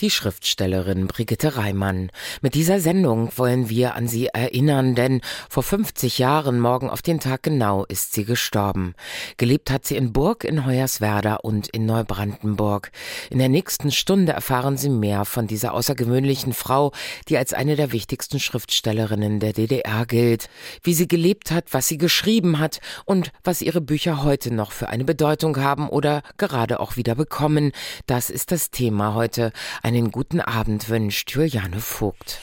Die 0.00 0.10
Schriftstellerin 0.10 1.06
Brigitte 1.06 1.56
Reimann. 1.56 2.10
Mit 2.42 2.56
dieser 2.56 2.80
Sendung 2.80 3.30
wollen 3.36 3.68
wir 3.68 3.94
an 3.94 4.08
sie 4.08 4.26
erinnern, 4.26 4.96
denn 4.96 5.20
vor 5.48 5.62
50 5.62 6.18
Jahren, 6.18 6.58
morgen 6.58 6.90
auf 6.90 7.00
den 7.00 7.20
Tag 7.20 7.44
genau, 7.44 7.84
ist 7.84 8.12
sie 8.12 8.24
gestorben. 8.24 8.96
Gelebt 9.36 9.70
hat 9.70 9.86
sie 9.86 9.94
in 9.94 10.12
Burg 10.12 10.42
in 10.42 10.66
Hoyerswerda 10.66 11.36
und 11.36 11.68
in 11.68 11.86
Neubrandenburg. 11.86 12.90
In 13.30 13.38
der 13.38 13.48
nächsten 13.48 13.92
Stunde 13.92 14.32
erfahren 14.32 14.76
Sie 14.76 14.88
mehr 14.88 15.24
von 15.24 15.46
dieser 15.46 15.72
außergewöhnlichen 15.74 16.54
Frau, 16.54 16.90
die 17.28 17.38
als 17.38 17.52
eine 17.52 17.76
der 17.76 17.92
wichtigsten 17.92 18.40
Schriftstellerinnen 18.40 19.38
der 19.38 19.52
DDR 19.52 20.06
gilt. 20.06 20.48
Wie 20.82 20.94
sie 20.94 21.06
gelebt 21.06 21.52
hat, 21.52 21.66
was 21.70 21.86
sie 21.86 21.98
geschrieben 21.98 22.58
hat 22.58 22.80
und 23.04 23.30
was 23.44 23.62
ihre 23.62 23.80
Bücher 23.80 24.24
heute 24.24 24.52
noch 24.52 24.72
für 24.72 24.88
eine 24.88 25.04
Bedeutung 25.04 25.56
haben 25.58 25.88
oder 25.88 26.22
gerade 26.36 26.80
auch 26.80 26.96
wieder 26.96 27.14
bekommen. 27.14 27.70
Das 28.06 28.28
ist 28.28 28.50
das 28.50 28.72
Thema 28.72 29.14
heute. 29.14 29.52
Einen 29.84 30.10
guten 30.10 30.40
Abend 30.40 30.88
wünscht 30.88 31.30
Juliane 31.32 31.78
Vogt. 31.78 32.40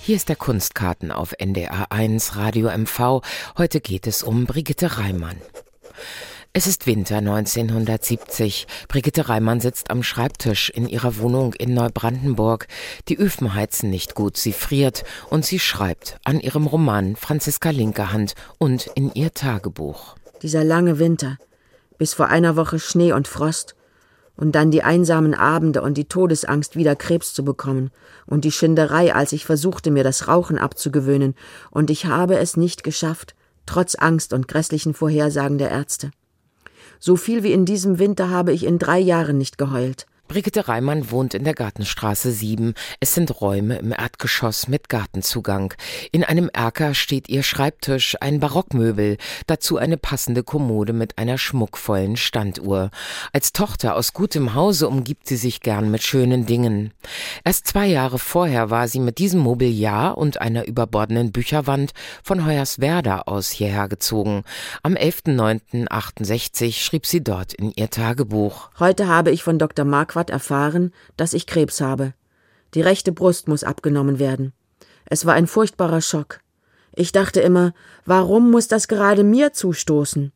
Hier 0.00 0.16
ist 0.16 0.30
der 0.30 0.36
Kunstkarten 0.36 1.12
auf 1.12 1.34
NDR 1.38 1.92
1 1.92 2.36
Radio 2.36 2.70
MV. 2.70 3.20
Heute 3.58 3.82
geht 3.82 4.06
es 4.06 4.22
um 4.22 4.46
Brigitte 4.46 4.96
Reimann. 4.96 5.36
Es 6.54 6.66
ist 6.66 6.86
Winter 6.86 7.18
1970. 7.18 8.66
Brigitte 8.88 9.28
Reimann 9.28 9.60
sitzt 9.60 9.90
am 9.90 10.02
Schreibtisch 10.02 10.70
in 10.70 10.88
ihrer 10.88 11.18
Wohnung 11.18 11.52
in 11.52 11.74
Neubrandenburg. 11.74 12.66
Die 13.08 13.18
Öfen 13.18 13.52
heizen 13.52 13.90
nicht 13.90 14.14
gut, 14.14 14.38
sie 14.38 14.54
friert 14.54 15.04
und 15.28 15.44
sie 15.44 15.58
schreibt 15.58 16.16
an 16.24 16.40
ihrem 16.40 16.66
Roman 16.66 17.14
Franziska 17.14 17.68
Linkerhand 17.68 18.36
und 18.56 18.86
in 18.94 19.12
ihr 19.12 19.34
Tagebuch. 19.34 20.16
Dieser 20.40 20.64
lange 20.64 20.98
Winter, 20.98 21.36
bis 22.02 22.14
vor 22.14 22.26
einer 22.30 22.56
Woche 22.56 22.80
Schnee 22.80 23.12
und 23.12 23.28
Frost, 23.28 23.76
und 24.36 24.56
dann 24.56 24.72
die 24.72 24.82
einsamen 24.82 25.34
Abende 25.34 25.82
und 25.82 25.96
die 25.96 26.06
Todesangst, 26.06 26.74
wieder 26.74 26.96
Krebs 26.96 27.32
zu 27.32 27.44
bekommen, 27.44 27.92
und 28.26 28.44
die 28.44 28.50
Schinderei, 28.50 29.14
als 29.14 29.30
ich 29.30 29.44
versuchte, 29.44 29.92
mir 29.92 30.02
das 30.02 30.26
Rauchen 30.26 30.58
abzugewöhnen, 30.58 31.36
und 31.70 31.90
ich 31.90 32.06
habe 32.06 32.38
es 32.38 32.56
nicht 32.56 32.82
geschafft, 32.82 33.36
trotz 33.66 33.94
Angst 33.94 34.32
und 34.32 34.48
grässlichen 34.48 34.94
Vorhersagen 34.94 35.58
der 35.58 35.70
Ärzte. 35.70 36.10
So 36.98 37.14
viel 37.14 37.44
wie 37.44 37.52
in 37.52 37.66
diesem 37.66 38.00
Winter 38.00 38.30
habe 38.30 38.52
ich 38.52 38.66
in 38.66 38.80
drei 38.80 38.98
Jahren 38.98 39.38
nicht 39.38 39.56
geheult. 39.56 40.06
Brigitte 40.32 40.66
Reimann 40.66 41.10
wohnt 41.10 41.34
in 41.34 41.44
der 41.44 41.52
Gartenstraße 41.52 42.32
7. 42.32 42.72
Es 43.00 43.12
sind 43.12 43.42
Räume 43.42 43.76
im 43.76 43.92
Erdgeschoss 43.92 44.66
mit 44.66 44.88
Gartenzugang. 44.88 45.74
In 46.10 46.24
einem 46.24 46.48
Erker 46.50 46.94
steht 46.94 47.28
ihr 47.28 47.42
Schreibtisch, 47.42 48.16
ein 48.18 48.40
Barockmöbel, 48.40 49.18
dazu 49.46 49.76
eine 49.76 49.98
passende 49.98 50.42
Kommode 50.42 50.94
mit 50.94 51.18
einer 51.18 51.36
schmuckvollen 51.36 52.16
Standuhr. 52.16 52.90
Als 53.34 53.52
Tochter 53.52 53.94
aus 53.94 54.14
gutem 54.14 54.54
Hause 54.54 54.88
umgibt 54.88 55.28
sie 55.28 55.36
sich 55.36 55.60
gern 55.60 55.90
mit 55.90 56.02
schönen 56.02 56.46
Dingen. 56.46 56.94
Erst 57.44 57.66
zwei 57.66 57.88
Jahre 57.88 58.18
vorher 58.18 58.70
war 58.70 58.88
sie 58.88 59.00
mit 59.00 59.18
diesem 59.18 59.40
Mobiliar 59.40 60.16
und 60.16 60.40
einer 60.40 60.66
überbordenden 60.66 61.30
Bücherwand 61.32 61.92
von 62.22 62.46
Hoyerswerda 62.46 63.24
aus 63.26 63.50
hierher 63.50 63.86
gezogen. 63.86 64.44
Am 64.82 64.94
11.09.68 64.94 66.82
schrieb 66.82 67.04
sie 67.04 67.22
dort 67.22 67.52
in 67.52 67.70
ihr 67.76 67.90
Tagebuch. 67.90 68.70
Heute 68.78 69.08
habe 69.08 69.30
ich 69.30 69.42
von 69.42 69.58
Dr. 69.58 69.84
Marquardt 69.84 70.21
Arafat 70.22 70.30
erfahren, 70.30 70.92
dass 71.16 71.34
ich 71.34 71.46
Krebs 71.46 71.80
habe. 71.80 72.14
Die 72.74 72.80
rechte 72.80 73.12
Brust 73.12 73.48
muss 73.48 73.64
abgenommen 73.64 74.18
werden. 74.18 74.52
Es 75.04 75.26
war 75.26 75.34
ein 75.34 75.46
furchtbarer 75.46 76.00
Schock. 76.00 76.40
Ich 76.94 77.12
dachte 77.12 77.40
immer, 77.40 77.72
warum 78.06 78.50
muss 78.50 78.68
das 78.68 78.86
gerade 78.86 79.24
mir 79.24 79.52
zustoßen? 79.52 80.32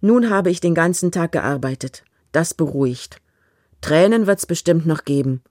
Nun 0.00 0.30
habe 0.30 0.50
ich 0.50 0.60
den 0.60 0.74
ganzen 0.74 1.12
Tag 1.12 1.32
gearbeitet. 1.32 2.02
Das 2.32 2.54
beruhigt. 2.54 3.18
Tränen 3.80 4.26
wird's 4.26 4.46
bestimmt 4.46 4.86
noch 4.86 5.04
geben. 5.04 5.42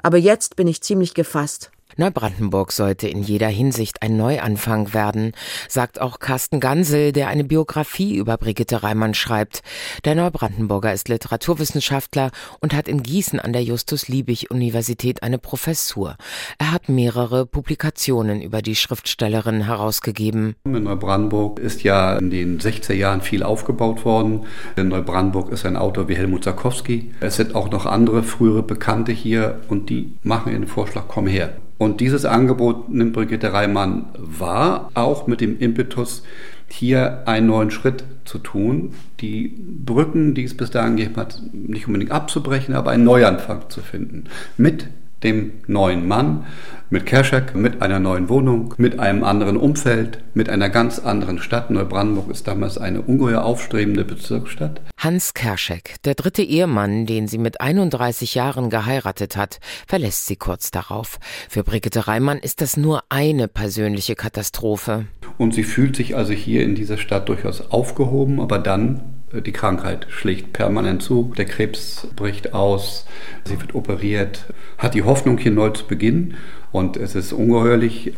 Aber 0.00 0.18
jetzt 0.18 0.54
bin 0.54 0.68
ich 0.68 0.82
ziemlich 0.82 1.14
gefasst. 1.14 1.72
Neubrandenburg 1.98 2.70
sollte 2.70 3.08
in 3.08 3.24
jeder 3.24 3.48
Hinsicht 3.48 4.02
ein 4.02 4.16
Neuanfang 4.16 4.94
werden, 4.94 5.32
sagt 5.68 6.00
auch 6.00 6.20
Carsten 6.20 6.60
Gansel, 6.60 7.10
der 7.10 7.26
eine 7.26 7.42
Biografie 7.42 8.14
über 8.14 8.36
Brigitte 8.36 8.84
Reimann 8.84 9.14
schreibt. 9.14 9.62
Der 10.04 10.14
Neubrandenburger 10.14 10.92
ist 10.92 11.08
Literaturwissenschaftler 11.08 12.30
und 12.60 12.72
hat 12.72 12.86
in 12.86 13.02
Gießen 13.02 13.40
an 13.40 13.52
der 13.52 13.64
Justus-Liebig-Universität 13.64 15.24
eine 15.24 15.38
Professur. 15.38 16.14
Er 16.58 16.70
hat 16.70 16.88
mehrere 16.88 17.46
Publikationen 17.46 18.42
über 18.42 18.62
die 18.62 18.76
Schriftstellerin 18.76 19.62
herausgegeben. 19.62 20.54
In 20.66 20.84
Neubrandenburg 20.84 21.58
ist 21.58 21.82
ja 21.82 22.16
in 22.16 22.30
den 22.30 22.60
60er 22.60 22.94
Jahren 22.94 23.22
viel 23.22 23.42
aufgebaut 23.42 24.04
worden. 24.04 24.46
In 24.76 24.86
Neubrandenburg 24.86 25.50
ist 25.50 25.66
ein 25.66 25.76
Autor 25.76 26.08
wie 26.08 26.14
Helmut 26.16 26.44
Sarkowski. 26.44 27.12
Es 27.18 27.34
sind 27.34 27.56
auch 27.56 27.72
noch 27.72 27.86
andere 27.86 28.22
frühere 28.22 28.62
Bekannte 28.62 29.10
hier 29.10 29.62
und 29.66 29.90
die 29.90 30.12
machen 30.22 30.52
den 30.52 30.68
Vorschlag, 30.68 31.06
komm 31.08 31.26
her. 31.26 31.56
Und 31.78 32.00
dieses 32.00 32.24
Angebot 32.24 32.88
nimmt 32.88 33.12
Brigitte 33.12 33.52
Reimann 33.52 34.06
wahr, 34.18 34.90
auch 34.94 35.28
mit 35.28 35.40
dem 35.40 35.58
Impetus, 35.58 36.24
hier 36.70 37.22
einen 37.26 37.46
neuen 37.46 37.70
Schritt 37.70 38.04
zu 38.24 38.38
tun, 38.38 38.94
die 39.20 39.56
Brücken, 39.58 40.34
die 40.34 40.44
es 40.44 40.56
bis 40.56 40.70
dahin 40.70 40.96
gegeben 40.96 41.16
hat, 41.16 41.40
nicht 41.52 41.86
unbedingt 41.86 42.10
abzubrechen, 42.10 42.74
aber 42.74 42.90
einen 42.90 43.04
Neuanfang 43.04 43.70
zu 43.70 43.80
finden. 43.80 44.24
Mit 44.58 44.88
dem 45.22 45.52
neuen 45.66 46.06
Mann, 46.06 46.46
mit 46.90 47.04
Kerschek, 47.04 47.54
mit 47.54 47.82
einer 47.82 47.98
neuen 47.98 48.28
Wohnung, 48.28 48.74
mit 48.78 48.98
einem 48.98 49.22
anderen 49.22 49.56
Umfeld, 49.56 50.20
mit 50.32 50.48
einer 50.48 50.70
ganz 50.70 50.98
anderen 50.98 51.38
Stadt. 51.38 51.70
Neubrandenburg 51.70 52.30
ist 52.30 52.48
damals 52.48 52.78
eine 52.78 53.02
ungeheuer 53.02 53.44
aufstrebende 53.44 54.04
Bezirksstadt. 54.04 54.80
Hans 54.96 55.34
Kerschek, 55.34 55.96
der 56.04 56.14
dritte 56.14 56.42
Ehemann, 56.42 57.04
den 57.04 57.28
sie 57.28 57.38
mit 57.38 57.60
31 57.60 58.34
Jahren 58.34 58.70
geheiratet 58.70 59.36
hat, 59.36 59.60
verlässt 59.86 60.26
sie 60.26 60.36
kurz 60.36 60.70
darauf. 60.70 61.18
Für 61.50 61.62
Brigitte 61.62 62.08
Reimann 62.08 62.38
ist 62.38 62.62
das 62.62 62.76
nur 62.76 63.02
eine 63.10 63.48
persönliche 63.48 64.14
Katastrophe. 64.14 65.06
Und 65.36 65.54
sie 65.54 65.64
fühlt 65.64 65.94
sich 65.94 66.16
also 66.16 66.32
hier 66.32 66.62
in 66.62 66.74
dieser 66.74 66.96
Stadt 66.96 67.28
durchaus 67.28 67.70
aufgehoben, 67.70 68.40
aber 68.40 68.58
dann 68.58 69.17
die 69.32 69.52
Krankheit 69.52 70.06
schlägt 70.10 70.52
permanent 70.52 71.02
zu, 71.02 71.32
der 71.36 71.44
Krebs 71.44 72.06
bricht 72.16 72.54
aus, 72.54 73.04
sie 73.44 73.60
wird 73.60 73.74
operiert, 73.74 74.46
hat 74.78 74.94
die 74.94 75.02
Hoffnung, 75.02 75.38
hier 75.38 75.52
neu 75.52 75.70
zu 75.70 75.86
beginnen. 75.86 76.36
Und 76.70 76.98
es 76.98 77.14
ist 77.14 77.32
ungeheuerlich, 77.32 78.12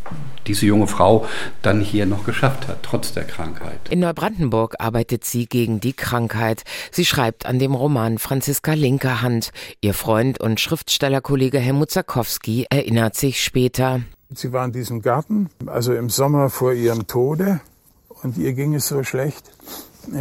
diese 0.48 0.66
junge 0.66 0.88
Frau 0.88 1.25
dann 1.62 1.81
hier 1.81 2.04
noch 2.04 2.25
geschafft 2.25 2.66
hat, 2.66 2.82
trotz 2.82 3.12
der 3.12 3.22
Krankheit. 3.22 3.78
In 3.91 4.00
Neubrandenburg 4.00 4.75
arbeitet 4.81 5.25
sie 5.25 5.47
gegen 5.47 5.78
die 5.78 5.93
Krankheit. 5.93 6.65
Sie 6.91 7.04
schreibt 7.04 7.47
an 7.47 7.60
dem 7.60 7.75
Roman 7.75 8.19
Franziska 8.19 8.72
Linkerhand. 8.72 9.53
Ihr 9.81 9.94
Freund 9.94 10.41
und 10.41 10.59
Schriftstellerkollege 10.59 11.59
Helmut 11.59 11.92
Zakowski 11.92 12.66
erinnert 12.71 13.15
sich 13.15 13.42
später. 13.42 14.00
Sie 14.34 14.53
war 14.53 14.65
in 14.65 14.72
diesem 14.72 15.00
Garten, 15.00 15.48
also 15.66 15.94
im 15.94 16.10
Sommer 16.10 16.50
vor 16.50 16.72
ihrem 16.72 17.06
Tode. 17.06 17.60
Und 18.22 18.37
ihr 18.37 18.53
ging 18.53 18.75
es 18.75 18.87
so 18.87 19.03
schlecht, 19.03 19.50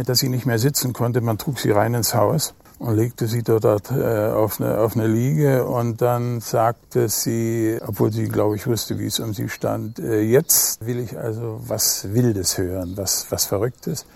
dass 0.06 0.18
sie 0.18 0.28
nicht 0.28 0.46
mehr 0.46 0.58
sitzen 0.58 0.92
konnte. 0.92 1.20
Man 1.20 1.38
trug 1.38 1.58
sie 1.58 1.70
rein 1.70 1.94
ins 1.94 2.14
Haus 2.14 2.54
und 2.80 2.96
legte 2.96 3.26
sie 3.26 3.42
dort 3.42 3.90
äh, 3.90 4.28
auf, 4.28 4.60
eine, 4.60 4.78
auf 4.78 4.96
eine 4.96 5.06
Liege 5.06 5.64
und 5.64 6.00
dann 6.00 6.40
sagte 6.40 7.08
sie, 7.10 7.78
obwohl 7.86 8.10
sie, 8.10 8.24
glaube 8.24 8.56
ich, 8.56 8.66
wusste, 8.66 8.98
wie 8.98 9.06
es 9.06 9.20
um 9.20 9.34
sie 9.34 9.48
stand, 9.50 9.98
äh, 9.98 10.22
jetzt 10.22 10.84
will 10.86 10.98
ich 10.98 11.18
also 11.18 11.60
was 11.66 12.12
Wildes 12.14 12.56
hören, 12.56 12.96
was, 12.96 13.26
was 13.30 13.44
Verrücktes. 13.44 14.06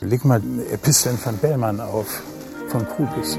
Leg 0.00 0.24
mal 0.24 0.42
Episteln 0.72 1.16
von 1.16 1.38
Bellmann 1.38 1.80
auf, 1.80 2.22
von 2.68 2.86
Krupes. 2.88 3.38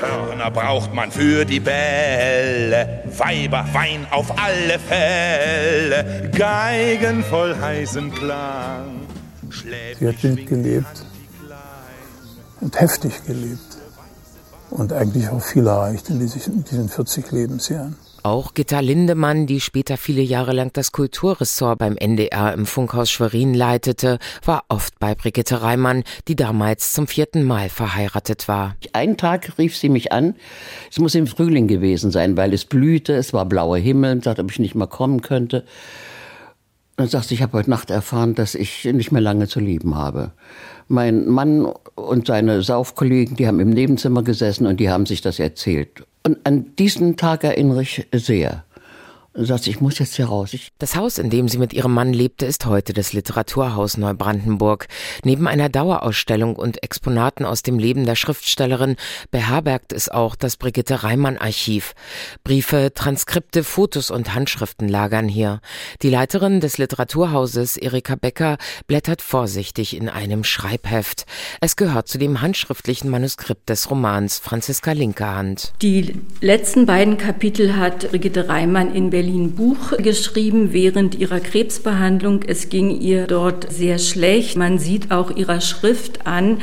Hörner 0.00 0.50
braucht 0.50 0.92
man 0.92 1.10
für 1.10 1.44
die 1.46 1.60
Bälle, 1.60 3.04
Weiber, 3.16 3.64
Wein 3.72 4.06
auf 4.10 4.30
alle 4.38 4.78
Fälle, 4.78 6.30
Geigen 6.30 7.22
voll 7.24 7.56
heißen 7.58 8.12
Klang. 8.12 9.03
Sie 9.62 10.08
hat 10.08 10.22
wild 10.22 10.46
gelebt 10.46 11.04
und 12.60 12.80
heftig 12.80 13.24
gelebt 13.26 13.78
und 14.70 14.92
eigentlich 14.92 15.28
auch 15.28 15.42
viel 15.42 15.66
erreicht 15.66 16.10
in 16.10 16.18
diesen 16.18 16.88
40 16.88 17.30
Lebensjahren. 17.30 17.96
Auch 18.26 18.54
Gitta 18.54 18.80
Lindemann, 18.80 19.46
die 19.46 19.60
später 19.60 19.98
viele 19.98 20.22
Jahre 20.22 20.54
lang 20.54 20.72
das 20.72 20.92
Kulturressort 20.92 21.78
beim 21.78 21.98
NDR 21.98 22.54
im 22.54 22.64
Funkhaus 22.64 23.10
Schwerin 23.10 23.52
leitete, 23.52 24.18
war 24.46 24.64
oft 24.70 24.98
bei 24.98 25.14
Brigitte 25.14 25.60
Reimann, 25.60 26.04
die 26.26 26.34
damals 26.34 26.94
zum 26.94 27.06
vierten 27.06 27.42
Mal 27.42 27.68
verheiratet 27.68 28.48
war. 28.48 28.76
Einen 28.94 29.18
Tag 29.18 29.58
rief 29.58 29.76
sie 29.76 29.90
mich 29.90 30.10
an, 30.10 30.36
es 30.90 30.98
muss 30.98 31.14
im 31.14 31.26
Frühling 31.26 31.68
gewesen 31.68 32.10
sein, 32.10 32.38
weil 32.38 32.54
es 32.54 32.64
blühte, 32.64 33.12
es 33.12 33.34
war 33.34 33.44
blauer 33.44 33.76
Himmel, 33.76 34.24
sagte, 34.24 34.40
ob 34.40 34.50
ich 34.50 34.58
nicht 34.58 34.74
mal 34.74 34.86
kommen 34.86 35.20
könnte. 35.20 35.66
Dann 36.96 37.08
sagte 37.08 37.28
sie, 37.28 37.34
ich 37.34 37.42
habe 37.42 37.58
heute 37.58 37.70
Nacht 37.70 37.90
erfahren, 37.90 38.34
dass 38.34 38.54
ich 38.54 38.84
nicht 38.84 39.10
mehr 39.10 39.20
lange 39.20 39.48
zu 39.48 39.58
leben 39.58 39.96
habe. 39.96 40.32
Mein 40.86 41.26
Mann 41.28 41.66
und 41.94 42.26
seine 42.26 42.62
Saufkollegen, 42.62 43.36
die 43.36 43.46
haben 43.46 43.58
im 43.60 43.70
Nebenzimmer 43.70 44.22
gesessen 44.22 44.66
und 44.66 44.78
die 44.78 44.90
haben 44.90 45.06
sich 45.06 45.20
das 45.20 45.38
erzählt. 45.38 46.04
Und 46.22 46.38
an 46.44 46.74
diesen 46.78 47.16
Tag 47.16 47.44
erinnere 47.44 47.82
ich 47.82 48.06
sehr. 48.12 48.63
Und 49.36 49.46
sagt, 49.46 49.66
ich 49.66 49.80
muss 49.80 49.98
jetzt 49.98 50.14
hier 50.14 50.26
raus. 50.26 50.54
Ich 50.54 50.70
das 50.78 50.94
Haus, 50.94 51.18
in 51.18 51.28
dem 51.28 51.48
sie 51.48 51.58
mit 51.58 51.72
ihrem 51.72 51.92
Mann 51.92 52.12
lebte, 52.12 52.46
ist 52.46 52.66
heute 52.66 52.92
das 52.92 53.12
Literaturhaus 53.12 53.96
Neubrandenburg. 53.96 54.86
Neben 55.24 55.48
einer 55.48 55.68
Dauerausstellung 55.68 56.54
und 56.54 56.84
Exponaten 56.84 57.44
aus 57.44 57.62
dem 57.62 57.80
Leben 57.80 58.06
der 58.06 58.14
Schriftstellerin 58.14 58.94
beherbergt 59.32 59.92
es 59.92 60.08
auch 60.08 60.36
das 60.36 60.56
Brigitte 60.56 61.02
Reimann 61.02 61.36
Archiv. 61.36 61.94
Briefe, 62.44 62.92
Transkripte, 62.94 63.64
Fotos 63.64 64.12
und 64.12 64.36
Handschriften 64.36 64.86
lagern 64.86 65.26
hier. 65.26 65.60
Die 66.02 66.10
Leiterin 66.10 66.60
des 66.60 66.78
Literaturhauses, 66.78 67.76
Erika 67.76 68.14
Becker, 68.14 68.56
blättert 68.86 69.20
vorsichtig 69.20 69.96
in 69.96 70.08
einem 70.08 70.44
Schreibheft. 70.44 71.26
Es 71.60 71.74
gehört 71.74 72.06
zu 72.06 72.18
dem 72.18 72.40
handschriftlichen 72.40 73.10
Manuskript 73.10 73.68
des 73.68 73.90
Romans 73.90 74.38
Franziska 74.38 74.92
Linkerhand. 74.92 75.72
Die 75.82 76.14
letzten 76.40 76.86
beiden 76.86 77.18
Kapitel 77.18 77.74
hat 77.74 78.10
Brigitte 78.10 78.48
Reimann 78.48 78.94
in 78.94 79.10
Berlin 79.10 79.23
Buch 79.32 79.96
geschrieben 79.98 80.72
während 80.72 81.14
ihrer 81.14 81.40
Krebsbehandlung. 81.40 82.40
Es 82.46 82.68
ging 82.68 83.00
ihr 83.00 83.26
dort 83.26 83.72
sehr 83.72 83.98
schlecht. 83.98 84.56
Man 84.56 84.78
sieht 84.78 85.10
auch 85.10 85.34
ihrer 85.36 85.60
Schrift 85.60 86.26
an, 86.26 86.58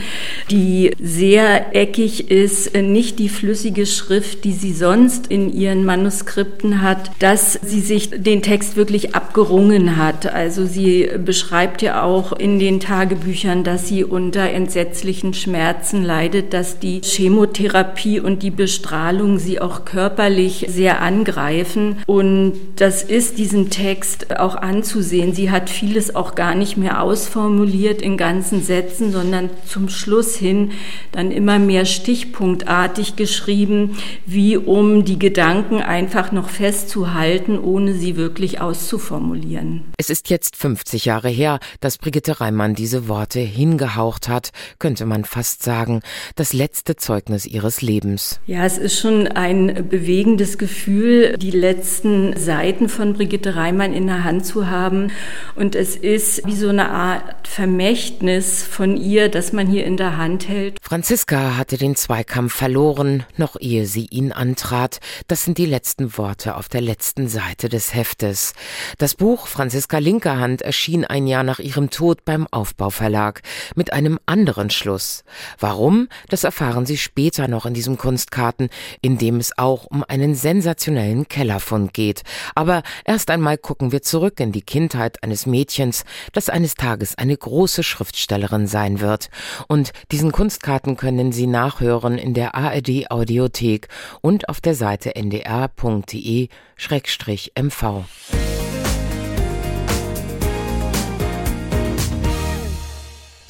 die 0.49 0.91
sehr 1.01 1.75
eckig 1.75 2.29
ist, 2.31 2.75
nicht 2.75 3.19
die 3.19 3.29
flüssige 3.29 3.85
Schrift, 3.85 4.43
die 4.43 4.53
sie 4.53 4.73
sonst 4.73 5.27
in 5.27 5.53
ihren 5.53 5.85
Manuskripten 5.85 6.81
hat, 6.81 7.11
dass 7.19 7.53
sie 7.53 7.81
sich 7.81 8.09
den 8.09 8.41
Text 8.41 8.75
wirklich 8.75 9.15
abgerungen 9.15 9.97
hat. 9.97 10.31
Also 10.31 10.65
sie 10.65 11.09
beschreibt 11.23 11.81
ja 11.81 12.03
auch 12.03 12.33
in 12.33 12.59
den 12.59 12.79
Tagebüchern, 12.79 13.63
dass 13.63 13.87
sie 13.87 14.03
unter 14.03 14.49
entsetzlichen 14.49 15.33
Schmerzen 15.33 16.03
leidet, 16.03 16.53
dass 16.53 16.79
die 16.79 17.01
Chemotherapie 17.03 18.19
und 18.19 18.43
die 18.43 18.51
Bestrahlung 18.51 19.39
sie 19.39 19.59
auch 19.59 19.85
körperlich 19.85 20.65
sehr 20.69 21.01
angreifen. 21.01 21.97
Und 22.05 22.50
das 22.75 23.03
ist 23.03 23.37
diesem 23.37 23.69
Text 23.69 24.39
auch 24.39 24.55
anzusehen. 24.55 25.33
Sie 25.33 25.51
hat 25.51 25.69
vieles 25.69 26.15
auch 26.15 26.35
gar 26.35 26.55
nicht 26.55 26.77
mehr 26.77 27.01
ausformuliert 27.01 28.01
in 28.01 28.17
ganzen 28.17 28.63
Sätzen, 28.63 29.11
sondern 29.11 29.49
zum 29.67 29.89
Schluss 29.89 30.35
hin 30.35 30.71
dann 31.11 31.31
immer 31.31 31.59
mehr 31.59 31.85
stichpunktartig 31.85 33.15
geschrieben, 33.15 33.97
wie 34.25 34.57
um 34.57 35.05
die 35.05 35.19
Gedanken 35.19 35.81
einfach 35.81 36.31
noch 36.31 36.49
festzuhalten, 36.49 37.59
ohne 37.59 37.93
sie 37.93 38.15
wirklich 38.15 38.61
auszuformulieren. 38.61 39.83
Es 39.97 40.09
ist 40.09 40.29
jetzt 40.29 40.55
50 40.55 41.05
Jahre 41.05 41.29
her, 41.29 41.59
dass 41.79 41.97
Brigitte 41.97 42.41
Reimann 42.41 42.75
diese 42.75 43.07
Worte 43.07 43.39
hingehaucht 43.39 44.27
hat, 44.27 44.51
könnte 44.79 45.05
man 45.05 45.25
fast 45.25 45.63
sagen, 45.63 46.01
das 46.35 46.53
letzte 46.53 46.95
Zeugnis 46.95 47.45
ihres 47.45 47.81
Lebens. 47.81 48.39
Ja, 48.47 48.65
es 48.65 48.77
ist 48.77 48.99
schon 48.99 49.27
ein 49.27 49.87
bewegendes 49.89 50.57
Gefühl, 50.57 51.37
die 51.37 51.51
letzten 51.51 52.35
Seiten 52.41 52.89
von 52.89 53.13
Brigitte 53.13 53.55
Reimann 53.55 53.93
in 53.93 54.07
der 54.07 54.23
Hand 54.23 54.45
zu 54.45 54.69
haben. 54.69 55.11
Und 55.55 55.75
es 55.75 55.95
ist 55.95 56.45
wie 56.45 56.55
so 56.55 56.69
eine 56.69 56.89
Art 56.89 57.47
Vermächtnis 57.47 58.63
von 58.63 58.97
ihr, 58.97 59.29
das 59.29 59.53
man 59.53 59.67
hier 59.67 59.85
in 59.85 59.97
der 59.97 60.17
Hand 60.17 60.47
hält. 60.47 60.77
Franziska 60.81 61.57
hatte 61.57 61.77
den 61.77 61.95
Zweikampf 61.95 62.53
verloren, 62.53 63.25
noch 63.37 63.55
ehe 63.59 63.85
sie 63.85 64.07
ihn 64.09 64.31
antrat. 64.31 64.99
Das 65.27 65.43
sind 65.43 65.57
die 65.57 65.65
letzten 65.65 66.17
Worte 66.17 66.55
auf 66.55 66.69
der 66.69 66.81
letzten 66.81 67.27
Seite 67.27 67.69
des 67.69 67.93
Heftes. 67.93 68.53
Das 68.97 69.15
Buch 69.15 69.47
Franziska 69.47 69.97
Linkerhand 69.97 70.61
erschien 70.61 71.05
ein 71.05 71.27
Jahr 71.27 71.43
nach 71.43 71.59
ihrem 71.59 71.89
Tod 71.89 72.25
beim 72.25 72.47
Aufbauverlag 72.51 73.41
mit 73.75 73.93
einem 73.93 74.19
anderen 74.25 74.69
Schluss. 74.69 75.23
Warum? 75.59 76.07
Das 76.29 76.43
erfahren 76.43 76.85
Sie 76.85 76.97
später 76.97 77.47
noch 77.47 77.65
in 77.65 77.73
diesem 77.73 77.97
Kunstkarten, 77.97 78.69
in 79.01 79.17
dem 79.17 79.37
es 79.37 79.57
auch 79.57 79.85
um 79.85 80.03
einen 80.07 80.35
sensationellen 80.35 81.27
Kellerfund 81.27 81.93
geht. 81.93 82.23
Aber 82.55 82.83
erst 83.05 83.29
einmal 83.29 83.57
gucken 83.57 83.91
wir 83.91 84.01
zurück 84.01 84.39
in 84.39 84.51
die 84.51 84.61
Kindheit 84.61 85.23
eines 85.23 85.45
Mädchens, 85.45 86.05
das 86.33 86.49
eines 86.49 86.75
Tages 86.75 87.17
eine 87.17 87.35
große 87.35 87.83
Schriftstellerin 87.83 88.67
sein 88.67 88.99
wird. 88.99 89.29
Und 89.67 89.91
diesen 90.11 90.31
Kunstkarten 90.31 90.97
können 90.97 91.31
Sie 91.31 91.47
nachhören 91.47 92.17
in 92.17 92.33
der 92.33 92.55
ARD 92.55 93.09
Audiothek 93.09 93.87
und 94.21 94.49
auf 94.49 94.61
der 94.61 94.75
Seite 94.75 95.15
ndr.de-mv. 95.15 96.51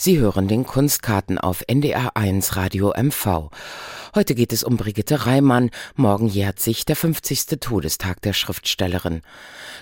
Sie 0.03 0.18
hören 0.18 0.48
den 0.48 0.65
Kunstkarten 0.65 1.38
auf 1.38 1.62
NDR1 1.68 2.56
Radio 2.56 2.92
MV. 3.00 3.51
Heute 4.15 4.33
geht 4.33 4.51
es 4.51 4.63
um 4.63 4.75
Brigitte 4.75 5.27
Reimann. 5.27 5.69
Morgen 5.95 6.25
jährt 6.25 6.59
sich 6.59 6.86
der 6.86 6.95
50. 6.95 7.59
Todestag 7.59 8.19
der 8.24 8.33
Schriftstellerin. 8.33 9.21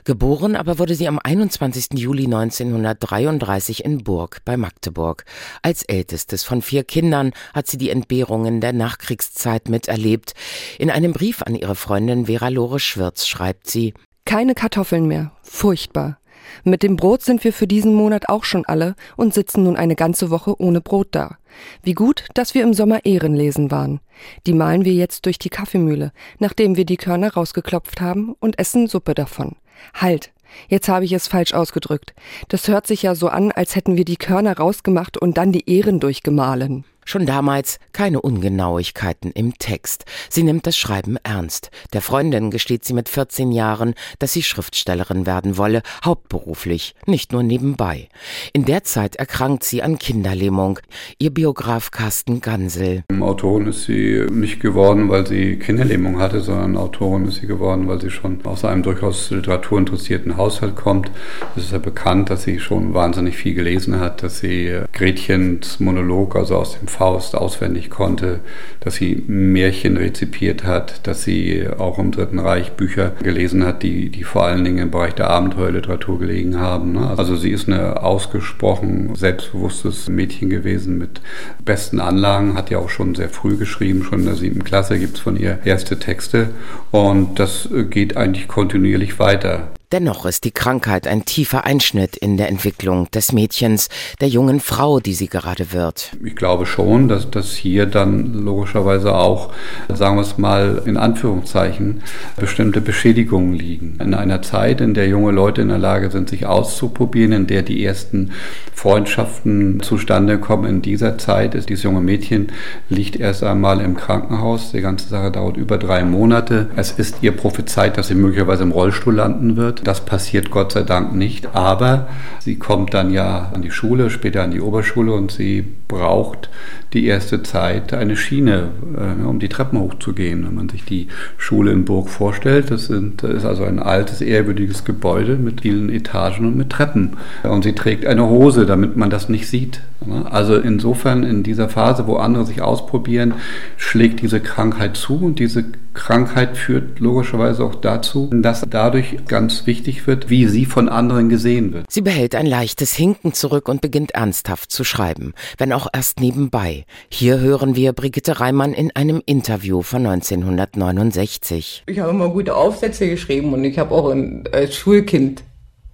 Geboren 0.03 0.57
aber 0.57 0.77
wurde 0.77 0.95
sie 0.95 1.07
am 1.07 1.19
21. 1.23 1.91
Juli 1.93 2.25
1933 2.25 3.85
in 3.85 4.03
Burg 4.03 4.41
bei 4.43 4.57
Magdeburg. 4.57 5.23
Als 5.61 5.83
ältestes 5.83 6.43
von 6.43 6.61
vier 6.61 6.83
Kindern 6.83 7.31
hat 7.53 7.67
sie 7.67 7.77
die 7.77 7.89
Entbehrungen 7.89 8.59
der 8.59 8.73
Nachkriegszeit 8.73 9.69
miterlebt. 9.69 10.33
In 10.79 10.89
einem 10.89 11.13
Brief 11.13 11.43
an 11.43 11.55
ihre 11.55 11.75
Freundin 11.75 12.25
Vera 12.25 12.49
Lore 12.49 12.81
Schwirz 12.81 13.25
schreibt 13.25 13.69
sie, 13.69 13.93
keine 14.25 14.53
Kartoffeln 14.53 15.07
mehr. 15.07 15.31
Furchtbar. 15.43 16.18
Mit 16.63 16.83
dem 16.83 16.95
Brot 16.95 17.23
sind 17.23 17.43
wir 17.43 17.53
für 17.53 17.67
diesen 17.67 17.93
Monat 17.93 18.29
auch 18.29 18.43
schon 18.43 18.65
alle 18.65 18.95
und 19.15 19.33
sitzen 19.33 19.63
nun 19.63 19.75
eine 19.75 19.95
ganze 19.95 20.29
Woche 20.29 20.59
ohne 20.59 20.81
Brot 20.81 21.09
da. 21.11 21.37
Wie 21.83 21.93
gut, 21.93 22.25
dass 22.33 22.53
wir 22.53 22.63
im 22.63 22.73
Sommer 22.73 23.05
Ehrenlesen 23.05 23.71
waren. 23.71 23.99
Die 24.45 24.53
mahlen 24.53 24.85
wir 24.85 24.93
jetzt 24.93 25.25
durch 25.25 25.39
die 25.39 25.49
Kaffeemühle, 25.49 26.11
nachdem 26.39 26.77
wir 26.77 26.85
die 26.85 26.97
Körner 26.97 27.33
rausgeklopft 27.33 28.01
haben 28.01 28.35
und 28.39 28.59
essen 28.59 28.87
Suppe 28.87 29.13
davon. 29.13 29.55
Halt! 29.93 30.31
Jetzt 30.67 30.89
habe 30.89 31.05
ich 31.05 31.13
es 31.13 31.27
falsch 31.27 31.53
ausgedrückt. 31.53 32.13
Das 32.47 32.67
hört 32.67 32.87
sich 32.87 33.03
ja 33.03 33.13
so 33.13 33.27
an, 33.27 33.51
als 33.51 33.75
hätten 33.75 33.97
wir 33.97 34.05
die 34.05 34.17
Körner 34.17 34.57
rausgemacht 34.57 35.17
und 35.17 35.37
dann 35.37 35.51
die 35.51 35.69
Ehren 35.69 35.99
durchgemahlen. 35.99 36.85
Schon 37.09 37.25
damals 37.25 37.79
keine 37.91 38.21
Ungenauigkeiten 38.21 39.31
im 39.31 39.57
Text. 39.57 40.05
Sie 40.29 40.43
nimmt 40.43 40.67
das 40.67 40.77
Schreiben 40.77 41.17
ernst. 41.23 41.71
Der 41.91 42.03
Freundin 42.03 42.51
gesteht 42.51 42.85
sie 42.85 42.93
mit 42.93 43.09
14 43.09 43.51
Jahren, 43.51 43.95
dass 44.19 44.33
sie 44.33 44.43
Schriftstellerin 44.43 45.25
werden 45.25 45.57
wolle, 45.57 45.81
hauptberuflich, 46.05 46.93
nicht 47.07 47.31
nur 47.31 47.41
nebenbei. 47.41 48.09
In 48.53 48.63
der 48.63 48.83
Zeit 48.83 49.15
erkrankt 49.15 49.63
sie 49.63 49.81
an 49.81 49.97
Kinderlähmung. 49.97 50.77
Ihr 51.17 51.33
Biograf 51.33 51.89
Carsten 51.89 52.41
Gansel. 52.41 53.01
Autorin 53.19 53.65
ist 53.65 53.85
sie 53.85 54.27
nicht 54.29 54.59
geworden, 54.59 55.09
weil 55.09 55.25
sie 55.25 55.57
Kinderlähmung 55.57 56.19
hatte, 56.19 56.41
sondern 56.41 56.77
Autorin 56.77 57.25
ist 57.25 57.37
sie 57.37 57.47
geworden, 57.47 57.87
weil 57.87 57.99
sie 57.99 58.11
schon 58.11 58.45
aus 58.45 58.63
einem 58.63 58.83
durchaus 58.83 59.31
literaturinteressierten 59.31 60.37
Haushalt 60.37 60.75
kommt. 60.75 61.09
Es 61.55 61.63
ist 61.63 61.71
ja 61.71 61.79
bekannt, 61.79 62.29
dass 62.29 62.43
sie 62.43 62.59
schon 62.59 62.93
wahnsinnig 62.93 63.35
viel 63.35 63.55
gelesen 63.55 63.99
hat, 63.99 64.21
dass 64.21 64.41
sie 64.41 64.83
Gretchens 64.93 65.79
Monolog, 65.79 66.35
also 66.35 66.55
aus 66.57 66.77
dem 66.77 66.87
Faust 66.99 67.33
auswendig 67.33 67.89
konnte, 67.89 68.41
dass 68.81 68.95
sie 68.95 69.23
Märchen 69.25 69.95
rezipiert 69.95 70.65
hat, 70.65 71.07
dass 71.07 71.23
sie 71.23 71.65
auch 71.77 71.97
im 71.97 72.11
Dritten 72.11 72.39
Reich 72.39 72.73
Bücher 72.73 73.13
gelesen 73.23 73.65
hat, 73.65 73.83
die, 73.83 74.09
die 74.09 74.25
vor 74.25 74.43
allen 74.43 74.65
Dingen 74.65 74.79
im 74.79 74.91
Bereich 74.91 75.15
der 75.15 75.29
Abenteuerliteratur 75.29 76.19
gelegen 76.19 76.59
haben. 76.59 76.91
Ne? 76.91 77.13
Also 77.15 77.37
sie 77.37 77.51
ist 77.51 77.69
eine 77.69 78.03
ausgesprochen 78.03 79.15
selbstbewusstes 79.15 80.09
Mädchen 80.09 80.49
gewesen 80.49 80.97
mit 80.97 81.21
besten 81.63 82.01
Anlagen, 82.01 82.55
hat 82.55 82.69
ja 82.69 82.79
auch 82.79 82.89
schon 82.89 83.15
sehr 83.15 83.29
früh 83.29 83.55
geschrieben, 83.55 84.03
schon 84.03 84.19
in 84.19 84.25
der 84.25 84.35
siebten 84.35 84.65
Klasse 84.65 84.99
gibt 84.99 85.15
es 85.15 85.21
von 85.21 85.37
ihr 85.37 85.59
erste 85.63 85.99
Texte 85.99 86.49
und 86.91 87.39
das 87.39 87.69
geht 87.89 88.17
eigentlich 88.17 88.49
kontinuierlich 88.49 89.19
weiter. 89.19 89.69
Dennoch 89.91 90.27
ist 90.27 90.43
die 90.43 90.51
Krankheit 90.51 91.07
ein 91.07 91.25
tiefer 91.25 91.65
Einschnitt 91.65 92.15
in 92.15 92.37
der 92.37 92.47
Entwicklung 92.47 93.09
des 93.09 93.31
Mädchens, 93.31 93.89
der 94.21 94.27
jungen 94.27 94.59
Frau, 94.59 94.99
die 94.99 95.15
sie 95.15 95.27
gerade 95.27 95.73
wird. 95.73 96.11
Ich 96.23 96.35
glaube 96.35 96.67
schon, 96.67 97.07
dass 97.07 97.31
das 97.31 97.53
hier 97.53 97.87
dann 97.87 98.35
logischerweise 98.35 99.15
auch, 99.15 99.51
sagen 99.91 100.17
wir 100.17 100.21
es 100.21 100.37
mal 100.37 100.83
in 100.85 100.95
Anführungszeichen, 100.95 102.03
bestimmte 102.37 102.81
Beschädigungen 102.81 103.53
liegen. 103.55 103.97
In 103.99 104.13
einer 104.13 104.43
Zeit, 104.43 104.79
in 104.79 104.93
der 104.93 105.07
junge 105.07 105.31
Leute 105.31 105.63
in 105.63 105.69
der 105.69 105.79
Lage 105.79 106.11
sind, 106.11 106.29
sich 106.29 106.45
auszuprobieren, 106.45 107.31
in 107.31 107.47
der 107.47 107.63
die 107.63 107.83
ersten 107.83 108.31
Freundschaften 108.75 109.81
zustande 109.81 110.37
kommen, 110.37 110.65
in 110.65 110.81
dieser 110.83 111.17
Zeit 111.17 111.55
ist 111.55 111.67
dieses 111.67 111.83
junge 111.83 112.01
Mädchen 112.01 112.51
liegt 112.89 113.15
erst 113.15 113.43
einmal 113.43 113.81
im 113.81 113.97
Krankenhaus. 113.97 114.71
Die 114.71 114.81
ganze 114.81 115.09
Sache 115.09 115.31
dauert 115.31 115.57
über 115.57 115.79
drei 115.79 116.03
Monate. 116.03 116.69
Es 116.75 116.91
ist 116.91 117.17
ihr 117.21 117.31
prophezeit, 117.31 117.97
dass 117.97 118.09
sie 118.09 118.15
möglicherweise 118.15 118.63
im 118.63 118.71
Rollstuhl 118.71 119.15
landen 119.15 119.57
wird. 119.57 119.78
Das 119.83 120.05
passiert 120.05 120.51
Gott 120.51 120.71
sei 120.71 120.83
Dank 120.83 121.13
nicht. 121.13 121.55
Aber 121.55 122.07
sie 122.39 122.57
kommt 122.57 122.93
dann 122.93 123.11
ja 123.11 123.51
an 123.53 123.61
die 123.61 123.71
Schule, 123.71 124.09
später 124.09 124.43
an 124.43 124.51
die 124.51 124.61
Oberschule 124.61 125.13
und 125.13 125.31
sie 125.31 125.65
braucht 125.89 126.49
die 126.93 127.05
erste 127.05 127.43
Zeit 127.43 127.93
eine 127.93 128.15
Schiene, 128.15 128.69
äh, 128.95 129.25
um 129.25 129.39
die 129.39 129.49
Treppen 129.49 129.79
hochzugehen. 129.79 130.45
Wenn 130.45 130.55
man 130.55 130.69
sich 130.69 130.85
die 130.85 131.07
Schule 131.37 131.71
in 131.71 131.83
Burg 131.83 132.09
vorstellt, 132.09 132.71
das, 132.71 132.85
sind, 132.85 133.21
das 133.21 133.31
ist 133.31 133.45
also 133.45 133.65
ein 133.65 133.79
altes, 133.79 134.21
ehrwürdiges 134.21 134.85
Gebäude 134.85 135.35
mit 135.35 135.61
vielen 135.61 135.89
Etagen 135.89 136.45
und 136.45 136.55
mit 136.55 136.69
Treppen. 136.69 137.17
Und 137.43 137.65
sie 137.65 137.73
trägt 137.73 138.05
eine 138.05 138.27
Hose, 138.27 138.65
damit 138.65 138.95
man 138.95 139.09
das 139.09 139.27
nicht 139.27 139.47
sieht. 139.47 139.81
Also 140.29 140.55
insofern 140.55 141.23
in 141.23 141.43
dieser 141.43 141.67
Phase, 141.67 142.07
wo 142.07 142.15
andere 142.15 142.45
sich 142.45 142.61
ausprobieren, 142.61 143.33
schlägt 143.75 144.21
diese 144.21 144.39
Krankheit 144.39 144.95
zu 144.95 145.17
und 145.17 145.39
diese 145.39 145.65
Krankheit 145.93 146.55
führt 146.55 146.99
logischerweise 146.99 147.63
auch 147.63 147.75
dazu, 147.75 148.29
dass 148.31 148.65
dadurch 148.69 149.17
ganz 149.27 149.67
wichtig 149.67 150.07
wird, 150.07 150.29
wie 150.29 150.47
sie 150.47 150.65
von 150.65 150.87
anderen 150.87 151.27
gesehen 151.27 151.73
wird. 151.73 151.91
Sie 151.91 152.01
behält 152.01 152.35
ein 152.35 152.45
leichtes 152.45 152.93
Hinken 152.93 153.33
zurück 153.33 153.67
und 153.67 153.81
beginnt 153.81 154.11
ernsthaft 154.11 154.71
zu 154.71 154.85
schreiben, 154.85 155.33
wenn 155.57 155.73
auch 155.73 155.78
erst 155.93 156.19
nebenbei. 156.19 156.85
Hier 157.09 157.39
hören 157.39 157.75
wir 157.75 157.93
Brigitte 157.93 158.39
Reimann 158.39 158.73
in 158.73 158.95
einem 158.95 159.21
Interview 159.25 159.81
von 159.81 160.05
1969. 160.05 161.83
Ich 161.85 161.99
habe 161.99 162.09
immer 162.09 162.29
gute 162.29 162.55
Aufsätze 162.55 163.09
geschrieben 163.09 163.53
und 163.53 163.63
ich 163.63 163.79
habe 163.79 163.93
auch 163.93 164.13
als 164.51 164.75
Schulkind 164.75 165.43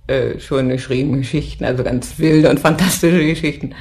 äh, 0.07 0.39
schon 0.39 0.69
geschrieben 0.69 1.17
Geschichten, 1.17 1.65
also 1.65 1.83
ganz 1.83 2.19
wilde 2.19 2.49
und 2.49 2.59
fantastische 2.59 3.25
Geschichten. 3.25 3.73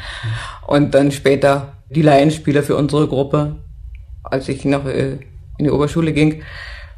Und 0.66 0.94
dann 0.94 1.12
später 1.12 1.74
die 1.90 2.02
Laienspieler 2.02 2.62
für 2.62 2.76
unsere 2.76 3.08
Gruppe, 3.08 3.56
als 4.22 4.48
ich 4.48 4.64
noch 4.64 4.86
äh, 4.86 5.18
in 5.58 5.64
die 5.64 5.70
Oberschule 5.70 6.12
ging. 6.12 6.42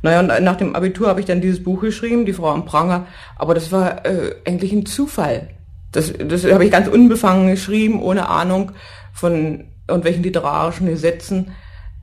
Naja, 0.03 0.21
und 0.21 0.45
nach 0.45 0.57
dem 0.57 0.77
Abitur 0.77 1.09
habe 1.09 1.21
ich 1.21 1.27
dann 1.27 1.41
dieses 1.41 1.63
Buch 1.63 1.81
geschrieben, 1.81 2.27
Die 2.27 2.33
Frau 2.33 2.51
am 2.51 2.65
Pranger. 2.65 3.07
Aber 3.37 3.55
das 3.55 3.73
war 3.73 4.07
äh, 4.07 4.37
eigentlich 4.45 4.73
ein 4.73 4.87
Zufall. 4.87 5.49
Das, 5.93 6.13
das 6.13 6.45
habe 6.45 6.65
ich 6.65 6.71
ganz 6.71 6.89
unbefangen 6.89 7.49
geschrieben, 7.49 8.03
ohne 8.03 8.29
Ahnung 8.29 8.73
von 9.13 9.65
irgendwelchen 9.89 10.23
literarischen 10.23 10.87
Gesetzen. 10.87 11.53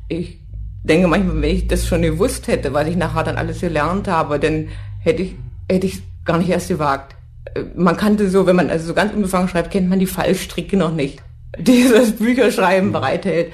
Ich 0.07 0.39
denke 0.83 1.07
manchmal, 1.07 1.41
wenn 1.41 1.55
ich 1.55 1.67
das 1.67 1.87
schon 1.87 2.01
gewusst 2.01 2.47
hätte, 2.47 2.73
was 2.73 2.87
ich 2.87 2.95
nachher 2.95 3.23
dann 3.23 3.37
alles 3.37 3.61
gelernt 3.61 4.07
habe, 4.07 4.39
dann 4.39 4.69
hätte 4.99 5.23
ich, 5.23 5.35
hätte 5.69 5.87
ich 5.87 6.01
gar 6.25 6.37
nicht 6.37 6.49
erst 6.49 6.69
gewagt. 6.69 7.15
Man 7.75 7.97
kannte 7.97 8.29
so, 8.29 8.45
wenn 8.45 8.55
man 8.55 8.69
also 8.69 8.87
so 8.87 8.93
ganz 8.93 9.13
unbefangen 9.13 9.47
schreibt, 9.47 9.71
kennt 9.71 9.89
man 9.89 9.99
die 9.99 10.05
Fallstricke 10.05 10.77
noch 10.77 10.93
nicht, 10.93 11.21
die 11.57 11.87
das 11.89 12.13
Bücherschreiben 12.13 12.91
bereithält. 12.91 13.53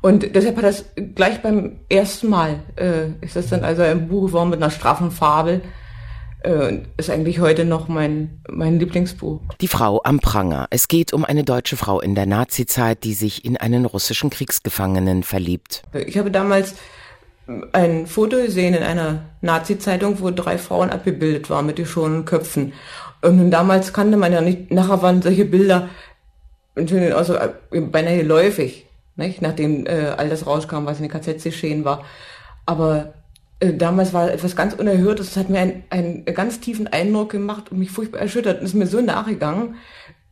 Und 0.00 0.34
deshalb 0.34 0.58
hat 0.58 0.64
das 0.64 0.84
gleich 1.14 1.40
beim 1.40 1.80
ersten 1.88 2.28
Mal, 2.28 2.60
äh, 2.76 3.24
ist 3.24 3.36
das 3.36 3.48
dann 3.48 3.64
also 3.64 3.82
ein 3.82 4.08
Buch 4.08 4.26
geworden 4.26 4.50
mit 4.50 4.62
einer 4.62 4.70
straffen 4.70 5.10
Fabel, 5.10 5.62
ist 6.96 7.10
eigentlich 7.10 7.40
heute 7.40 7.64
noch 7.64 7.88
mein, 7.88 8.40
mein 8.50 8.78
Lieblingsbuch. 8.78 9.40
Die 9.60 9.68
Frau 9.68 10.02
am 10.04 10.20
Pranger. 10.20 10.66
Es 10.70 10.88
geht 10.88 11.12
um 11.12 11.24
eine 11.24 11.42
deutsche 11.42 11.76
Frau 11.76 12.00
in 12.00 12.14
der 12.14 12.26
Nazizeit, 12.26 13.02
die 13.04 13.14
sich 13.14 13.44
in 13.44 13.56
einen 13.56 13.86
russischen 13.86 14.30
Kriegsgefangenen 14.30 15.22
verliebt. 15.22 15.82
Ich 15.94 16.18
habe 16.18 16.30
damals 16.30 16.74
ein 17.72 18.06
Foto 18.06 18.36
gesehen 18.36 18.74
in 18.74 18.82
einer 18.82 19.24
Nazi-Zeitung, 19.40 20.20
wo 20.20 20.30
drei 20.30 20.58
Frauen 20.58 20.90
abgebildet 20.90 21.50
waren 21.50 21.66
mit 21.66 21.76
geschorenen 21.76 22.24
Köpfen. 22.24 22.72
Und 23.22 23.50
damals 23.50 23.92
kannte 23.92 24.16
man 24.16 24.32
ja 24.32 24.40
nicht, 24.40 24.70
nachher 24.70 25.02
waren 25.02 25.22
solche 25.22 25.44
Bilder 25.44 25.88
also 26.76 27.38
beinahe 27.70 28.22
läufig, 28.22 28.86
nicht? 29.16 29.40
nachdem 29.40 29.86
äh, 29.86 30.12
all 30.16 30.28
das 30.28 30.46
rauskam, 30.46 30.86
was 30.86 31.00
in 31.00 31.08
den 31.08 31.12
KZs 31.12 31.44
geschehen 31.44 31.84
war. 31.84 32.04
Aber 32.66 32.96
äh, 32.98 33.23
damals 33.72 34.12
war 34.12 34.30
etwas 34.30 34.56
ganz 34.56 34.74
Unerhörtes, 34.74 35.28
das 35.28 35.36
hat 35.36 35.50
mir 35.50 35.60
einen, 35.60 35.84
einen 35.90 36.24
ganz 36.24 36.60
tiefen 36.60 36.86
Eindruck 36.86 37.30
gemacht 37.30 37.70
und 37.70 37.78
mich 37.78 37.90
furchtbar 37.90 38.20
erschüttert 38.20 38.60
und 38.60 38.66
ist 38.66 38.74
mir 38.74 38.86
so 38.86 39.00
nachgegangen, 39.00 39.76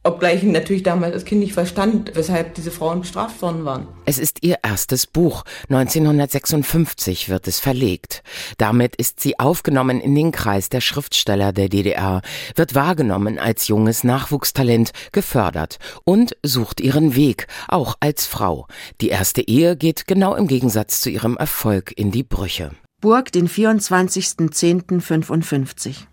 Obgleich 0.05 0.43
ich 0.43 0.51
natürlich 0.51 0.83
damals 0.83 1.15
als 1.15 1.25
Kind 1.25 1.43
nicht 1.43 1.53
verstand, 1.53 2.11
weshalb 2.15 2.55
diese 2.55 2.73
Frauen 2.73 3.03
bestraft 3.03 3.41
worden 3.41 3.65
waren. 3.65 3.87
Es 4.05 4.19
ist 4.19 4.43
ihr 4.43 4.59
erstes 4.65 5.07
Buch. 5.07 5.45
1956 5.69 7.29
wird 7.29 7.47
es 7.47 7.61
verlegt. 7.61 8.25
Damit 8.59 8.97
ist 8.97 9.21
sie 9.21 9.39
aufgenommen 9.39 10.01
in 10.01 10.17
den 10.17 10.33
Kreis 10.33 10.69
der 10.69 10.81
Schriftsteller 10.81 11.53
der 11.53 11.69
DDR, 11.69 12.21
wird 12.57 12.75
wahrgenommen 12.75 13.39
als 13.39 13.69
junges 13.69 14.03
Nachwuchstalent, 14.03 14.91
gefördert 15.13 15.79
und 16.03 16.37
sucht 16.43 16.81
ihren 16.81 17.15
Weg, 17.15 17.47
auch 17.69 17.95
als 18.01 18.27
Frau. 18.27 18.67
Die 19.01 19.11
erste 19.11 19.43
Ehe 19.43 19.77
geht 19.77 20.09
genau 20.09 20.35
im 20.35 20.49
Gegensatz 20.49 21.01
zu 21.01 21.11
ihrem 21.11 21.37
Erfolg 21.37 21.93
in 21.97 22.11
die 22.11 22.25
Brüche. 22.25 22.73
Burg, 23.03 23.31
den 23.33 23.49
24.10.55. 23.49 26.07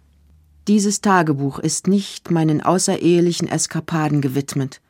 Dieses 0.68 1.00
Tagebuch 1.02 1.60
ist 1.60 1.88
nicht 1.88 2.32
meinen 2.32 2.64
außerehelichen 2.64 3.48
Eskapaden 3.48 4.22
gewidmet. 4.22 4.82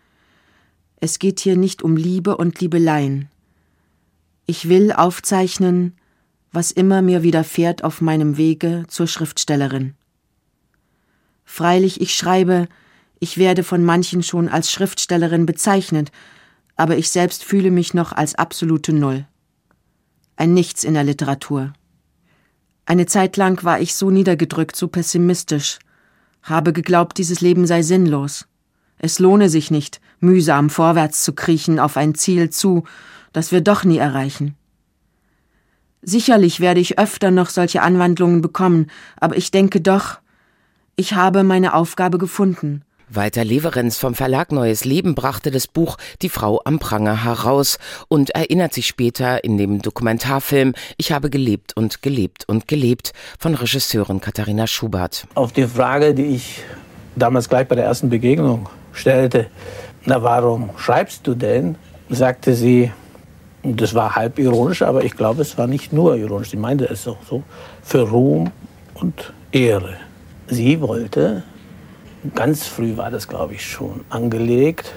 Es 1.02 1.20
geht 1.20 1.42
hier 1.42 1.58
nicht 1.58 1.84
um 1.84 1.98
Liebe 1.98 2.38
und 2.38 2.62
Liebeleien. 2.62 3.28
Ich 4.46 4.70
will 4.70 4.94
aufzeichnen, 4.94 5.98
was 6.54 6.72
immer 6.72 7.02
mir 7.02 7.22
widerfährt 7.22 7.84
auf 7.84 8.00
meinem 8.00 8.38
Wege 8.38 8.86
zur 8.88 9.08
Schriftstellerin. 9.08 9.94
Freilich, 11.44 12.00
ich 12.00 12.16
schreibe, 12.16 12.70
ich 13.20 13.38
werde 13.38 13.66
von 13.66 13.84
manchen 13.84 14.24
schon 14.24 14.48
als 14.48 14.72
Schriftstellerin 14.72 15.46
bezeichnet, 15.46 16.14
aber 16.78 16.96
ich 16.96 17.10
selbst 17.10 17.44
fühle 17.44 17.72
mich 17.72 17.94
noch 17.94 18.14
als 18.14 18.36
absolute 18.36 18.94
Null. 18.94 19.28
Ein 20.38 20.54
Nichts 20.54 20.86
in 20.86 20.94
der 20.94 21.04
Literatur. 21.04 21.74
Eine 22.90 23.06
Zeit 23.06 23.38
lang 23.38 23.64
war 23.64 23.80
ich 23.80 23.94
so 23.94 24.10
niedergedrückt, 24.10 24.76
so 24.76 24.88
pessimistisch, 24.88 25.78
habe 26.42 26.74
geglaubt, 26.74 27.20
dieses 27.20 27.40
Leben 27.40 27.68
sei 27.68 27.84
sinnlos. 27.84 28.48
Es 28.98 29.20
lohne 29.20 29.48
sich 29.48 29.70
nicht, 29.70 30.02
mühsam 30.20 30.72
vorwärts 30.72 31.24
zu 31.24 31.34
kriechen 31.34 31.80
auf 31.80 31.98
ein 31.98 32.16
Ziel 32.16 32.50
zu, 32.50 32.86
das 33.32 33.52
wir 33.52 33.62
doch 33.62 33.84
nie 33.84 34.00
erreichen. 34.00 34.56
Sicherlich 36.02 36.62
werde 36.62 36.80
ich 36.80 36.98
öfter 36.98 37.30
noch 37.30 37.52
solche 37.52 37.84
Anwandlungen 37.84 38.42
bekommen, 38.42 38.88
aber 39.18 39.38
ich 39.38 39.52
denke 39.52 39.82
doch, 39.82 40.18
ich 40.96 41.14
habe 41.14 41.44
meine 41.44 41.76
Aufgabe 41.76 42.18
gefunden, 42.18 42.82
Walter 43.12 43.44
Leverenz 43.44 43.98
vom 43.98 44.14
Verlag 44.14 44.52
Neues 44.52 44.86
Leben 44.86 45.16
brachte 45.16 45.50
das 45.50 45.66
Buch 45.68 45.98
Die 46.22 46.30
Frau 46.30 46.62
am 46.64 46.78
Pranger 46.78 47.24
heraus 47.24 47.80
und 48.08 48.30
erinnert 48.32 48.74
sich 48.74 48.86
später 48.86 49.44
in 49.44 49.58
dem 49.58 49.82
Dokumentarfilm 49.82 50.74
Ich 50.98 51.12
habe 51.12 51.32
gelebt 51.32 51.76
und 51.76 52.04
gelebt 52.04 52.48
und 52.48 52.68
gelebt 52.68 53.14
von 53.40 53.56
Regisseurin 53.56 54.22
Katharina 54.22 54.68
Schubert. 54.68 55.26
Auf 55.34 55.52
die 55.52 55.66
Frage, 55.66 56.14
die 56.14 56.36
ich 56.36 56.62
damals 57.16 57.50
gleich 57.50 57.68
bei 57.68 57.76
der 57.76 57.86
ersten 57.86 58.10
Begegnung 58.10 58.70
stellte, 58.94 59.48
na 60.06 60.22
warum 60.22 60.70
schreibst 60.78 61.26
du 61.26 61.34
denn, 61.34 61.76
sagte 62.10 62.54
sie, 62.54 62.92
das 63.64 63.96
war 63.96 64.16
halb 64.16 64.38
ironisch, 64.38 64.84
aber 64.84 65.04
ich 65.04 65.18
glaube, 65.18 65.42
es 65.42 65.58
war 65.58 65.66
nicht 65.66 65.92
nur 65.92 66.16
ironisch, 66.16 66.52
sie 66.52 66.58
meinte 66.58 66.86
es 66.86 67.08
auch 67.08 67.18
so, 67.28 67.42
für 67.82 68.08
Ruhm 68.08 68.52
und 68.94 69.34
Ehre. 69.52 69.98
Sie 70.48 70.80
wollte 70.80 71.44
Ganz 72.36 72.68
früh 72.68 72.98
war 72.98 73.12
das, 73.12 73.30
glaube 73.30 73.54
ich, 73.54 73.66
schon 73.66 74.04
angelegt, 74.10 74.94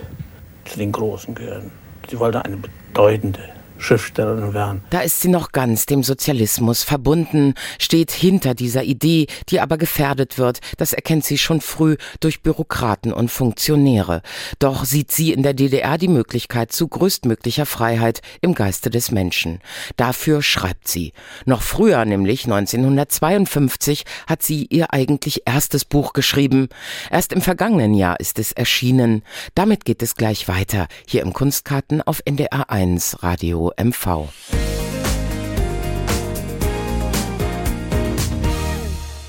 zu 0.64 0.78
den 0.78 0.90
Großen 0.90 1.34
gehören. 1.36 1.70
Sie 2.10 2.18
wollte 2.18 2.44
eine 2.44 2.56
bedeutende 2.56 3.51
Schriftstellerin 3.82 4.54
werden. 4.54 4.82
Da 4.90 5.00
ist 5.00 5.20
sie 5.20 5.28
noch 5.28 5.52
ganz 5.52 5.86
dem 5.86 6.02
Sozialismus 6.02 6.82
verbunden, 6.82 7.54
steht 7.78 8.12
hinter 8.12 8.54
dieser 8.54 8.84
Idee, 8.84 9.26
die 9.48 9.60
aber 9.60 9.78
gefährdet 9.78 10.38
wird, 10.38 10.60
das 10.78 10.92
erkennt 10.92 11.24
sie 11.24 11.38
schon 11.38 11.60
früh 11.60 11.96
durch 12.20 12.42
Bürokraten 12.42 13.12
und 13.12 13.30
Funktionäre. 13.30 14.22
Doch 14.58 14.84
sieht 14.84 15.10
sie 15.10 15.32
in 15.32 15.42
der 15.42 15.54
DDR 15.54 15.98
die 15.98 16.08
Möglichkeit 16.08 16.72
zu 16.72 16.88
größtmöglicher 16.88 17.66
Freiheit 17.66 18.20
im 18.40 18.54
Geiste 18.54 18.90
des 18.90 19.10
Menschen. 19.10 19.60
Dafür 19.96 20.42
schreibt 20.42 20.88
sie. 20.88 21.12
Noch 21.44 21.62
früher, 21.62 22.04
nämlich 22.04 22.44
1952, 22.44 24.04
hat 24.26 24.42
sie 24.42 24.66
ihr 24.70 24.92
eigentlich 24.92 25.42
erstes 25.46 25.84
Buch 25.84 26.12
geschrieben. 26.12 26.68
Erst 27.10 27.32
im 27.32 27.40
vergangenen 27.42 27.94
Jahr 27.94 28.20
ist 28.20 28.38
es 28.38 28.52
erschienen. 28.52 29.22
Damit 29.54 29.84
geht 29.84 30.02
es 30.02 30.14
gleich 30.14 30.48
weiter, 30.48 30.86
hier 31.06 31.22
im 31.22 31.32
Kunstkarten 31.32 32.02
auf 32.02 32.22
NDR 32.24 32.70
1 32.70 33.22
Radio 33.22 33.71
MV. 33.76 34.28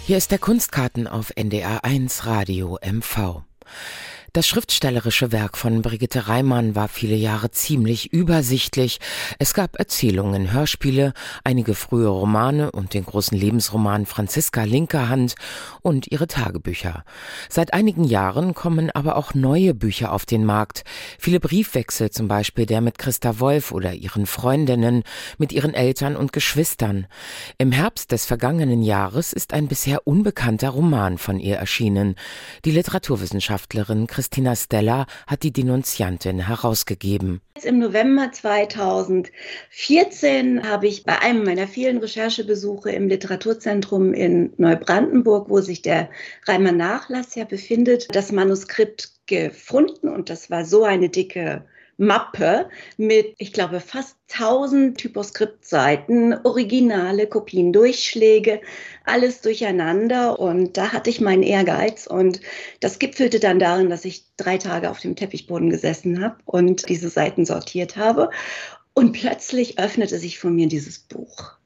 Hier 0.06 0.18
ist 0.18 0.32
der 0.32 0.40
Kunstkarten 0.40 1.08
auf 1.08 1.32
NDR 1.36 1.86
1 1.86 2.26
Radio 2.26 2.78
MV. 2.84 3.44
Das 4.36 4.48
schriftstellerische 4.48 5.32
Werk 5.32 5.60
von 5.60 5.84
Brigitte 5.84 6.28
Reimann 6.28 6.74
war 6.74 6.88
viele 6.88 7.16
Jahre 7.16 7.52
ziemlich 7.52 8.12
übersichtlich. 8.14 9.00
Es 9.38 9.54
gab 9.54 9.78
Erzählungen, 9.78 10.52
Hörspiele, 10.52 11.14
einige 11.44 11.76
frühe 11.76 12.08
Romane 12.08 12.72
und 12.72 12.96
den 12.96 13.06
großen 13.06 13.38
Lebensroman 13.38 14.08
Franziska 14.08 14.64
Linkerhand 14.64 15.36
und 15.84 16.12
ihre 16.12 16.26
Tagebücher. 16.26 17.04
Seit 17.48 17.76
einigen 17.76 18.06
Jahren 18.06 18.56
kommen 18.56 18.90
aber 18.90 19.18
auch 19.18 19.36
neue 19.36 19.76
Bücher 19.76 20.12
auf 20.12 20.26
den 20.26 20.46
Markt. 20.46 20.84
Viele 21.20 21.40
Briefwechsel, 21.40 22.10
zum 22.10 22.28
Beispiel 22.28 22.66
der 22.66 22.82
mit 22.82 22.98
Christa 22.98 23.40
Wolf 23.40 23.72
oder 23.72 23.94
ihren 23.94 24.26
Freundinnen, 24.26 25.04
mit 25.38 25.52
ihren 25.52 25.76
Eltern 25.76 26.16
und 26.16 26.34
Geschwistern. 26.34 27.06
Im 27.60 27.72
Herbst 27.72 28.12
des 28.12 28.26
vergangenen 28.26 28.82
Jahres 28.82 29.32
ist 29.32 29.54
ein 29.54 29.68
bisher 29.68 30.08
unbekannter 30.08 30.70
Roman 30.70 31.20
von 31.20 31.40
ihr 31.40 31.58
erschienen. 31.58 32.16
Die 32.66 32.72
Literaturwissenschaftlerin 32.72 34.08
Christa 34.08 34.23
Christina 34.24 34.56
Stella 34.56 35.06
hat 35.28 35.44
die 35.44 35.52
Denunziantin 35.52 36.48
herausgegeben. 36.48 37.42
Im 37.62 37.80
November 37.80 38.32
2014 38.32 40.66
habe 40.66 40.88
ich 40.88 41.04
bei 41.04 41.20
einem 41.20 41.44
meiner 41.44 41.68
vielen 41.68 41.98
Recherchebesuche 41.98 42.92
im 42.92 43.10
Literaturzentrum 43.10 44.14
in 44.14 44.54
Neubrandenburg, 44.56 45.50
wo 45.50 45.60
sich 45.60 45.82
der 45.82 46.10
Reimer 46.46 46.72
Nachlass 46.72 47.36
ja 47.36 47.44
befindet, 47.44 48.16
das 48.16 48.32
Manuskript 48.32 49.12
gefunden 49.26 50.08
und 50.08 50.30
das 50.30 50.50
war 50.50 50.64
so 50.64 50.86
eine 50.86 51.10
dicke 51.10 51.66
Mappe 51.98 52.70
mit, 52.98 53.36
ich 53.38 53.54
glaube, 53.54 53.80
fast 53.80 54.18
1000 54.34 54.98
Typoskriptseiten, 54.98 56.36
originale 56.44 57.28
Kopien, 57.28 57.72
Durchschläge, 57.72 58.62
alles 59.06 59.42
durcheinander. 59.42 60.40
Und 60.40 60.78
da 60.78 60.92
hatte 60.92 61.10
ich 61.10 61.22
meinen 61.22 61.44
Ehrgeiz. 61.44 62.08
Und 62.08 62.42
das 62.80 63.00
gipfelte 63.00 63.40
dann 63.40 63.60
darin, 63.60 63.90
dass 63.90 64.06
ich 64.06 64.26
drei 64.38 64.58
Tage 64.58 64.90
auf 64.90 65.00
dem 65.00 65.16
Teppichboden 65.16 65.70
gesessen 65.70 66.24
habe 66.24 66.38
und 66.46 66.90
diese 66.90 67.10
Seiten 67.10 67.46
sortiert 67.46 67.96
habe. 67.98 68.30
Und 68.94 69.14
plötzlich 69.14 69.80
öffnete 69.80 70.20
sich 70.20 70.40
vor 70.40 70.52
mir 70.52 70.68
dieses 70.68 71.00
Buch. 71.00 71.58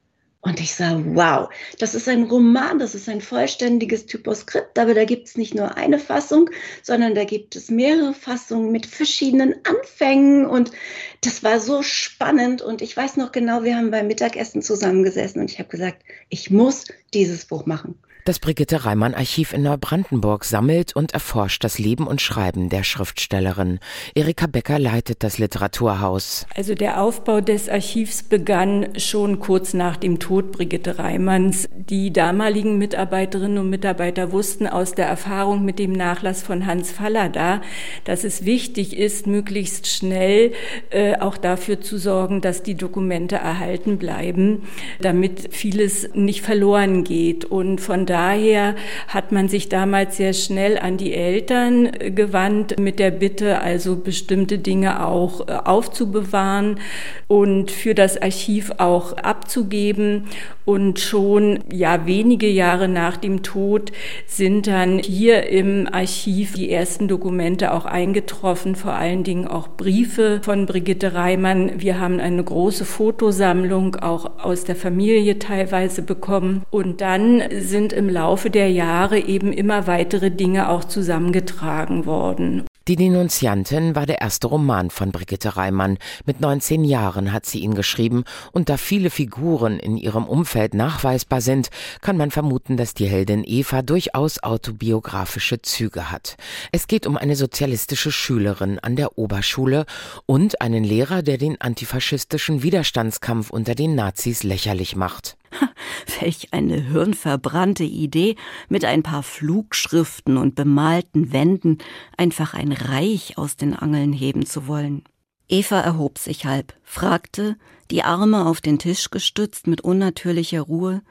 Und 0.48 0.60
ich 0.60 0.74
sah, 0.74 0.98
wow, 1.04 1.50
das 1.78 1.94
ist 1.94 2.08
ein 2.08 2.22
Roman, 2.22 2.78
das 2.78 2.94
ist 2.94 3.06
ein 3.06 3.20
vollständiges 3.20 4.06
Typoskript, 4.06 4.78
aber 4.78 4.94
da 4.94 5.04
gibt 5.04 5.28
es 5.28 5.36
nicht 5.36 5.54
nur 5.54 5.76
eine 5.76 5.98
Fassung, 5.98 6.48
sondern 6.82 7.14
da 7.14 7.24
gibt 7.24 7.54
es 7.54 7.68
mehrere 7.68 8.14
Fassungen 8.14 8.72
mit 8.72 8.86
verschiedenen 8.86 9.56
Anfängen. 9.64 10.46
Und 10.46 10.72
das 11.20 11.42
war 11.42 11.60
so 11.60 11.82
spannend. 11.82 12.62
Und 12.62 12.80
ich 12.80 12.96
weiß 12.96 13.18
noch 13.18 13.30
genau, 13.30 13.62
wir 13.62 13.76
haben 13.76 13.90
beim 13.90 14.06
Mittagessen 14.06 14.62
zusammengesessen 14.62 15.42
und 15.42 15.50
ich 15.50 15.58
habe 15.58 15.68
gesagt, 15.68 16.02
ich 16.30 16.50
muss 16.50 16.86
dieses 17.12 17.44
Buch 17.44 17.66
machen. 17.66 17.98
Das 18.28 18.40
Brigitte 18.40 18.84
Reimann 18.84 19.14
Archiv 19.14 19.54
in 19.54 19.62
Neubrandenburg 19.62 20.44
sammelt 20.44 20.94
und 20.94 21.14
erforscht 21.14 21.64
das 21.64 21.78
Leben 21.78 22.06
und 22.06 22.20
Schreiben 22.20 22.68
der 22.68 22.84
Schriftstellerin. 22.84 23.78
Erika 24.14 24.46
Becker 24.46 24.78
leitet 24.78 25.24
das 25.24 25.38
Literaturhaus. 25.38 26.46
Also 26.54 26.74
der 26.74 27.00
Aufbau 27.00 27.40
des 27.40 27.70
Archivs 27.70 28.22
begann 28.22 28.88
schon 28.98 29.40
kurz 29.40 29.72
nach 29.72 29.96
dem 29.96 30.18
Tod 30.18 30.52
Brigitte 30.52 30.98
Reimanns. 30.98 31.70
Die 31.74 32.12
damaligen 32.12 32.76
Mitarbeiterinnen 32.76 33.56
und 33.56 33.70
Mitarbeiter 33.70 34.30
wussten 34.30 34.66
aus 34.66 34.92
der 34.92 35.06
Erfahrung 35.06 35.64
mit 35.64 35.78
dem 35.78 35.92
Nachlass 35.92 36.42
von 36.42 36.66
Hans 36.66 36.90
Fallada, 36.90 37.62
dass 38.04 38.24
es 38.24 38.44
wichtig 38.44 38.94
ist, 38.94 39.26
möglichst 39.26 39.86
schnell 39.86 40.52
äh, 40.90 41.16
auch 41.18 41.38
dafür 41.38 41.80
zu 41.80 41.96
sorgen, 41.96 42.42
dass 42.42 42.62
die 42.62 42.74
Dokumente 42.74 43.36
erhalten 43.36 43.96
bleiben, 43.96 44.64
damit 45.00 45.48
vieles 45.54 46.10
nicht 46.12 46.42
verloren 46.42 47.04
geht. 47.04 47.46
Und 47.46 47.80
von 47.80 48.04
da 48.04 48.17
daher 48.18 48.74
hat 49.06 49.30
man 49.30 49.48
sich 49.48 49.68
damals 49.68 50.16
sehr 50.16 50.32
schnell 50.32 50.76
an 50.76 50.96
die 50.96 51.14
Eltern 51.14 51.92
gewandt 52.16 52.78
mit 52.80 52.98
der 52.98 53.12
Bitte, 53.12 53.60
also 53.60 53.94
bestimmte 53.94 54.58
Dinge 54.58 55.06
auch 55.06 55.46
äh, 55.46 55.52
aufzubewahren 55.52 56.80
und 57.28 57.70
für 57.70 57.94
das 57.94 58.20
Archiv 58.20 58.72
auch 58.78 59.16
abzugeben. 59.18 60.26
Und 60.68 61.00
schon 61.00 61.60
ja 61.72 62.04
wenige 62.04 62.46
Jahre 62.46 62.88
nach 62.88 63.16
dem 63.16 63.42
Tod 63.42 63.90
sind 64.26 64.66
dann 64.66 64.98
hier 64.98 65.48
im 65.48 65.88
Archiv 65.90 66.52
die 66.52 66.70
ersten 66.70 67.08
Dokumente 67.08 67.72
auch 67.72 67.86
eingetroffen, 67.86 68.74
vor 68.74 68.92
allen 68.92 69.24
Dingen 69.24 69.48
auch 69.48 69.68
Briefe 69.78 70.42
von 70.42 70.66
Brigitte 70.66 71.14
Reimann. 71.14 71.80
Wir 71.80 71.98
haben 71.98 72.20
eine 72.20 72.44
große 72.44 72.84
Fotosammlung 72.84 73.96
auch 73.96 74.44
aus 74.44 74.64
der 74.64 74.76
Familie 74.76 75.38
teilweise 75.38 76.02
bekommen. 76.02 76.60
Und 76.68 77.00
dann 77.00 77.42
sind 77.60 77.94
im 77.94 78.10
Laufe 78.10 78.50
der 78.50 78.70
Jahre 78.70 79.20
eben 79.20 79.54
immer 79.54 79.86
weitere 79.86 80.30
Dinge 80.30 80.68
auch 80.68 80.84
zusammengetragen 80.84 82.04
worden. 82.04 82.64
Die 82.88 82.96
Denunziantin 82.96 83.94
war 83.94 84.06
der 84.06 84.22
erste 84.22 84.46
Roman 84.46 84.88
von 84.88 85.12
Brigitte 85.12 85.58
Reimann. 85.58 85.98
Mit 86.24 86.40
19 86.40 86.84
Jahren 86.84 87.34
hat 87.34 87.44
sie 87.44 87.58
ihn 87.58 87.74
geschrieben 87.74 88.24
und 88.52 88.70
da 88.70 88.78
viele 88.78 89.10
Figuren 89.10 89.78
in 89.78 89.98
ihrem 89.98 90.24
Umfeld 90.24 90.72
nachweisbar 90.72 91.42
sind, 91.42 91.68
kann 92.00 92.16
man 92.16 92.30
vermuten, 92.30 92.78
dass 92.78 92.94
die 92.94 93.06
Heldin 93.06 93.44
Eva 93.46 93.82
durchaus 93.82 94.42
autobiografische 94.42 95.60
Züge 95.60 96.10
hat. 96.10 96.38
Es 96.72 96.86
geht 96.86 97.06
um 97.06 97.18
eine 97.18 97.36
sozialistische 97.36 98.10
Schülerin 98.10 98.78
an 98.78 98.96
der 98.96 99.18
Oberschule 99.18 99.84
und 100.24 100.62
einen 100.62 100.82
Lehrer, 100.82 101.22
der 101.22 101.36
den 101.36 101.60
antifaschistischen 101.60 102.62
Widerstandskampf 102.62 103.50
unter 103.50 103.74
den 103.74 103.96
Nazis 103.96 104.44
lächerlich 104.44 104.96
macht. 104.96 105.37
Welch 106.20 106.52
eine 106.52 106.80
hirnverbrannte 106.80 107.84
Idee, 107.84 108.36
mit 108.68 108.84
ein 108.84 109.02
paar 109.02 109.22
Flugschriften 109.22 110.36
und 110.36 110.54
bemalten 110.54 111.32
Wänden 111.32 111.78
einfach 112.16 112.54
ein 112.54 112.72
Reich 112.72 113.38
aus 113.38 113.56
den 113.56 113.74
Angeln 113.74 114.12
heben 114.12 114.46
zu 114.46 114.66
wollen. 114.66 115.04
Eva 115.48 115.80
erhob 115.80 116.18
sich 116.18 116.44
halb, 116.44 116.74
fragte, 116.82 117.56
die 117.90 118.02
Arme 118.02 118.46
auf 118.46 118.60
den 118.60 118.78
Tisch 118.78 119.10
gestützt 119.10 119.66
mit 119.66 119.80
unnatürlicher 119.80 120.60
Ruhe 120.60 121.02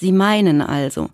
Sie 0.00 0.12
meinen 0.12 0.62
also, 0.62 1.10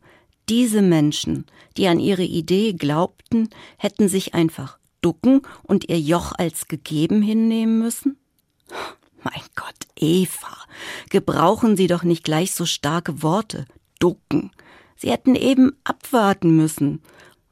diese 0.49 0.83
Menschen, 0.83 1.47
die 1.77 1.89
an 1.89 1.99
ihre 1.99 2.23
Idee 2.23 2.73
glaubten, 2.73 3.51
hätten 3.79 4.09
sich 4.09 4.35
einfach 4.35 4.79
ducken 5.01 5.43
und 5.65 5.89
ihr 5.89 5.99
Joch 5.99 6.33
als 6.37 6.69
gegeben 6.69 7.21
hinnehmen 7.23 7.81
müssen? 7.81 8.17
Mein 9.27 9.43
Gott, 9.57 9.89
Eva, 9.97 10.57
gebrauchen 11.11 11.77
Sie 11.77 11.89
doch 11.89 12.05
nicht 12.05 12.23
gleich 12.23 12.53
so 12.53 12.65
starke 12.65 13.23
Worte. 13.25 13.65
Ducken. 13.99 14.53
Sie 14.95 15.11
hätten 15.11 15.35
eben 15.35 15.73
abwarten 15.83 16.55
müssen. 16.55 17.03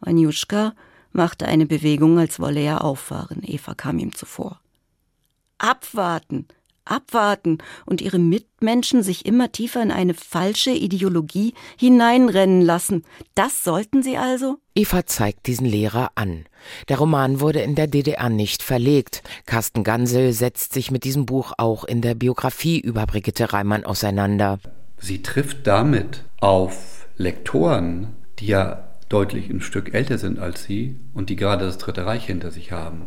Anjuschka 0.01 0.75
machte 1.11 1.47
eine 1.47 1.67
Bewegung, 1.67 2.17
als 2.17 2.39
wolle 2.39 2.61
er 2.61 2.85
auffahren. 2.85 3.43
Eva 3.43 3.75
kam 3.75 3.99
ihm 3.99 4.15
zuvor. 4.15 4.61
Abwarten, 5.59 6.47
abwarten 6.85 7.59
und 7.87 8.01
ihre 8.01 8.18
Mitmenschen 8.18 9.03
sich 9.03 9.27
immer 9.27 9.53
tiefer 9.53 9.83
in 9.83 9.90
eine 9.90 10.14
falsche 10.14 10.70
Ideologie 10.70 11.55
hineinrennen 11.79 12.62
lassen. 12.62 13.05
Das 13.35 13.64
sollten 13.64 14.03
sie 14.03 14.16
also? 14.16 14.57
Eva 14.75 15.07
zeigt 15.07 15.47
diesen 15.47 15.66
Lehrer 15.66 16.11
an. 16.14 16.47
Der 16.88 16.99
Roman 16.99 17.40
wurde 17.40 17.61
in 17.61 17.75
der 17.75 17.87
DDR 17.87 18.29
nicht 18.29 18.62
verlegt. 18.62 19.23
Carsten 19.47 19.85
Gansel 19.85 20.33
setzt 20.33 20.73
sich 20.73 20.90
mit 20.90 21.05
diesem 21.05 21.27
Buch 21.27 21.53
auch 21.59 21.85
in 21.85 22.01
der 22.01 22.14
Biografie 22.14 22.81
über 22.81 23.07
Brigitte 23.07 23.53
Reimann 23.53 23.85
auseinander. 23.85 24.59
Sie 24.99 25.23
trifft 25.23 25.66
damit 25.66 26.25
auf 26.40 27.07
Lektoren, 27.16 28.16
die 28.38 28.47
ja 28.47 28.88
deutlich 29.09 29.49
ein 29.49 29.61
Stück 29.61 29.94
älter 29.94 30.18
sind 30.18 30.38
als 30.38 30.64
sie 30.64 30.99
und 31.12 31.31
die 31.31 31.37
gerade 31.37 31.64
das 31.64 31.79
Dritte 31.79 32.07
Reich 32.07 32.27
hinter 32.27 32.51
sich 32.51 32.73
haben. 32.73 33.03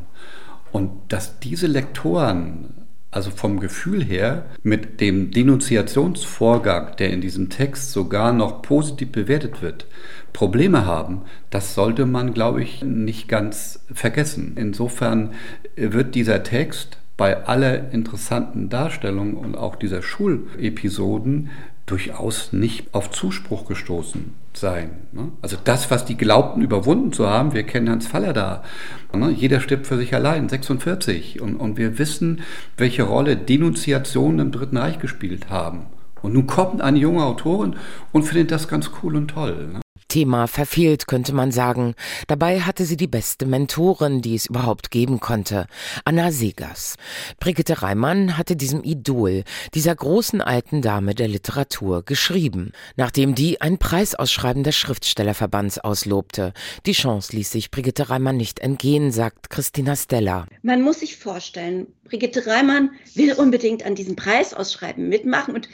Und 0.72 0.92
dass 1.10 1.40
diese 1.40 1.68
Lektoren 1.68 2.87
also 3.12 3.32
vom 3.32 3.60
Gefühl 3.60 4.04
her, 4.04 4.46
mit 4.64 5.00
dem 5.00 5.32
Denunziationsvorgang, 5.32 6.96
der 6.98 7.12
in 7.12 7.22
diesem 7.22 7.50
Text 7.50 7.92
sogar 7.92 8.34
noch 8.34 8.62
positiv 8.62 9.12
bewertet 9.12 9.62
wird, 9.62 9.88
Probleme 10.34 10.86
haben, 10.86 11.22
das 11.50 11.74
sollte 11.74 12.06
man, 12.06 12.34
glaube 12.34 12.62
ich, 12.62 12.84
nicht 12.84 13.28
ganz 13.28 13.80
vergessen. 13.92 14.54
Insofern 14.56 15.32
wird 15.76 16.16
dieser 16.16 16.44
Text 16.44 16.98
bei 17.16 17.46
aller 17.46 17.92
interessanten 17.92 18.70
Darstellung 18.70 19.34
und 19.36 19.58
auch 19.58 19.76
dieser 19.76 20.04
Schulepisoden 20.04 21.50
durchaus 21.88 22.54
nicht 22.54 22.94
auf 22.94 23.10
Zuspruch 23.10 23.66
gestoßen 23.66 24.34
sein. 24.54 24.92
Ne? 25.14 25.30
Also 25.42 25.58
das, 25.64 25.90
was 25.90 26.06
die 26.06 26.18
glaubten 26.18 26.62
überwunden 26.62 27.14
zu 27.14 27.28
haben, 27.28 27.54
wir 27.54 27.64
kennen 27.64 27.90
Hans 27.90 28.08
Faller 28.08 28.34
da. 28.34 28.64
Ne? 29.16 29.32
Jeder 29.32 29.62
stirbt 29.62 29.88
für 29.88 29.98
sich 29.98 30.14
allein, 30.14 30.50
46. 30.50 31.42
Und, 31.42 31.56
und 31.56 31.78
wir 31.78 31.98
wissen, 31.98 32.42
welche 32.76 33.04
Rolle 33.04 33.38
Denunziationen 33.38 34.40
im 34.40 34.52
Dritten 34.52 34.78
Reich 34.78 35.00
gespielt 35.00 35.50
haben. 35.50 35.88
Und 36.22 36.34
nun 36.34 36.46
kommt 36.46 36.82
eine 36.82 37.00
junge 37.00 37.24
Autorin 37.24 37.78
und 38.12 38.24
findet 38.24 38.52
das 38.52 38.68
ganz 38.68 38.92
cool 39.02 39.16
und 39.16 39.30
toll. 39.30 39.80
Thema 40.08 40.48
verfehlt, 40.48 41.08
könnte 41.08 41.34
man 41.34 41.52
sagen. 41.52 41.96
Dabei 42.28 42.62
hatte 42.62 42.86
sie 42.86 42.98
die 42.98 43.08
beste 43.08 43.46
Mentorin, 43.46 44.22
die 44.22 44.36
es 44.36 44.48
überhaupt 44.48 44.92
geben 44.92 45.20
konnte, 45.20 45.68
Anna 46.06 46.32
Segers. 46.32 46.96
Brigitte 47.40 47.82
Reimann 47.82 48.38
hatte 48.38 48.56
diesem 48.56 48.84
Idol, 48.84 49.44
dieser 49.74 49.96
großen 49.96 50.42
alten 50.42 50.82
Dame 50.82 51.16
der 51.16 51.28
Literatur, 51.28 52.04
geschrieben, 52.04 52.72
nachdem 52.96 53.36
die 53.36 53.62
ein 53.62 53.78
Preisausschreiben 53.78 54.64
des 54.64 54.76
Schriftstellerverbands 54.76 55.80
auslobte. 55.80 56.54
Die 56.86 56.94
Chance 56.94 57.36
ließ 57.36 57.52
sich 57.52 57.72
Brigitte 57.72 58.10
Reimann 58.10 58.38
nicht 58.38 58.60
entgehen, 58.60 59.12
sagt 59.12 59.50
Christina 59.50 59.96
Stella. 59.96 60.48
Man 60.62 60.82
muss 60.82 61.00
sich 61.02 61.18
vorstellen, 61.18 61.88
Brigitte 62.06 62.48
Reimann 62.48 62.92
will 63.16 63.34
unbedingt 63.34 63.86
an 63.86 63.96
diesem 63.96 64.16
Preisausschreiben 64.16 65.10
mitmachen 65.10 65.56
und 65.56 65.68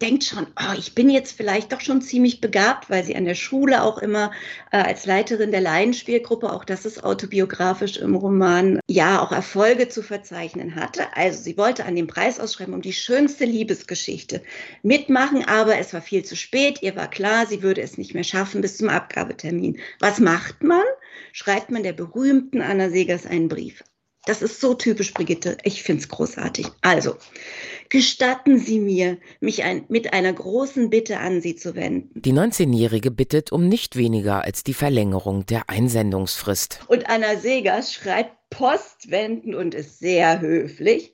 denkt 0.00 0.24
schon, 0.24 0.46
oh, 0.58 0.74
ich 0.78 0.94
bin 0.94 1.10
jetzt 1.10 1.36
vielleicht 1.36 1.72
doch 1.72 1.80
schon 1.80 2.02
ziemlich 2.02 2.40
begabt, 2.40 2.88
weil 2.88 3.04
sie 3.04 3.16
an 3.16 3.24
der 3.24 3.34
Schule 3.34 3.82
auch 3.82 3.98
immer 3.98 4.30
äh, 4.70 4.78
als 4.78 5.06
Leiterin 5.06 5.50
der 5.50 5.60
Laienspielgruppe, 5.60 6.52
auch 6.52 6.64
das 6.64 6.86
ist 6.86 7.02
autobiografisch 7.02 7.96
im 7.96 8.14
Roman, 8.14 8.80
ja, 8.86 9.20
auch 9.20 9.32
Erfolge 9.32 9.88
zu 9.88 10.02
verzeichnen 10.02 10.76
hatte. 10.76 11.04
Also 11.16 11.42
sie 11.42 11.56
wollte 11.56 11.84
an 11.84 11.96
dem 11.96 12.06
Preis 12.06 12.38
ausschreiben 12.38 12.74
um 12.74 12.82
die 12.82 12.92
schönste 12.92 13.44
Liebesgeschichte 13.44 14.42
mitmachen, 14.82 15.44
aber 15.44 15.78
es 15.78 15.92
war 15.92 16.02
viel 16.02 16.24
zu 16.24 16.36
spät. 16.36 16.82
Ihr 16.82 16.94
war 16.94 17.10
klar, 17.10 17.46
sie 17.46 17.62
würde 17.62 17.82
es 17.82 17.98
nicht 17.98 18.14
mehr 18.14 18.24
schaffen 18.24 18.60
bis 18.60 18.76
zum 18.76 18.88
Abgabetermin. 18.88 19.78
Was 19.98 20.20
macht 20.20 20.62
man? 20.62 20.82
schreibt 21.32 21.70
man 21.70 21.82
der 21.82 21.92
berühmten 21.92 22.62
Anna 22.62 22.90
Segers 22.90 23.26
einen 23.26 23.48
Brief. 23.48 23.82
Das 24.24 24.42
ist 24.42 24.60
so 24.60 24.74
typisch 24.74 25.14
Brigitte. 25.14 25.56
Ich 25.62 25.82
finde 25.82 26.02
es 26.02 26.08
großartig. 26.08 26.66
Also, 26.82 27.16
gestatten 27.88 28.58
Sie 28.58 28.78
mir, 28.78 29.18
mich 29.40 29.64
ein, 29.64 29.84
mit 29.88 30.12
einer 30.12 30.32
großen 30.32 30.90
Bitte 30.90 31.18
an 31.18 31.40
Sie 31.40 31.56
zu 31.56 31.74
wenden. 31.74 32.20
Die 32.20 32.32
19-Jährige 32.32 33.10
bittet 33.10 33.52
um 33.52 33.68
nicht 33.68 33.96
weniger 33.96 34.42
als 34.42 34.64
die 34.64 34.74
Verlängerung 34.74 35.46
der 35.46 35.70
Einsendungsfrist. 35.70 36.80
Und 36.88 37.08
Anna 37.08 37.36
Segers 37.36 37.94
schreibt 37.94 38.32
postwendend 38.50 39.54
und 39.54 39.74
ist 39.74 39.98
sehr 39.98 40.40
höflich. 40.40 41.12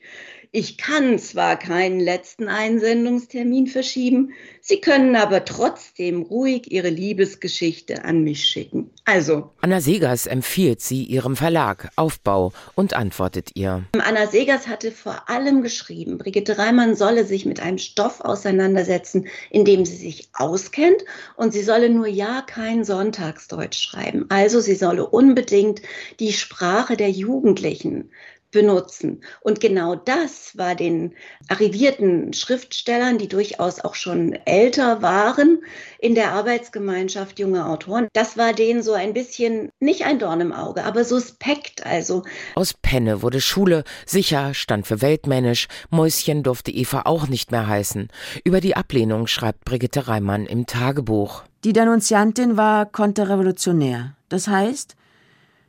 Ich 0.57 0.79
kann 0.79 1.19
zwar 1.19 1.59
keinen 1.59 1.99
letzten 1.99 2.47
Einsendungstermin 2.47 3.67
verschieben, 3.67 4.33
Sie 4.67 4.81
können 4.81 5.15
aber 5.15 5.45
trotzdem 5.45 6.23
ruhig 6.23 6.73
Ihre 6.73 6.89
Liebesgeschichte 6.89 8.03
an 8.03 8.23
mich 8.23 8.47
schicken. 8.47 8.89
Also. 9.05 9.51
Anna 9.61 9.83
Segers 9.83 10.27
empfiehlt 10.27 10.81
sie 10.81 11.05
ihrem 11.05 11.37
Verlag 11.37 11.91
Aufbau 11.97 12.55
und 12.75 12.95
antwortet 12.95 13.51
ihr. 13.57 13.85
Anna 13.93 14.27
Segers 14.27 14.67
hatte 14.67 14.91
vor 14.91 15.29
allem 15.29 15.61
geschrieben, 15.61 16.17
Brigitte 16.17 16.57
Reimann 16.57 16.97
solle 16.97 17.27
sich 17.27 17.45
mit 17.45 17.61
einem 17.61 17.77
Stoff 17.77 18.23
auseinandersetzen, 18.23 19.27
in 19.51 19.67
dem 19.67 19.85
sie 19.85 19.97
sich 19.97 20.31
auskennt 20.33 21.05
und 21.37 21.53
sie 21.53 21.63
solle 21.63 21.91
nur 21.91 22.07
ja 22.07 22.41
kein 22.41 22.85
Sonntagsdeutsch 22.85 23.79
schreiben. 23.79 24.25
Also 24.31 24.61
sie 24.61 24.77
solle 24.77 25.07
unbedingt 25.07 25.83
die 26.21 26.33
Sprache 26.33 26.97
der 26.97 27.11
Jugendlichen 27.11 28.11
benutzen. 28.55 29.23
Und 29.43 29.61
genau 29.61 29.97
das 29.97 30.57
war 30.57 30.75
den 30.75 31.15
arrivierten 31.49 32.33
Schriftstellern, 32.33 33.19
die 33.19 33.29
durchaus 33.29 33.81
auch 33.81 33.95
schon 33.95 34.33
älter 34.47 35.03
waren 35.03 35.63
in 35.99 36.15
der 36.15 36.33
Arbeitsgemeinschaft 36.33 37.39
junger 37.39 37.69
Autoren, 37.69 38.09
das 38.15 38.39
war 38.39 38.55
denen 38.55 38.83
so 38.83 38.95
ein 38.95 39.13
bisschen 39.13 39.71
nicht 39.81 40.07
ein 40.07 40.19
Dorn 40.19 40.41
im 40.41 40.53
Auge, 40.53 40.85
aber 40.85 41.05
suspekt 41.05 41.85
also. 41.85 42.23
Aus 42.55 42.73
Penne 42.75 43.21
wurde 43.21 43.41
Schule, 43.41 43.85
sicher 44.07 44.55
stand 44.55 44.87
für 44.87 45.03
weltmännisch, 45.03 45.69
Mäuschen 45.91 46.43
durfte 46.43 46.71
Eva 46.71 47.03
auch 47.05 47.27
nicht 47.27 47.51
mehr 47.51 47.67
heißen. 47.67 48.09
Über 48.45 48.61
die 48.61 48.77
Ablehnung 48.77 49.27
schreibt 49.27 49.65
Brigitte 49.65 50.09
Reimann 50.09 50.47
im 50.47 50.67
Tagebuch. 50.67 51.43
Die 51.65 51.73
Denunziantin 51.73 52.57
war 52.57 52.87
konterrevolutionär. 52.87 54.15
Das 54.29 54.47
heißt, 54.47 54.97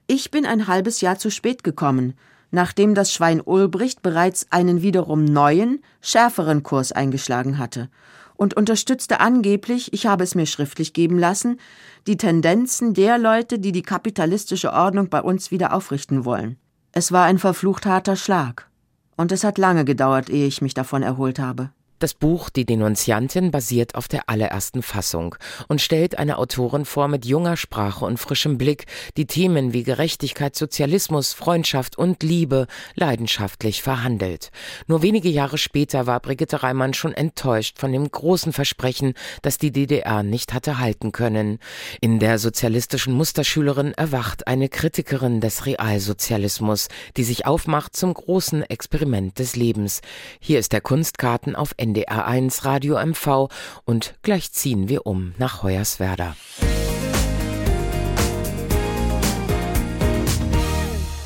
ich 0.07 0.29
bin 0.29 0.45
ein 0.45 0.67
halbes 0.67 1.01
Jahr 1.01 1.17
zu 1.17 1.31
spät 1.31 1.63
gekommen 1.63 2.13
nachdem 2.51 2.95
das 2.95 3.11
Schwein 3.11 3.41
Ulbricht 3.43 4.01
bereits 4.01 4.47
einen 4.51 4.81
wiederum 4.81 5.25
neuen, 5.25 5.83
schärferen 6.01 6.63
Kurs 6.63 6.91
eingeschlagen 6.91 7.57
hatte 7.57 7.89
und 8.37 8.55
unterstützte 8.55 9.19
angeblich, 9.19 9.93
ich 9.93 10.07
habe 10.07 10.23
es 10.23 10.35
mir 10.35 10.45
schriftlich 10.45 10.93
geben 10.93 11.17
lassen, 11.17 11.59
die 12.07 12.17
Tendenzen 12.17 12.93
der 12.93 13.17
Leute, 13.17 13.59
die 13.59 13.71
die 13.71 13.81
kapitalistische 13.81 14.73
Ordnung 14.73 15.09
bei 15.09 15.21
uns 15.21 15.51
wieder 15.51 15.73
aufrichten 15.73 16.25
wollen. 16.25 16.57
Es 16.91 17.11
war 17.11 17.25
ein 17.25 17.39
verflucht 17.39 17.85
harter 17.85 18.15
Schlag. 18.15 18.69
Und 19.17 19.31
es 19.31 19.43
hat 19.43 19.57
lange 19.57 19.85
gedauert, 19.85 20.29
ehe 20.29 20.47
ich 20.47 20.61
mich 20.61 20.73
davon 20.73 21.01
erholt 21.01 21.39
habe. 21.39 21.71
Das 21.99 22.13
Buch 22.13 22.49
Die 22.49 22.65
Denunziantin 22.65 23.51
basiert 23.51 23.95
auf 23.95 24.09
der 24.09 24.27
allerersten 24.27 24.83
Fassung 24.83 25.35
und 25.69 25.79
stellt 25.79 26.19
eine 26.19 26.37
Autorin 26.37 26.83
vor 26.83 27.07
mit 27.07 27.25
junger 27.25 27.55
Sprache 27.55 28.03
und 28.03 28.17
frischem 28.17 28.57
Blick, 28.57 28.85
die 29.15 29.27
Themen 29.27 29.71
wie 29.71 29.83
Gerechtigkeit, 29.83 30.57
Sozialismus, 30.57 31.31
Freundschaft 31.31 31.97
und 31.97 32.21
Liebe 32.21 32.67
leidenschaftlich 32.95 33.81
verhandelt. 33.81 34.51
Nur 34.87 35.03
wenige 35.03 35.29
Jahre 35.29 35.57
später 35.57 36.05
war 36.05 36.19
Brigitte 36.19 36.63
Reimann 36.63 36.93
schon 36.93 37.13
enttäuscht 37.13 37.79
von 37.79 37.93
dem 37.93 38.11
großen 38.11 38.51
Versprechen, 38.51 39.13
das 39.41 39.57
die 39.57 39.71
DDR 39.71 40.21
nicht 40.21 40.53
hatte 40.53 40.79
halten 40.79 41.13
können. 41.13 41.59
In 42.01 42.19
der 42.19 42.39
sozialistischen 42.39 43.13
Musterschülerin 43.13 43.93
erwacht 43.93 44.47
eine 44.47 44.67
Kritikerin 44.67 45.39
des 45.39 45.65
Realsozialismus, 45.65 46.89
die 47.15 47.23
sich 47.23 47.45
aufmacht 47.45 47.95
zum 47.95 48.13
großen 48.13 48.63
Experiment 48.63 49.39
des 49.39 49.55
Lebens. 49.55 50.01
Hier 50.41 50.59
ist 50.59 50.73
der 50.73 50.81
Kunstkarten 50.81 51.55
auf 51.55 51.73
NDR1 51.85 52.65
Radio 52.65 52.97
MV 53.03 53.49
und 53.85 54.15
gleich 54.23 54.51
ziehen 54.51 54.89
wir 54.89 55.05
um 55.05 55.33
nach 55.37 55.63
Hoyerswerda. 55.63 56.35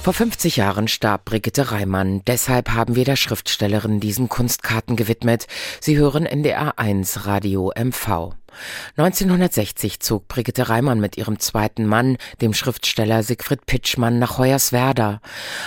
Vor 0.01 0.13
50 0.13 0.57
Jahren 0.57 0.87
starb 0.87 1.25
Brigitte 1.25 1.71
Reimann. 1.71 2.23
Deshalb 2.25 2.71
haben 2.71 2.95
wir 2.95 3.05
der 3.05 3.15
Schriftstellerin 3.15 3.99
diesen 3.99 4.27
Kunstkarten 4.27 4.95
gewidmet. 4.95 5.45
Sie 5.81 5.97
hören 5.97 6.25
NDR 6.25 6.79
1 6.79 7.25
Radio 7.25 7.71
MV. 7.77 8.38
1960 8.97 9.99
zog 9.99 10.27
Brigitte 10.27 10.69
Reimann 10.69 10.99
mit 10.99 11.17
ihrem 11.17 11.39
zweiten 11.39 11.85
Mann, 11.85 12.17
dem 12.41 12.53
Schriftsteller 12.53 13.23
Siegfried 13.23 13.65
Pitschmann, 13.65 14.19
nach 14.19 14.37
Hoyerswerda. 14.37 15.21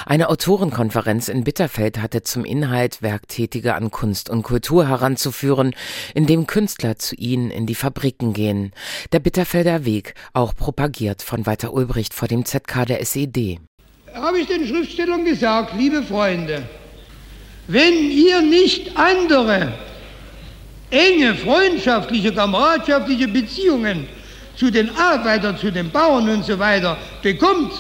Eine 0.07 0.29
Autorenkonferenz 0.29 1.29
in 1.29 1.45
Bitterfeld 1.45 2.01
hatte 2.01 2.23
zum 2.23 2.45
Inhalt, 2.45 3.03
Werktätige 3.03 3.75
an 3.75 3.91
Kunst 3.91 4.31
und 4.31 4.43
Kultur 4.43 4.89
heranzuführen, 4.89 5.75
indem 6.15 6.47
Künstler 6.47 6.99
zu 6.99 7.15
ihnen 7.17 7.51
in 7.51 7.67
die 7.67 7.75
Fabriken 7.75 8.33
gehen. 8.33 8.73
Der 9.13 9.21
Bitterfelder 9.21 9.85
Weg, 9.85 10.15
auch 10.33 10.55
propagiert 10.55 11.23
von 11.23 11.47
Walter 11.47 11.73
Ulbricht 11.73 12.15
vor 12.15 12.29
dem 12.29 12.45
ZK 12.45 12.87
der 12.87 13.01
SED 13.01 13.61
habe 14.15 14.41
ich 14.41 14.47
den 14.47 14.67
Schriftstellern 14.67 15.25
gesagt, 15.25 15.75
liebe 15.77 16.03
Freunde, 16.03 16.63
wenn 17.67 18.11
ihr 18.11 18.43
nicht 18.43 18.97
andere 18.97 19.73
enge, 20.93 21.35
freundschaftliche, 21.35 22.33
kameradschaftliche 22.33 23.27
Beziehungen 23.27 24.07
zu 24.57 24.71
den 24.71 24.91
Arbeitern, 24.97 25.57
zu 25.57 25.73
den 25.73 25.91
Bauern 25.91 26.29
und 26.29 26.45
so 26.45 26.59
weiter 26.59 26.99
bekommt, 27.23 27.73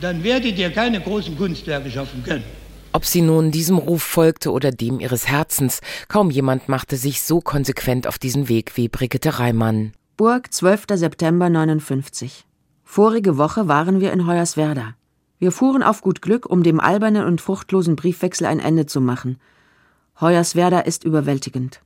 dann 0.00 0.22
werdet 0.22 0.58
ihr 0.58 0.70
keine 0.70 1.00
großen 1.00 1.36
Kunstwerke 1.38 1.90
schaffen 1.90 2.22
können. 2.22 2.44
Ob 2.92 3.04
sie 3.04 3.22
nun 3.22 3.50
diesem 3.50 3.78
Ruf 3.78 4.02
folgte 4.02 4.50
oder 4.50 4.70
dem 4.70 5.00
ihres 5.00 5.28
Herzens, 5.28 5.80
kaum 6.08 6.30
jemand 6.30 6.68
machte 6.68 6.96
sich 6.96 7.22
so 7.22 7.40
konsequent 7.40 8.06
auf 8.06 8.18
diesen 8.18 8.48
Weg 8.48 8.76
wie 8.76 8.88
Brigitte 8.88 9.38
Reimann. 9.38 9.92
Burg, 10.16 10.52
12. 10.52 10.86
September 10.94 11.50
59. 11.50 12.44
Vorige 12.84 13.36
Woche 13.36 13.68
waren 13.68 14.00
wir 14.00 14.12
in 14.12 14.26
Hoyerswerda. 14.26 14.94
Wir 15.38 15.52
fuhren 15.52 15.82
auf 15.82 16.00
gut 16.00 16.22
Glück, 16.22 16.46
um 16.46 16.62
dem 16.62 16.80
albernen 16.80 17.26
und 17.26 17.42
fruchtlosen 17.42 17.96
Briefwechsel 17.96 18.46
ein 18.46 18.60
Ende 18.60 18.86
zu 18.86 19.02
machen. 19.02 19.38
Hoyerswerda 20.20 20.80
ist 20.80 21.04
überwältigend. 21.04 21.80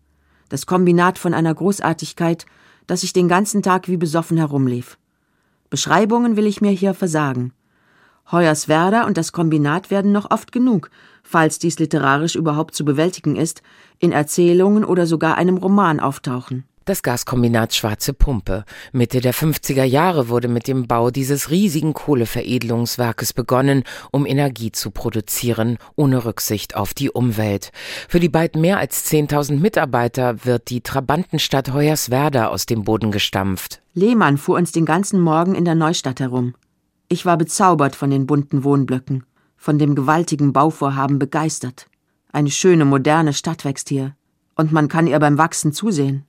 Das 0.49 0.67
Kombinat 0.67 1.19
von 1.19 1.35
einer 1.35 1.55
Großartigkeit, 1.55 2.47
dass 2.87 3.03
ich 3.03 3.13
den 3.13 3.29
ganzen 3.29 3.63
Tag 3.63 3.89
wie 3.89 3.97
besoffen 3.97 4.37
herumlief. 4.37 4.99
Beschreibungen 5.69 6.37
will 6.37 6.47
ich 6.47 6.61
mir 6.61 6.71
hier 6.71 6.95
versagen. 6.95 7.53
Hoyerswerda 8.31 9.07
und 9.07 9.17
das 9.17 9.33
Kombinat 9.33 9.91
werden 9.91 10.13
noch 10.13 10.31
oft 10.31 10.53
genug, 10.53 10.91
falls 11.23 11.59
dies 11.59 11.79
literarisch 11.79 12.37
überhaupt 12.37 12.75
zu 12.75 12.85
bewältigen 12.85 13.37
ist, 13.37 13.63
in 13.99 14.13
Erzählungen 14.13 14.85
oder 14.85 15.07
sogar 15.07 15.37
einem 15.37 15.57
Roman 15.57 15.99
auftauchen 15.99 16.65
das 16.85 17.03
Gaskombinat 17.03 17.75
Schwarze 17.75 18.13
Pumpe. 18.13 18.65
Mitte 18.93 19.21
der 19.21 19.35
50er 19.35 19.85
Jahre 19.85 20.29
wurde 20.29 20.49
mit 20.49 20.67
dem 20.67 20.87
Bau 20.87 21.11
dieses 21.11 21.51
riesigen 21.51 21.93
Kohleveredelungswerkes 21.93 23.33
begonnen, 23.33 23.85
um 24.11 24.27
Energie 24.27 24.73
zu 24.73 24.91
produzieren, 24.91 25.79
ohne 25.97 26.25
Rücksicht 26.25 26.77
auf 26.77 26.95
die 26.95 27.11
Umwelt. 27.11 27.73
Für 28.09 28.21
die 28.21 28.29
bald 28.29 28.57
mehr 28.57 28.79
als 28.79 29.11
10.000 29.11 29.59
Mitarbeiter 29.59 30.45
wird 30.45 30.71
die 30.71 30.81
Trabantenstadt 30.81 31.73
Hoyerswerda 31.73 32.49
aus 32.49 32.67
dem 32.67 32.85
Boden 32.85 33.11
gestampft. 33.11 33.83
Lehmann 33.95 34.39
fuhr 34.39 34.57
uns 34.57 34.73
den 34.73 34.85
ganzen 34.85 35.21
Morgen 35.21 35.55
in 35.55 35.65
der 35.65 35.75
Neustadt 35.75 36.21
herum. 36.21 36.55
Ich 37.09 37.27
war 37.27 37.37
bezaubert 37.37 37.97
von 37.97 38.11
den 38.11 38.27
bunten 38.27 38.63
Wohnblöcken, 38.63 39.25
von 39.57 39.79
dem 39.79 39.95
gewaltigen 39.95 40.53
Bauvorhaben 40.53 41.19
begeistert. 41.19 41.89
Eine 42.33 42.51
schöne, 42.51 42.85
moderne 42.85 43.33
Stadt 43.33 43.65
wächst 43.65 43.89
hier. 43.89 44.15
Und 44.55 44.73
man 44.73 44.89
kann 44.89 45.07
ihr 45.07 45.19
beim 45.19 45.39
Wachsen 45.39 45.73
zusehen. 45.73 46.25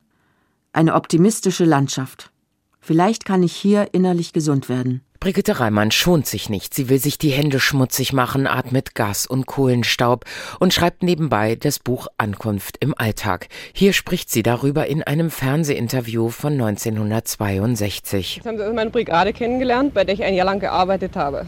Eine 0.74 0.96
optimistische 0.96 1.66
Landschaft. 1.66 2.32
Vielleicht 2.80 3.26
kann 3.26 3.44
ich 3.44 3.54
hier 3.54 3.90
innerlich 3.92 4.32
gesund 4.32 4.70
werden. 4.70 5.02
Brigitte 5.20 5.60
Reimann 5.60 5.92
schont 5.92 6.28
sich 6.28 6.50
nicht. 6.50 6.74
Sie 6.74 6.88
will 6.88 6.98
sich 6.98 7.18
die 7.18 7.30
Hände 7.30 7.60
schmutzig 7.60 8.14
machen, 8.14 8.48
atmet 8.48 8.96
Gas 8.96 9.28
und 9.28 9.48
Kohlenstaub 9.48 10.24
und 10.62 10.74
schreibt 10.74 11.04
nebenbei 11.04 11.56
das 11.56 11.78
Buch 11.78 12.08
Ankunft 12.18 12.78
im 12.80 12.98
Alltag. 12.98 13.50
Hier 13.74 13.92
spricht 13.92 14.30
sie 14.30 14.44
darüber 14.44 14.88
in 14.88 15.04
einem 15.04 15.30
Fernsehinterview 15.30 16.30
von 16.30 16.54
1962. 16.54 18.38
Jetzt 18.38 18.48
haben 18.48 18.56
Sie 18.56 18.64
also 18.64 18.74
meine 18.74 18.92
Brigade 18.92 19.34
kennengelernt, 19.34 19.94
bei 19.94 20.06
der 20.06 20.16
ich 20.16 20.24
ein 20.24 20.36
Jahr 20.36 20.46
lang 20.46 20.62
gearbeitet 20.62 21.18
habe. 21.18 21.48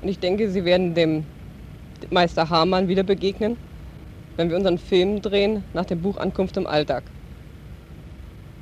Und 0.00 0.08
ich 0.08 0.18
denke, 0.18 0.50
Sie 0.50 0.64
werden 0.64 0.94
dem 0.94 1.26
Meister 2.10 2.48
Hamann 2.48 2.88
wieder 2.88 3.02
begegnen, 3.02 3.58
wenn 4.36 4.48
wir 4.48 4.56
unseren 4.56 4.78
Film 4.78 5.20
drehen 5.20 5.62
nach 5.74 5.84
dem 5.84 6.00
Buch 6.00 6.16
Ankunft 6.16 6.56
im 6.56 6.66
Alltag 6.66 7.04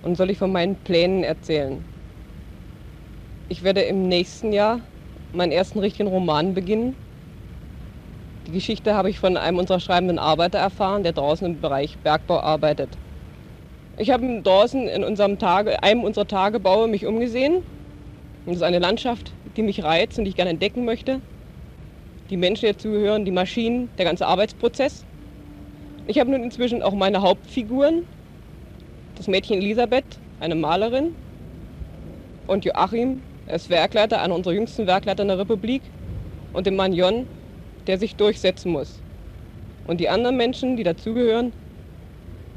und 0.05 0.17
soll 0.17 0.31
ich 0.31 0.39
von 0.39 0.53
meinen 0.53 0.77
Plänen 0.77 1.25
erzählen. 1.25 1.83
Ich 3.49 3.63
werde 3.63 3.83
im 3.83 4.09
nächsten 4.09 4.53
Jahr 4.53 4.81
meinen 5.33 5.53
ersten 5.53 5.79
richtigen 5.79 6.09
Roman 6.09 6.55
beginnen. 6.55 6.95
Die 8.47 8.53
Geschichte 8.53 8.95
habe 8.95 9.11
ich 9.11 9.19
von 9.19 9.37
einem 9.37 9.59
unserer 9.59 9.81
schreibenden 9.81 10.19
Arbeiter 10.19 10.59
erfahren, 10.59 11.03
der 11.03 11.13
draußen 11.13 11.47
im 11.47 11.61
Bereich 11.61 11.97
Bergbau 11.99 12.41
arbeitet. 12.41 12.91
Ich 13.99 14.11
habe 14.11 14.43
draußen 14.43 14.89
in 14.89 15.05
unserem 15.05 15.39
Tage, 15.39 15.83
einem 15.83 16.05
unserer 16.05 16.27
Tagebaue 16.27 16.89
mich 16.89 17.07
umgesehen 17.07 17.63
es 18.47 18.57
ist 18.57 18.63
eine 18.63 18.79
Landschaft, 18.79 19.33
die 19.57 19.63
mich 19.63 19.83
reizt 19.83 20.19
und 20.19 20.25
die 20.25 20.31
ich 20.31 20.37
gerne 20.37 20.51
entdecken 20.51 20.85
möchte. 20.85 21.21
Die 22.29 22.37
Menschen, 22.37 22.67
die 22.67 22.73
dazugehören, 22.73 23.25
die 23.25 23.31
Maschinen, 23.31 23.89
der 23.97 24.05
ganze 24.05 24.27
Arbeitsprozess. 24.27 25.05
Ich 26.07 26.19
habe 26.19 26.31
nun 26.31 26.43
inzwischen 26.43 26.83
auch 26.83 26.93
meine 26.93 27.23
Hauptfiguren. 27.23 28.03
Das 29.17 29.29
Mädchen 29.29 29.59
Elisabeth, 29.59 30.05
eine 30.41 30.55
Malerin. 30.55 31.15
Und 32.47 32.65
Joachim, 32.65 33.23
er 33.47 33.57
ist 33.57 33.71
Werkleiter, 33.71 34.21
einer 34.21 34.35
unserer 34.35 34.55
jüngsten 34.55 34.87
Werkleiter 34.87 35.23
in 35.23 35.29
der 35.29 35.39
Republik. 35.39 35.83
Und 36.53 36.67
den 36.67 36.77
Mann 36.77 36.93
Jon, 36.93 37.27
der 37.87 37.99
sich 37.99 38.17
durchsetzen 38.17 38.73
muss. 38.73 39.01
Und 39.87 39.99
die 39.99 40.09
anderen 40.09 40.37
Menschen, 40.37 40.77
die 40.77 40.85
dazugehören, 40.85 41.53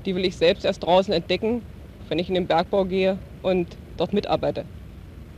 die 0.05 0.15
will 0.15 0.25
ich 0.25 0.37
selbst 0.37 0.65
erst 0.65 0.83
draußen 0.83 1.13
entdecken, 1.13 1.61
wenn 2.07 2.19
ich 2.19 2.29
in 2.29 2.35
den 2.35 2.47
Bergbau 2.47 2.85
gehe 2.85 3.17
und 3.41 3.67
dort 3.97 4.13
mitarbeite. 4.13 4.65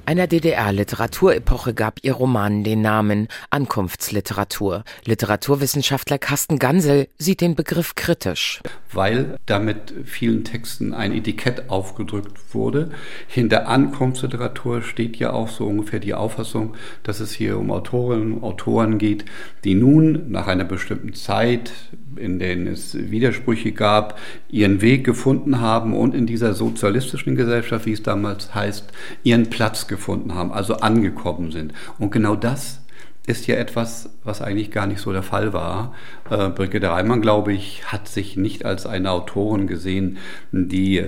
Einer 0.06 0.26
DDR-Literaturepoche 0.26 1.76
gab 1.76 2.00
ihr 2.02 2.14
Roman 2.14 2.64
den 2.64 2.82
Namen 2.82 3.28
Ankunftsliteratur. 3.52 4.84
Literaturwissenschaftler 5.06 6.18
Carsten 6.18 6.58
Gansel 6.58 7.10
sieht 7.20 7.42
den 7.42 7.54
Begriff 7.54 7.94
kritisch. 7.94 8.62
Weil 8.92 9.38
damit 9.46 9.94
vielen 10.06 10.44
Texten 10.44 10.94
ein 10.94 11.14
Etikett 11.14 11.70
aufgedrückt 11.70 12.54
wurde. 12.54 12.92
Hinter 13.28 13.68
Ankunftsliteratur 13.68 14.82
steht 14.82 15.18
ja 15.18 15.32
auch 15.32 15.50
so 15.50 15.66
ungefähr 15.66 16.00
die 16.00 16.14
Auffassung, 16.14 16.76
dass 17.04 17.20
es 17.20 17.32
hier 17.32 17.58
um 17.58 17.72
Autorinnen 17.72 18.34
und 18.34 18.44
Autoren 18.44 18.98
geht, 18.98 19.26
die 19.64 19.76
nun 19.76 20.32
nach 20.32 20.48
einer 20.48 20.66
bestimmten 20.66 21.14
Zeit, 21.14 21.72
in 22.16 22.40
denen 22.40 22.68
es 22.68 22.98
Widersprüche 23.12 23.72
gab, 23.72 24.20
ihren 24.50 24.82
Weg 24.82 25.06
gefunden 25.06 25.62
haben 25.62 25.94
und 25.94 26.16
in 26.16 26.26
dieser 26.26 26.54
sozialistischen 26.54 27.36
Gesellschaft, 27.36 27.86
wie 27.86 27.94
es 27.94 28.04
damals 28.04 28.54
heißt, 28.56 28.92
ihren 29.24 29.50
Platz 29.50 29.88
gefunden 29.88 30.10
gefunden 30.10 30.34
haben, 30.34 30.52
also 30.52 30.76
angekommen 30.78 31.52
sind. 31.52 31.74
Und 31.98 32.12
genau 32.12 32.36
das 32.36 32.82
ist 33.28 33.48
ja 33.48 33.56
etwas, 33.56 34.10
was 34.24 34.42
eigentlich 34.42 34.72
gar 34.72 34.88
nicht 34.88 35.02
so 35.02 35.12
der 35.12 35.24
Fall 35.24 35.54
war. 35.54 35.94
Äh, 36.30 36.50
Brigitte 36.50 36.90
Reimann, 36.90 37.22
glaube 37.22 37.54
ich, 37.54 37.92
hat 37.92 38.08
sich 38.08 38.38
nicht 38.38 38.66
als 38.66 38.86
eine 38.86 39.12
Autorin 39.12 39.68
gesehen, 39.68 40.18
die 40.52 41.06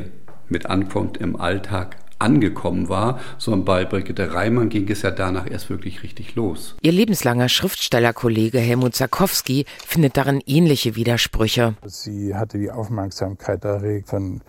mit 0.49 0.67
Ankunft 0.67 1.17
im 1.17 1.35
Alltag 1.35 1.97
angekommen 2.21 2.87
war, 2.87 3.19
sondern 3.37 3.65
bei 3.65 3.85
Brigitte 3.85 4.33
Reimann 4.33 4.69
ging 4.69 4.87
es 4.89 5.01
ja 5.01 5.11
danach 5.11 5.49
erst 5.49 5.69
wirklich 5.69 6.03
richtig 6.03 6.35
los. 6.35 6.75
Ihr 6.81 6.91
lebenslanger 6.91 7.49
Schriftstellerkollege 7.49 8.59
Helmut 8.59 8.95
Zakowski 8.95 9.65
findet 9.85 10.17
darin 10.17 10.41
ähnliche 10.45 10.95
Widersprüche. 10.95 11.75
Sie 11.83 12.35
hatte 12.35 12.59
die 12.59 12.71
Aufmerksamkeit 12.71 13.65
erregt 13.65 14.09
von 14.09 14.41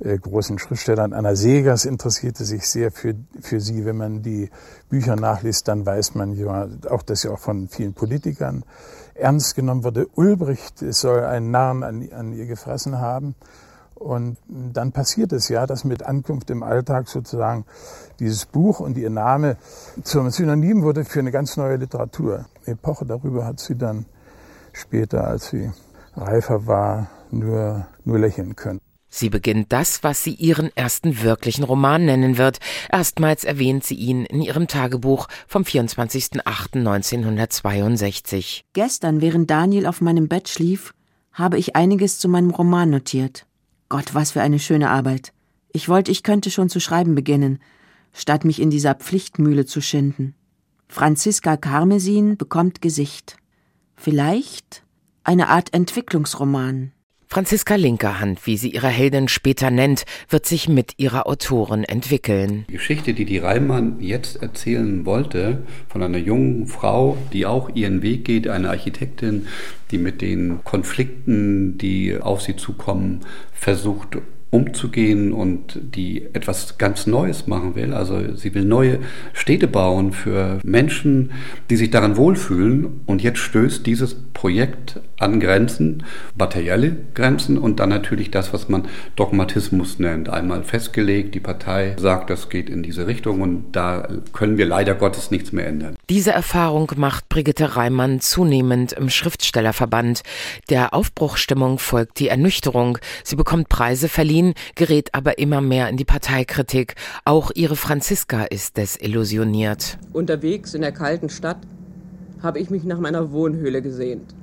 äh, 0.00 0.18
großen 0.18 0.58
Schriftstellern. 0.58 1.12
Anna 1.12 1.36
Segers 1.36 1.84
interessierte 1.84 2.44
sich 2.44 2.68
sehr 2.68 2.90
für, 2.90 3.14
für 3.40 3.60
sie. 3.60 3.84
Wenn 3.84 3.96
man 3.96 4.22
die 4.22 4.50
Bücher 4.88 5.16
nachliest, 5.16 5.68
dann 5.68 5.86
weiß 5.86 6.14
man 6.14 6.32
ja 6.34 6.68
auch, 6.90 7.02
dass 7.02 7.22
sie 7.22 7.28
auch 7.28 7.38
von 7.38 7.68
vielen 7.68 7.94
Politikern 7.94 8.64
ernst 9.14 9.54
genommen 9.54 9.84
wurde. 9.84 10.08
Ulbricht 10.14 10.78
soll 10.78 11.24
einen 11.24 11.50
Narren 11.50 11.82
an, 11.82 12.08
an 12.12 12.32
ihr 12.32 12.46
gefressen 12.46 12.98
haben. 12.98 13.34
Und 13.94 14.36
dann 14.48 14.92
passiert 14.92 15.32
es 15.32 15.48
ja, 15.48 15.66
dass 15.66 15.84
mit 15.84 16.02
Ankunft 16.02 16.50
im 16.50 16.62
Alltag 16.62 17.08
sozusagen 17.08 17.64
dieses 18.18 18.44
Buch 18.44 18.80
und 18.80 18.98
ihr 18.98 19.08
Name 19.08 19.56
zum 20.02 20.30
Synonym 20.30 20.82
wurde 20.82 21.04
für 21.04 21.20
eine 21.20 21.30
ganz 21.30 21.56
neue 21.56 21.76
Literatur. 21.76 22.46
Epoche 22.66 23.06
darüber 23.06 23.46
hat 23.46 23.60
sie 23.60 23.76
dann 23.76 24.06
später, 24.72 25.26
als 25.26 25.48
sie 25.48 25.72
reifer 26.16 26.66
war, 26.66 27.08
nur, 27.30 27.86
nur 28.04 28.18
lächeln 28.18 28.56
können. 28.56 28.80
Sie 29.16 29.30
beginnt 29.30 29.72
das, 29.72 30.02
was 30.02 30.24
sie 30.24 30.34
ihren 30.34 30.76
ersten 30.76 31.22
wirklichen 31.22 31.62
Roman 31.62 32.04
nennen 32.04 32.36
wird. 32.36 32.58
Erstmals 32.90 33.44
erwähnt 33.44 33.84
sie 33.84 33.94
ihn 33.94 34.24
in 34.24 34.42
ihrem 34.42 34.66
Tagebuch 34.66 35.28
vom 35.46 35.62
24.08.1962. 35.62 38.62
Gestern, 38.72 39.20
während 39.20 39.48
Daniel 39.48 39.86
auf 39.86 40.00
meinem 40.00 40.26
Bett 40.26 40.48
schlief, 40.48 40.94
habe 41.32 41.58
ich 41.58 41.76
einiges 41.76 42.18
zu 42.18 42.28
meinem 42.28 42.50
Roman 42.50 42.90
notiert. 42.90 43.46
Gott, 43.88 44.14
was 44.14 44.32
für 44.32 44.42
eine 44.42 44.58
schöne 44.58 44.90
Arbeit. 44.90 45.32
Ich 45.72 45.88
wollte, 45.88 46.10
ich 46.10 46.24
könnte 46.24 46.50
schon 46.50 46.68
zu 46.68 46.80
schreiben 46.80 47.14
beginnen, 47.14 47.60
statt 48.12 48.44
mich 48.44 48.60
in 48.60 48.70
dieser 48.70 48.96
Pflichtmühle 48.96 49.64
zu 49.64 49.80
schinden. 49.80 50.34
Franziska 50.88 51.56
Karmesin 51.56 52.36
bekommt 52.36 52.82
Gesicht. 52.82 53.36
Vielleicht 53.94 54.82
eine 55.22 55.50
Art 55.50 55.72
Entwicklungsroman. 55.72 56.90
Franziska 57.28 57.74
Linkerhand, 57.74 58.46
wie 58.46 58.56
sie 58.56 58.70
ihre 58.70 58.88
Heldin 58.88 59.28
später 59.28 59.70
nennt, 59.70 60.04
wird 60.28 60.46
sich 60.46 60.68
mit 60.68 60.94
ihrer 60.98 61.26
Autorin 61.26 61.84
entwickeln. 61.84 62.64
Die 62.68 62.74
Geschichte, 62.74 63.14
die 63.14 63.24
die 63.24 63.38
Reimann 63.38 64.00
jetzt 64.00 64.42
erzählen 64.42 65.04
wollte, 65.04 65.62
von 65.88 66.02
einer 66.02 66.18
jungen 66.18 66.66
Frau, 66.66 67.16
die 67.32 67.46
auch 67.46 67.70
ihren 67.74 68.02
Weg 68.02 68.24
geht, 68.24 68.48
eine 68.48 68.70
Architektin, 68.70 69.46
die 69.90 69.98
mit 69.98 70.22
den 70.22 70.62
Konflikten, 70.64 71.78
die 71.78 72.16
auf 72.18 72.42
sie 72.42 72.56
zukommen, 72.56 73.20
versucht 73.52 74.18
umzugehen 74.54 75.32
und 75.32 75.80
die 75.96 76.26
etwas 76.32 76.78
ganz 76.78 77.08
Neues 77.08 77.48
machen 77.48 77.74
will. 77.74 77.92
Also 77.92 78.36
sie 78.36 78.54
will 78.54 78.64
neue 78.64 79.00
Städte 79.32 79.66
bauen 79.66 80.12
für 80.12 80.60
Menschen, 80.62 81.32
die 81.70 81.76
sich 81.76 81.90
daran 81.90 82.16
wohlfühlen. 82.16 83.00
Und 83.04 83.20
jetzt 83.20 83.38
stößt 83.38 83.84
dieses 83.84 84.14
Projekt 84.14 85.00
an 85.18 85.40
Grenzen, 85.40 86.04
materielle 86.38 86.96
Grenzen 87.14 87.58
und 87.58 87.80
dann 87.80 87.88
natürlich 87.88 88.30
das, 88.30 88.52
was 88.52 88.68
man 88.68 88.86
Dogmatismus 89.16 89.98
nennt. 89.98 90.28
Einmal 90.28 90.62
festgelegt, 90.62 91.34
die 91.34 91.40
Partei 91.40 91.96
sagt, 91.98 92.30
das 92.30 92.48
geht 92.48 92.70
in 92.70 92.84
diese 92.84 93.08
Richtung 93.08 93.40
und 93.40 93.72
da 93.72 94.06
können 94.32 94.56
wir 94.56 94.66
leider 94.66 94.94
Gottes 94.94 95.32
nichts 95.32 95.50
mehr 95.50 95.66
ändern. 95.66 95.96
Diese 96.08 96.30
Erfahrung 96.30 96.92
macht 96.96 97.28
Brigitte 97.28 97.74
Reimann 97.74 98.20
zunehmend 98.20 98.92
im 98.92 99.08
Schriftstellerverband. 99.08 100.22
Der 100.70 100.94
Aufbruchstimmung 100.94 101.80
folgt 101.80 102.20
die 102.20 102.28
Ernüchterung. 102.28 102.98
Sie 103.24 103.36
bekommt 103.36 103.68
Preise 103.68 104.08
verliehen 104.08 104.43
Berlin, 104.44 104.54
gerät 104.74 105.14
aber 105.14 105.38
immer 105.38 105.60
mehr 105.60 105.88
in 105.88 105.96
die 105.96 106.04
Parteikritik. 106.04 106.94
Auch 107.24 107.50
ihre 107.54 107.76
Franziska 107.76 108.44
ist 108.44 108.76
desillusioniert. 108.76 109.98
Unterwegs 110.12 110.74
in 110.74 110.82
der 110.82 110.92
kalten 110.92 111.28
Stadt 111.28 111.58
habe 112.42 112.58
ich 112.58 112.70
mich 112.70 112.84
nach 112.84 112.98
meiner 112.98 113.32
Wohnhöhle 113.32 113.80
gesehnt. 113.80 114.34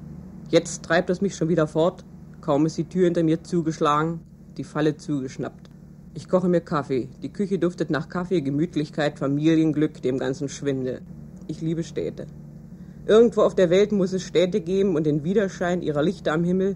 Jetzt 0.50 0.84
treibt 0.84 1.10
es 1.10 1.22
mich 1.22 1.36
schon 1.36 1.50
wieder 1.50 1.68
fort. 1.68 2.04
Kaum 2.42 2.66
ist 2.66 2.78
die 2.78 2.90
Tür 2.90 3.06
hinter 3.06 3.24
mir 3.24 3.44
zugeschlagen, 3.44 4.22
die 4.58 4.64
Falle 4.64 4.98
zugeschnappt. 4.98 5.70
Ich 6.14 6.28
koche 6.28 6.50
mir 6.50 6.62
Kaffee. 6.62 7.08
Die 7.22 7.32
Küche 7.32 7.60
duftet 7.60 7.90
nach 7.90 8.10
Kaffee, 8.10 8.42
Gemütlichkeit, 8.42 9.20
Familienglück, 9.20 10.02
dem 10.02 10.18
ganzen 10.18 10.50
Schwindel. 10.50 11.02
Ich 11.48 11.62
liebe 11.62 11.84
Städte. 11.84 12.26
Irgendwo 13.06 13.42
auf 13.42 13.56
der 13.56 13.70
Welt 13.70 13.92
muss 13.92 14.14
es 14.14 14.24
Städte 14.24 14.62
geben 14.62 14.96
und 14.96 15.06
den 15.06 15.24
Widerschein 15.24 15.82
ihrer 15.82 16.04
Lichter 16.04 16.34
am 16.34 16.44
Himmel, 16.44 16.76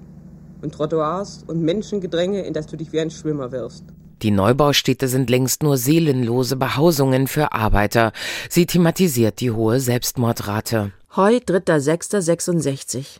und 0.62 0.74
Trottoirs 0.74 1.44
und 1.48 1.62
Menschengedränge, 1.62 2.46
in 2.46 2.54
das 2.54 2.68
du 2.68 2.78
dich 2.78 2.92
wie 2.92 3.00
ein 3.00 3.12
Schwimmer 3.12 3.52
wirfst. 3.52 3.84
Die 4.22 4.32
Neubaustädte 4.32 5.08
sind 5.08 5.30
längst 5.30 5.62
nur 5.62 5.78
seelenlose 5.78 6.56
Behausungen 6.56 7.28
für 7.28 7.52
Arbeiter. 7.52 8.12
Sie 8.50 8.66
thematisiert 8.66 9.42
die 9.42 9.52
hohe 9.52 9.80
Selbstmordrate. 9.80 10.92
Heu, 11.16 11.36
3.6.66. 11.36 13.20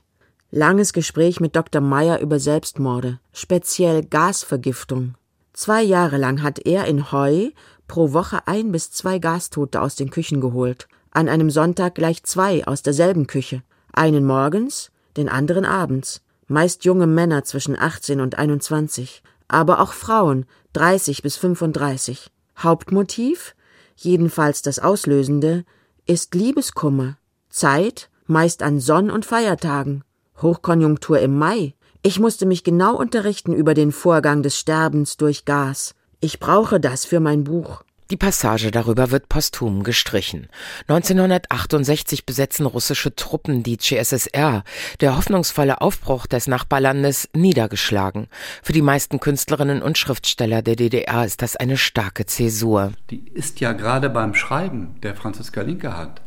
Langes 0.52 0.94
Gespräch 0.94 1.40
mit 1.40 1.56
Dr. 1.56 1.82
Meyer 1.82 2.20
über 2.20 2.40
Selbstmorde, 2.40 3.20
speziell 3.34 4.04
Gasvergiftung. 4.04 5.16
Zwei 5.54 5.84
Jahre 5.84 6.18
lang 6.18 6.42
hat 6.42 6.60
er 6.60 6.86
in 6.86 7.12
Heu 7.12 7.50
pro 7.88 8.14
Woche 8.14 8.48
ein 8.48 8.72
bis 8.72 8.92
zwei 8.92 9.20
Gastote 9.20 9.82
aus 9.82 9.96
den 9.96 10.10
Küchen 10.10 10.42
geholt. 10.42 10.88
An 11.12 11.30
einem 11.30 11.50
Sonntag 11.50 11.96
gleich 11.96 12.24
zwei 12.24 12.66
aus 12.66 12.82
derselben 12.82 13.28
Küche. 13.28 13.64
Einen 13.94 14.26
morgens, 14.26 14.92
den 15.18 15.30
anderen 15.30 15.66
abends 15.66 16.25
meist 16.48 16.86
junge 16.86 17.08
Männer 17.08 17.44
zwischen 17.44 17.78
18 17.78 18.22
und 18.22 18.38
21, 18.38 19.24
aber 19.48 19.80
auch 19.80 19.94
Frauen 19.94 20.46
30 20.74 21.22
bis 21.22 21.38
35. 21.38 22.32
Hauptmotiv, 22.58 23.56
jedenfalls 23.96 24.62
das 24.62 24.80
Auslösende, 24.80 25.66
ist 26.06 26.36
Liebeskummer. 26.36 27.18
Zeit, 27.50 28.10
meist 28.28 28.64
an 28.64 28.80
Sonn- 28.80 29.12
und 29.12 29.26
Feiertagen. 29.26 30.04
Hochkonjunktur 30.42 31.20
im 31.20 31.38
Mai. 31.38 31.76
Ich 32.02 32.20
musste 32.20 32.46
mich 32.46 32.64
genau 32.64 32.96
unterrichten 32.96 33.54
über 33.54 33.74
den 33.74 33.92
Vorgang 33.92 34.44
des 34.44 34.60
Sterbens 34.60 35.18
durch 35.18 35.46
Gas. 35.46 35.96
Ich 36.20 36.40
brauche 36.40 36.80
das 36.80 37.06
für 37.06 37.20
mein 37.20 37.44
Buch. 37.46 37.85
Die 38.12 38.18
Passage 38.18 38.70
darüber 38.70 39.10
wird 39.10 39.30
posthum 39.30 39.82
gestrichen. 39.82 40.48
1968 40.88 42.24
besetzen 42.28 42.68
russische 42.68 43.16
Truppen 43.16 43.64
die 43.64 43.80
CSSR, 43.80 44.64
der 45.02 45.18
hoffnungsvolle 45.18 45.82
Aufbruch 45.82 46.28
des 46.28 46.46
Nachbarlandes 46.46 47.30
niedergeschlagen. 47.34 48.28
Für 48.62 48.74
die 48.74 48.84
meisten 48.84 49.20
Künstlerinnen 49.20 49.82
und 49.82 49.98
Schriftsteller 49.98 50.62
der 50.62 50.76
DDR 50.76 51.26
ist 51.26 51.42
das 51.42 51.56
eine 51.56 51.78
starke 51.78 52.28
Zäsur. 52.28 52.92
Die 53.10 53.28
ist 53.34 53.60
ja 53.60 53.74
gerade 53.74 54.12
beim 54.12 54.36
Schreiben 54.36 55.02
der 55.02 55.16
Franziska 55.16 55.62
Linke 55.62 55.98
hat 55.98 56.22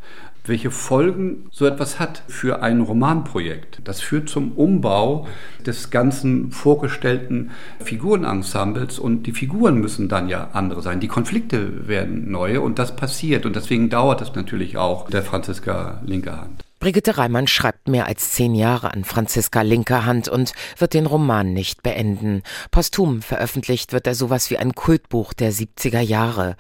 welche 0.45 0.71
Folgen 0.71 1.47
so 1.51 1.67
etwas 1.67 1.99
hat 1.99 2.23
für 2.29 2.63
ein 2.63 2.81
Romanprojekt. 2.81 3.81
Das 3.85 4.01
führt 4.01 4.29
zum 4.29 4.53
Umbau 4.53 5.27
des 5.65 5.91
ganzen 5.91 6.51
vorgestellten 6.53 7.51
Figurenensembles 7.81 8.99
und 8.99 9.25
die 9.25 9.33
Figuren 9.33 9.79
müssen 9.79 10.09
dann 10.09 10.29
ja 10.29 10.51
andere 10.53 10.83
sein. 10.83 11.01
Die 11.01 11.09
Konflikte 11.09 11.87
werden 11.89 12.31
neue 12.31 12.61
und 12.61 12.79
das 12.79 12.97
passiert 12.97 13.47
und 13.47 13.57
deswegen 13.57 13.91
dauert 13.91 14.21
es 14.23 14.35
natürlich 14.35 14.77
auch 14.77 15.11
der 15.11 15.23
Franziska 15.23 16.01
Linkerhand. 16.05 16.68
Brigitte 16.81 17.19
Reimann 17.19 17.49
schreibt 17.49 17.89
mehr 17.89 18.07
als 18.07 18.31
zehn 18.31 18.55
Jahre 18.55 18.95
an 18.95 19.03
Franziska 19.03 19.63
Linkerhand 19.63 20.29
und 20.29 20.53
wird 20.77 20.95
den 20.95 21.07
Roman 21.07 21.53
nicht 21.53 21.83
beenden. 21.83 22.43
Posthum 22.71 23.21
veröffentlicht 23.21 23.93
wird 23.93 24.07
er 24.07 24.15
sowas 24.15 24.49
wie 24.51 24.59
ein 24.59 24.77
Kultbuch 24.77 25.33
der 25.33 25.53
70er 25.53 25.99
Jahre. 25.99 26.55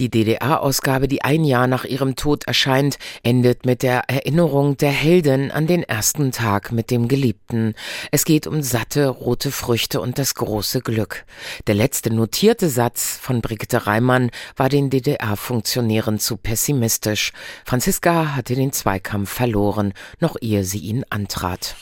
Die 0.00 0.10
DDR-Ausgabe, 0.10 1.06
die 1.06 1.22
ein 1.22 1.44
Jahr 1.44 1.68
nach 1.68 1.84
ihrem 1.84 2.16
Tod 2.16 2.48
erscheint, 2.48 2.98
endet 3.22 3.64
mit 3.64 3.84
der 3.84 4.08
Erinnerung 4.08 4.76
der 4.76 4.90
Heldin 4.90 5.52
an 5.52 5.68
den 5.68 5.84
ersten 5.84 6.32
Tag 6.32 6.72
mit 6.72 6.90
dem 6.90 7.06
Geliebten. 7.06 7.74
Es 8.10 8.24
geht 8.24 8.48
um 8.48 8.62
satte, 8.62 9.06
rote 9.06 9.52
Früchte 9.52 10.00
und 10.00 10.18
das 10.18 10.34
große 10.34 10.80
Glück. 10.80 11.24
Der 11.68 11.76
letzte 11.76 12.12
notierte 12.12 12.68
Satz 12.68 13.18
von 13.22 13.40
Brigitte 13.40 13.86
Reimann 13.86 14.30
war 14.56 14.68
den 14.68 14.90
DDR-Funktionären 14.90 16.18
zu 16.18 16.36
pessimistisch. 16.36 17.30
Franziska 17.64 18.34
hatte 18.34 18.56
den 18.56 18.72
Zweikampf 18.72 19.30
verloren 19.30 19.59
verloren, 19.60 19.92
noch 20.20 20.36
ehe 20.40 20.64
sie 20.64 20.78
ihn 20.78 21.04
antrat. 21.10 21.76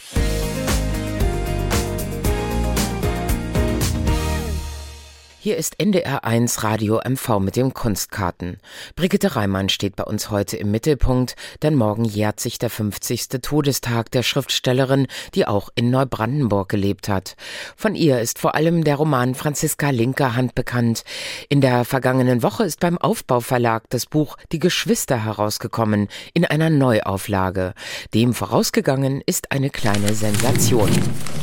Hier 5.48 5.56
ist 5.56 5.80
NDR1 5.80 6.62
Radio 6.62 7.00
MV 7.02 7.38
mit 7.38 7.56
den 7.56 7.72
Kunstkarten. 7.72 8.58
Brigitte 8.96 9.34
Reimann 9.34 9.70
steht 9.70 9.96
bei 9.96 10.04
uns 10.04 10.28
heute 10.28 10.58
im 10.58 10.70
Mittelpunkt, 10.70 11.36
denn 11.62 11.74
morgen 11.74 12.04
jährt 12.04 12.38
sich 12.38 12.58
der 12.58 12.68
50. 12.68 13.28
Todestag 13.40 14.10
der 14.10 14.22
Schriftstellerin, 14.22 15.06
die 15.34 15.46
auch 15.46 15.70
in 15.74 15.88
Neubrandenburg 15.88 16.68
gelebt 16.68 17.08
hat. 17.08 17.34
Von 17.78 17.94
ihr 17.94 18.20
ist 18.20 18.38
vor 18.38 18.56
allem 18.56 18.84
der 18.84 18.96
Roman 18.96 19.34
Franziska 19.34 19.88
Linkerhand 19.88 20.54
bekannt. 20.54 21.02
In 21.48 21.62
der 21.62 21.86
vergangenen 21.86 22.42
Woche 22.42 22.64
ist 22.64 22.80
beim 22.80 22.98
Aufbauverlag 22.98 23.84
das 23.88 24.04
Buch 24.04 24.36
Die 24.52 24.58
Geschwister 24.58 25.24
herausgekommen, 25.24 26.08
in 26.34 26.44
einer 26.44 26.68
Neuauflage. 26.68 27.72
Dem 28.12 28.34
vorausgegangen 28.34 29.22
ist 29.24 29.50
eine 29.50 29.70
kleine 29.70 30.12
Sensation. 30.12 30.90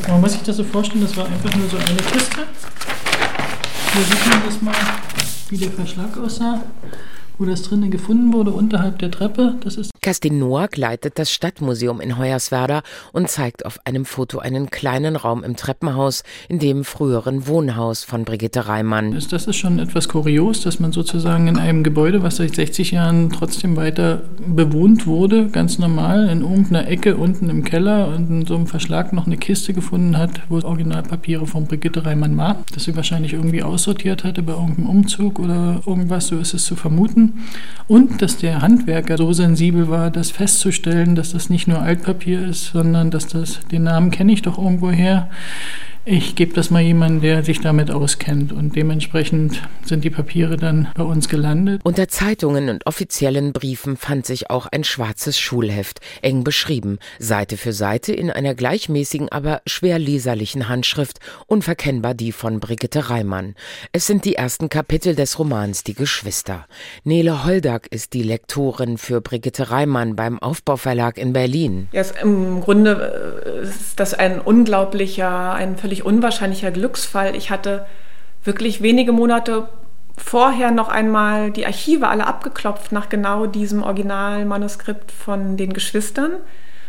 Man 0.08 0.22
muss 0.22 0.34
sich 0.34 0.44
das 0.44 0.58
so 0.58 0.64
vorstellen, 0.64 1.02
das 1.02 1.18
war 1.18 1.26
einfach 1.26 1.56
nur 1.56 1.68
so 1.68 1.78
eine 1.78 1.98
Kiste 1.98 2.46
hier 3.96 4.04
sieht 4.04 4.30
man 4.30 4.46
das 4.46 4.62
mal, 4.62 4.76
wie 5.50 5.58
der 5.58 5.72
Verschlag 5.72 6.18
aussah 6.18 6.62
wo 7.38 7.46
das 7.46 7.64
drinnen 7.64 7.92
gefunden 7.92 8.34
wurde, 8.34 8.52
unterhalb 8.52 9.00
der 9.00 9.12
Treppe. 9.12 9.56
Das 9.62 9.76
ist 9.76 9.92
Kerstin 10.06 10.38
Noack 10.38 10.78
leitet 10.78 11.18
das 11.18 11.32
Stadtmuseum 11.32 12.00
in 12.00 12.20
Hoyerswerda 12.20 12.84
und 13.12 13.28
zeigt 13.28 13.66
auf 13.66 13.80
einem 13.86 14.06
Foto 14.06 14.38
einen 14.38 14.70
kleinen 14.70 15.16
Raum 15.16 15.44
im 15.44 15.56
Treppenhaus 15.56 16.22
in 16.48 16.60
dem 16.60 16.84
früheren 16.84 17.48
Wohnhaus 17.48 18.04
von 18.04 18.24
Brigitte 18.24 18.68
Reimann. 18.68 19.20
Das 19.32 19.48
ist 19.48 19.56
schon 19.56 19.80
etwas 19.80 20.08
kurios, 20.08 20.62
dass 20.62 20.80
man 20.80 20.92
sozusagen 20.92 21.48
in 21.48 21.58
einem 21.58 21.84
Gebäude, 21.84 22.22
was 22.22 22.36
seit 22.36 22.54
60 22.54 22.92
Jahren 22.92 23.32
trotzdem 23.32 23.78
weiter 23.78 24.22
bewohnt 24.46 25.08
wurde, 25.08 25.48
ganz 25.48 25.80
normal, 25.80 26.30
in 26.30 26.42
irgendeiner 26.42 26.88
Ecke 26.88 27.18
unten 27.18 27.50
im 27.50 27.64
Keller 27.64 28.10
und 28.10 28.30
in 28.30 28.46
so 28.46 28.54
einem 28.54 28.68
Verschlag 28.68 29.12
noch 29.12 29.26
eine 29.26 29.38
Kiste 29.38 29.74
gefunden 29.74 30.20
hat, 30.20 30.40
wo 30.50 30.60
Originalpapiere 30.60 31.48
von 31.48 31.66
Brigitte 31.66 32.06
Reimann 32.06 32.38
waren, 32.38 32.58
das 32.76 32.84
sie 32.84 32.96
wahrscheinlich 32.96 33.34
irgendwie 33.34 33.64
aussortiert 33.64 34.24
hatte 34.24 34.44
bei 34.44 34.54
irgendeinem 34.54 34.88
Umzug 34.88 35.40
oder 35.40 35.82
irgendwas, 35.88 36.28
so 36.28 36.38
ist 36.38 36.54
es 36.54 36.64
zu 36.64 36.76
vermuten 36.76 37.44
und 37.88 38.22
dass 38.22 38.38
der 38.38 38.62
Handwerker 38.62 39.18
so 39.18 39.34
sensibel 39.34 39.88
war, 39.88 39.95
das 40.12 40.32
festzustellen, 40.32 41.16
dass 41.16 41.32
das 41.32 41.50
nicht 41.50 41.68
nur 41.68 41.82
Altpapier 41.82 42.46
ist, 42.48 42.72
sondern 42.72 43.12
dass 43.12 43.28
das, 43.28 43.60
den 43.72 43.84
Namen 43.84 44.12
kenne 44.12 44.34
ich 44.34 44.42
doch 44.42 44.58
irgendwo 44.58 44.92
her, 44.92 45.30
ich 46.06 46.36
gebe 46.36 46.54
das 46.54 46.70
mal 46.70 46.82
jemandem, 46.82 47.22
der 47.22 47.44
sich 47.44 47.62
damit 47.62 47.90
auskennt. 47.90 48.52
Und 48.52 48.76
dementsprechend 48.76 49.62
sind 49.84 50.04
die 50.04 50.12
Papiere 50.12 50.56
dann 50.56 50.88
bei 50.96 51.04
uns 51.04 51.30
gelandet. 51.30 51.82
Unter 51.84 52.08
Zeitungen 52.08 52.70
und 52.70 52.86
offiziellen 52.86 53.54
Briefen 53.54 53.98
fand 53.98 54.26
sich 54.26 54.52
auch 54.52 54.68
ein 54.68 54.84
schwarzes 54.84 55.40
Schulheft, 55.40 56.02
eng 56.22 56.44
beschrieben, 56.44 57.00
Seite 57.18 57.58
für 57.58 57.74
Seite 57.74 58.14
in 58.14 58.30
einer 58.30 58.54
gleichmäßigen, 58.54 59.30
aber 59.30 59.62
schwer 59.66 59.98
leserlichen 59.98 60.70
Handschrift, 60.70 61.20
unverkennbar 61.48 62.14
die 62.14 62.32
von 62.32 62.60
Brigitte 62.60 63.10
Reimann. 63.10 63.56
Es 63.92 64.06
sind 64.06 64.26
die 64.26 64.36
ersten 64.36 64.70
Kapitel 64.70 65.16
des 65.16 65.40
Romans 65.40 65.84
Die 65.84 65.96
Geschwister. 65.96 66.68
Nele 67.04 67.46
Holdack 67.46 67.88
ist 67.90 68.14
die 68.14 68.24
Lektorin 68.24 69.00
für 69.00 69.22
Brigitte 69.22 69.72
Reimann 69.72 70.16
beim 70.16 70.38
Aufbauverlag 70.38 71.18
in 71.18 71.34
Berlin. 71.34 71.88
Ja, 71.94 72.04
Im 72.22 72.62
Grunde 72.62 73.42
äh, 73.46 73.64
ist 73.64 74.00
das 74.00 74.14
ein 74.14 74.40
unglaublicher, 74.40 75.54
ein 75.54 75.78
völlig 75.78 75.95
völlig 75.96 76.06
unwahrscheinlicher 76.06 76.72
Glücksfall. 76.72 77.36
Ich 77.36 77.50
hatte 77.50 77.86
wirklich 78.44 78.82
wenige 78.82 79.12
Monate 79.12 79.70
vorher 80.18 80.72
noch 80.72 80.90
einmal 80.90 81.52
die 81.52 81.66
Archive 81.66 82.08
alle 82.08 82.28
abgeklopft 82.28 82.92
nach 82.92 83.10
genau 83.10 83.46
diesem 83.46 83.84
Originalmanuskript 83.84 85.12
von 85.12 85.58
den 85.58 85.74
Geschwistern, 85.74 86.32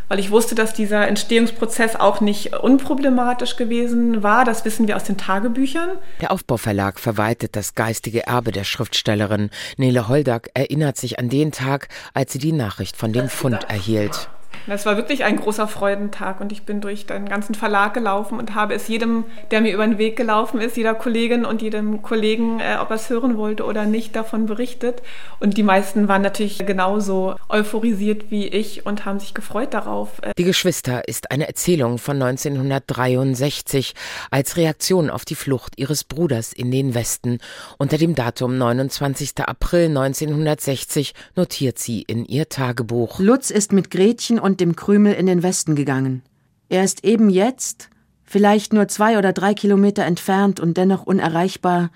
weil 0.09 0.19
ich 0.19 0.31
wusste, 0.31 0.55
dass 0.55 0.75
dieser 0.75 1.07
Entstehungsprozess 1.09 1.97
auch 1.97 2.21
nicht 2.21 2.57
unproblematisch 2.57 3.57
gewesen 3.57 4.23
war. 4.23 4.45
Das 4.45 4.65
wissen 4.65 4.89
wir 4.89 4.97
aus 4.97 5.05
den 5.05 5.17
Tagebüchern. 5.17 5.91
Der 6.21 6.31
Aufbauverlag 6.31 6.99
verwaltet 6.99 7.55
das 7.55 7.75
geistige 7.75 8.27
Erbe 8.27 8.53
der 8.53 8.65
Schriftstellerin. 8.65 9.51
Nele 9.77 10.09
Holdack 10.09 10.51
erinnert 10.55 10.97
sich 10.97 11.19
an 11.19 11.29
den 11.29 11.53
Tag, 11.53 11.89
als 12.15 12.33
sie 12.33 12.39
die 12.39 12.53
Nachricht 12.53 12.97
von 12.97 13.13
dem 13.13 13.29
Fund 13.29 13.69
erhielt. 13.69 14.29
Das 14.67 14.87
war 14.87 14.97
wirklich 14.97 15.25
ein 15.25 15.37
großer 15.37 15.69
Freudentag 15.69 16.41
und 16.41 16.53
ich 16.53 16.63
bin 16.63 16.81
durch 16.81 17.07
den 17.07 17.29
ganzen 17.29 17.55
Verlag 17.55 17.95
gelaufen 17.95 18.39
und 18.39 18.55
habe 18.55 18.75
es 18.75 18.89
jedem, 18.89 19.25
der 19.51 19.61
mir 19.61 19.73
über 19.73 19.87
den 19.87 19.99
Weg 19.99 20.17
gelaufen 20.17 20.61
ist, 20.61 20.77
jeder 20.77 20.95
Kollegin 20.95 21.45
und 21.45 21.63
jedem 21.63 22.03
Kollegen, 22.03 22.61
äh, 22.61 22.77
ob 22.81 22.91
er 22.91 22.97
es 22.97 23.11
hören 23.11 23.37
wollte 23.37 23.65
oder 23.65 23.85
nicht, 23.85 24.17
davon 24.17 24.47
berichtet. 24.47 25.03
Und 25.41 25.57
die 25.57 25.63
meisten 25.63 26.09
waren 26.09 26.23
natürlich 26.23 26.65
genauso 26.67 27.37
euphorisiert 27.49 28.31
wie 28.31 28.47
ich 28.47 28.87
und 28.87 29.05
haben 29.05 29.21
sich 29.21 29.35
gefreut 29.35 29.75
darauf. 29.75 30.21
Die 30.37 30.45
Geschwister 30.45 31.07
ist 31.07 31.31
eine 31.31 31.47
Erzählung 31.47 31.99
von 31.99 32.21
1963 32.21 33.95
als 34.31 34.57
Reaktion 34.57 35.11
auf 35.11 35.25
die 35.25 35.35
Flucht 35.35 35.75
ihres 35.77 36.05
Bruders 36.05 36.53
in 36.53 36.71
den 36.71 36.95
Westen. 36.95 37.39
Unter 37.79 37.99
dem 37.99 38.15
Datum 38.15 38.59
29. 38.59 39.33
April 39.47 39.89
1960 39.89 41.15
notiert 41.35 41.79
sie 41.79 42.03
in 42.03 42.25
ihr 42.25 42.49
Tagebuch. 42.49 43.19
Lutz 43.21 43.51
ist 43.51 43.73
mit 43.73 43.91
Gretchen 43.91 44.39
und 44.47 44.61
dem 44.61 44.77
Krümel 44.77 45.13
in 45.13 45.27
den 45.27 45.43
Westen 45.43 45.75
gegangen. 45.75 46.23
Er 46.69 46.85
ist 46.85 47.05
eben 47.05 47.29
jetzt, 47.29 47.91
vielleicht 48.23 48.73
nur 48.73 48.89
zwei 48.89 49.19
oder 49.19 49.33
drei 49.33 49.55
Kilometer 49.55 50.05
entfernt 50.05 50.61
und 50.61 50.77
dennoch 50.77 51.05
unerreichbar, 51.05 51.91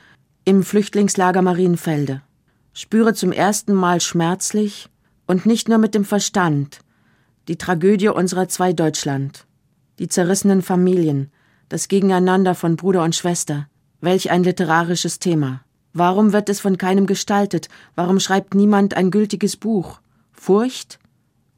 im 0.44 0.64
Flüchtlingslager 0.64 1.42
Marienfelde. 1.42 2.22
Spüre 2.72 3.14
zum 3.14 3.30
ersten 3.30 3.72
Mal 3.72 4.00
schmerzlich 4.00 4.88
und 5.26 5.46
nicht 5.46 5.68
nur 5.68 5.78
mit 5.78 5.94
dem 5.94 6.04
Verstand 6.04 6.80
die 7.46 7.56
Tragödie 7.56 8.08
unserer 8.08 8.48
zwei 8.48 8.72
Deutschland, 8.72 9.46
die 9.98 10.08
zerrissenen 10.08 10.62
Familien, 10.62 11.32
das 11.68 11.88
Gegeneinander 11.88 12.54
von 12.54 12.76
Bruder 12.76 13.02
und 13.02 13.14
Schwester. 13.14 13.68
Welch 14.00 14.30
ein 14.30 14.44
literarisches 14.44 15.18
Thema. 15.18 15.62
Warum 15.92 16.32
wird 16.32 16.48
es 16.48 16.60
von 16.60 16.78
keinem 16.78 17.06
gestaltet? 17.06 17.68
Warum 17.94 18.20
schreibt 18.20 18.54
niemand 18.54 18.94
ein 18.94 19.10
gültiges 19.10 19.56
Buch? 19.56 20.00
Furcht? 20.32 20.98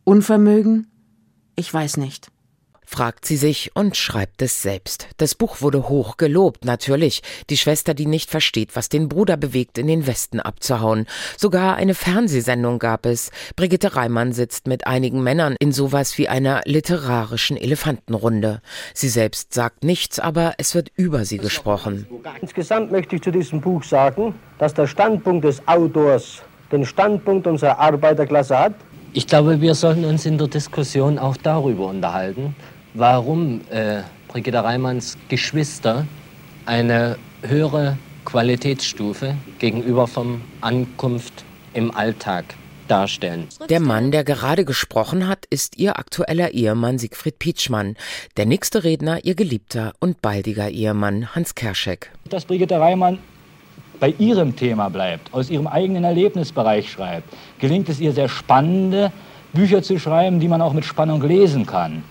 Unvermögen? 0.04 0.88
Ich 1.54 1.72
weiß 1.72 1.96
nicht. 1.98 2.26
Fragt 2.84 3.24
sie 3.24 3.36
sich 3.36 3.70
und 3.74 3.96
schreibt 3.96 4.42
es 4.42 4.60
selbst. 4.60 5.06
Das 5.16 5.36
Buch 5.36 5.60
wurde 5.60 5.88
hoch 5.88 6.16
gelobt, 6.16 6.64
natürlich. 6.64 7.22
Die 7.48 7.56
Schwester, 7.56 7.94
die 7.94 8.06
nicht 8.06 8.28
versteht, 8.28 8.74
was 8.74 8.88
den 8.88 9.08
Bruder 9.08 9.36
bewegt, 9.36 9.78
in 9.78 9.86
den 9.86 10.08
Westen 10.08 10.40
abzuhauen. 10.40 11.06
Sogar 11.38 11.76
eine 11.76 11.94
Fernsehsendung 11.94 12.80
gab 12.80 13.06
es. 13.06 13.30
Brigitte 13.54 13.94
Reimann 13.94 14.32
sitzt 14.32 14.66
mit 14.66 14.88
einigen 14.88 15.22
Männern 15.22 15.54
in 15.60 15.70
sowas 15.70 16.18
wie 16.18 16.28
einer 16.28 16.62
literarischen 16.64 17.56
Elefantenrunde. 17.56 18.60
Sie 18.94 19.08
selbst 19.08 19.54
sagt 19.54 19.84
nichts, 19.84 20.18
aber 20.18 20.54
es 20.58 20.74
wird 20.74 20.90
über 20.96 21.24
sie 21.24 21.38
gesprochen. 21.38 22.06
Insgesamt 22.40 22.90
möchte 22.90 23.14
ich 23.16 23.22
zu 23.22 23.30
diesem 23.30 23.60
Buch 23.60 23.84
sagen, 23.84 24.34
dass 24.58 24.74
der 24.74 24.88
Standpunkt 24.88 25.44
des 25.44 25.66
Autors 25.68 26.42
den 26.72 26.84
Standpunkt 26.84 27.46
unserer 27.46 27.78
Arbeiterklasse 27.78 28.58
hat 28.58 28.74
ich 29.12 29.26
glaube, 29.26 29.60
wir 29.60 29.74
sollten 29.74 30.04
uns 30.04 30.26
in 30.26 30.38
der 30.38 30.48
Diskussion 30.48 31.18
auch 31.18 31.36
darüber 31.36 31.88
unterhalten, 31.88 32.54
warum 32.94 33.60
äh, 33.70 34.02
Brigitte 34.28 34.62
Reimanns 34.64 35.18
Geschwister 35.28 36.06
eine 36.64 37.16
höhere 37.42 37.98
Qualitätsstufe 38.24 39.34
gegenüber 39.58 40.06
vom 40.06 40.40
Ankunft 40.60 41.44
im 41.74 41.94
Alltag 41.94 42.44
darstellen. 42.88 43.48
Der 43.68 43.80
Mann, 43.80 44.10
der 44.10 44.24
gerade 44.24 44.64
gesprochen 44.64 45.28
hat, 45.28 45.46
ist 45.50 45.78
ihr 45.78 45.98
aktueller 45.98 46.52
Ehemann 46.52 46.98
Siegfried 46.98 47.38
Pietschmann. 47.38 47.96
Der 48.36 48.46
nächste 48.46 48.84
Redner 48.84 49.24
ihr 49.24 49.34
geliebter 49.34 49.92
und 50.00 50.22
baldiger 50.22 50.68
Ehemann 50.68 51.34
Hans 51.34 51.54
Kerschek. 51.54 52.10
Dass 52.28 52.44
Brigitte 52.44 52.78
Reimann 52.78 53.18
bei 54.02 54.12
ihrem 54.18 54.56
Thema 54.56 54.88
bleibt, 54.88 55.32
aus 55.32 55.48
ihrem 55.48 55.68
eigenen 55.68 56.02
Erlebnisbereich 56.02 56.90
schreibt, 56.90 57.32
gelingt 57.60 57.88
es 57.88 58.00
ihr 58.00 58.10
sehr 58.10 58.28
spannende, 58.28 59.12
Bücher 59.52 59.80
zu 59.80 59.96
schreiben, 60.00 60.40
die 60.40 60.48
man 60.48 60.60
auch 60.60 60.72
mit 60.72 60.84
Spannung 60.84 61.22
lesen 61.22 61.66
kann. 61.66 62.02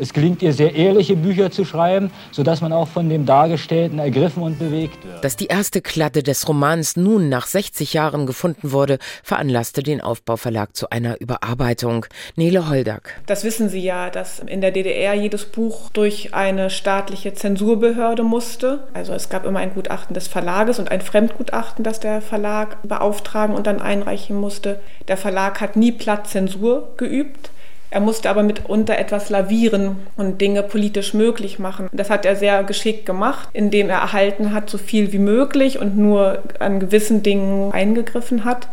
Es 0.00 0.12
gelingt 0.12 0.42
ihr 0.42 0.52
sehr 0.52 0.74
ehrliche 0.74 1.16
Bücher 1.16 1.50
zu 1.50 1.64
schreiben, 1.64 2.10
sodass 2.30 2.60
man 2.60 2.72
auch 2.72 2.88
von 2.88 3.08
dem 3.08 3.26
Dargestellten 3.26 3.98
ergriffen 3.98 4.42
und 4.42 4.58
bewegt 4.58 5.04
wird. 5.04 5.24
Dass 5.24 5.36
die 5.36 5.46
erste 5.46 5.82
Kladde 5.82 6.22
des 6.22 6.48
Romans 6.48 6.96
nun 6.96 7.28
nach 7.28 7.46
60 7.46 7.94
Jahren 7.94 8.26
gefunden 8.26 8.70
wurde, 8.72 8.98
veranlasste 9.22 9.82
den 9.82 10.00
Aufbauverlag 10.00 10.76
zu 10.76 10.90
einer 10.90 11.20
Überarbeitung. 11.20 12.06
Nele 12.36 12.68
Holdack. 12.68 13.20
Das 13.26 13.42
wissen 13.42 13.68
Sie 13.68 13.80
ja, 13.80 14.10
dass 14.10 14.38
in 14.38 14.60
der 14.60 14.70
DDR 14.70 15.14
jedes 15.14 15.46
Buch 15.46 15.90
durch 15.90 16.34
eine 16.34 16.70
staatliche 16.70 17.34
Zensurbehörde 17.34 18.22
musste. 18.22 18.84
Also 18.94 19.12
es 19.12 19.28
gab 19.28 19.44
immer 19.44 19.58
ein 19.58 19.74
Gutachten 19.74 20.14
des 20.14 20.28
Verlages 20.28 20.78
und 20.78 20.90
ein 20.90 21.00
Fremdgutachten, 21.00 21.82
das 21.82 21.98
der 21.98 22.20
Verlag 22.20 22.78
beauftragen 22.86 23.54
und 23.54 23.66
dann 23.66 23.82
einreichen 23.82 24.36
musste. 24.36 24.80
Der 25.08 25.16
Verlag 25.16 25.60
hat 25.60 25.76
nie 25.76 25.92
platt 25.92 26.28
Zensur 26.28 26.94
geübt. 26.96 27.50
Er 27.90 28.00
musste 28.00 28.28
aber 28.28 28.42
mitunter 28.42 28.98
etwas 28.98 29.30
lavieren 29.30 29.96
und 30.16 30.40
Dinge 30.40 30.62
politisch 30.62 31.14
möglich 31.14 31.58
machen. 31.58 31.88
Das 31.92 32.10
hat 32.10 32.26
er 32.26 32.36
sehr 32.36 32.62
geschickt 32.64 33.06
gemacht, 33.06 33.48
indem 33.54 33.88
er 33.88 33.98
erhalten 33.98 34.52
hat, 34.52 34.68
so 34.68 34.76
viel 34.76 35.12
wie 35.12 35.18
möglich 35.18 35.78
und 35.78 35.96
nur 35.96 36.42
an 36.58 36.80
gewissen 36.80 37.22
Dingen 37.22 37.72
eingegriffen 37.72 38.44
hat. 38.44 38.68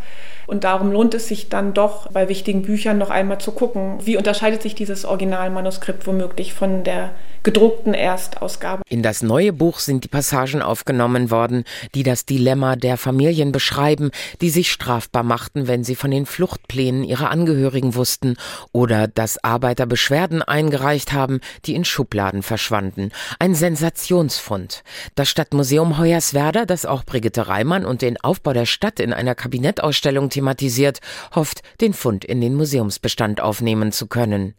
Und 0.48 0.64
darum 0.64 0.92
lohnt 0.92 1.14
es 1.14 1.28
sich 1.28 1.50
dann 1.50 1.74
doch 1.74 2.12
bei 2.12 2.30
wichtigen 2.30 2.62
Büchern 2.62 2.98
noch 2.98 3.10
einmal 3.10 3.40
zu 3.40 3.52
gucken, 3.52 3.98
wie 4.04 4.18
unterscheidet 4.18 4.62
sich 4.62 4.76
dieses 4.76 5.06
Originalmanuskript 5.06 6.06
womöglich 6.06 6.54
von 6.54 6.84
der 6.84 7.12
gedruckten 7.46 7.94
Erstausgabe. 7.94 8.82
In 8.90 9.04
das 9.04 9.22
neue 9.22 9.54
Buch 9.54 9.78
sind 9.78 10.04
die 10.04 10.08
Passagen 10.08 10.64
aufgenommen 10.64 11.30
worden, 11.30 11.64
die 11.94 12.02
das 12.02 12.26
Dilemma 12.26 12.76
der 12.76 12.98
Familien 12.98 13.52
beschreiben, 13.52 14.10
die 14.42 14.50
sich 14.50 14.72
strafbar 14.72 15.22
machten, 15.22 15.68
wenn 15.68 15.84
sie 15.84 15.96
von 15.96 16.10
den 16.10 16.26
Fluchtplänen 16.26 17.04
ihrer 17.04 17.30
Angehörigen 17.30 17.94
wussten 17.94 18.36
oder 18.72 19.08
dass 19.08 19.42
Arbeiter 19.44 19.86
Beschwerden 19.86 20.42
eingereicht 20.42 21.14
haben, 21.14 21.40
die 21.66 21.76
in 21.76 21.86
Schubladen 21.86 22.42
verschwanden. 22.42 23.12
Ein 23.38 23.54
Sensationsfund. 23.54 24.84
Das 25.14 25.30
Stadtmuseum 25.30 26.00
Hoyerswerda, 26.00 26.66
das 26.66 26.88
auch 26.88 27.04
Brigitte 27.04 27.48
Reimann 27.48 27.86
und 27.86 28.02
den 28.02 28.20
Aufbau 28.20 28.54
der 28.54 28.66
Stadt 28.66 29.00
in 29.00 29.14
einer 29.14 29.36
Kabinettausstellung 29.36 30.30
thematisiert, 30.30 31.00
hofft, 31.36 31.62
den 31.80 31.94
Fund 31.94 32.26
in 32.26 32.42
den 32.42 32.56
Museumsbestand 32.56 33.40
aufnehmen 33.40 33.92
zu 33.92 34.08
können. 34.08 34.56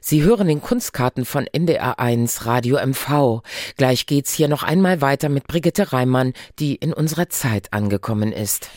Sie 0.00 0.22
hören 0.22 0.46
den 0.46 0.62
Kunstkarten 0.62 1.24
von 1.24 1.48
NDR 1.48 1.98
1 1.98 2.27
1 2.28 2.44
Radio 2.44 2.76
MV. 2.76 3.40
Gleich 3.78 4.04
geht's 4.04 4.34
hier 4.34 4.48
noch 4.48 4.62
einmal 4.62 5.00
weiter 5.00 5.30
mit 5.30 5.46
Brigitte 5.46 5.94
Reimann, 5.94 6.34
die 6.58 6.74
in 6.74 6.92
unserer 6.92 7.30
Zeit 7.30 7.72
angekommen 7.72 8.32
ist. 8.32 8.68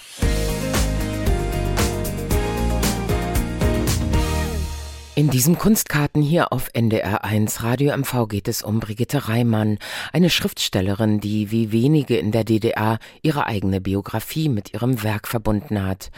In 5.14 5.30
diesem 5.30 5.58
Kunstkarten 5.58 6.22
hier 6.22 6.54
auf 6.54 6.70
NDR 6.72 7.26
1 7.26 7.64
Radio 7.64 7.96
MV 7.98 8.30
geht 8.30 8.48
es 8.48 8.64
um 8.64 8.80
Brigitte 8.80 9.28
Reimann, 9.28 9.78
eine 10.14 10.30
Schriftstellerin, 10.30 11.20
die 11.20 11.52
wie 11.52 11.74
wenige 11.74 12.16
in 12.16 12.32
der 12.32 12.46
DDR 12.46 12.98
ihre 13.22 13.46
eigene 13.46 13.82
Biografie 13.82 14.48
mit 14.48 14.74
ihrem 14.74 15.04
Werk 15.04 15.28
verbunden 15.28 15.86
hat. 15.86 16.12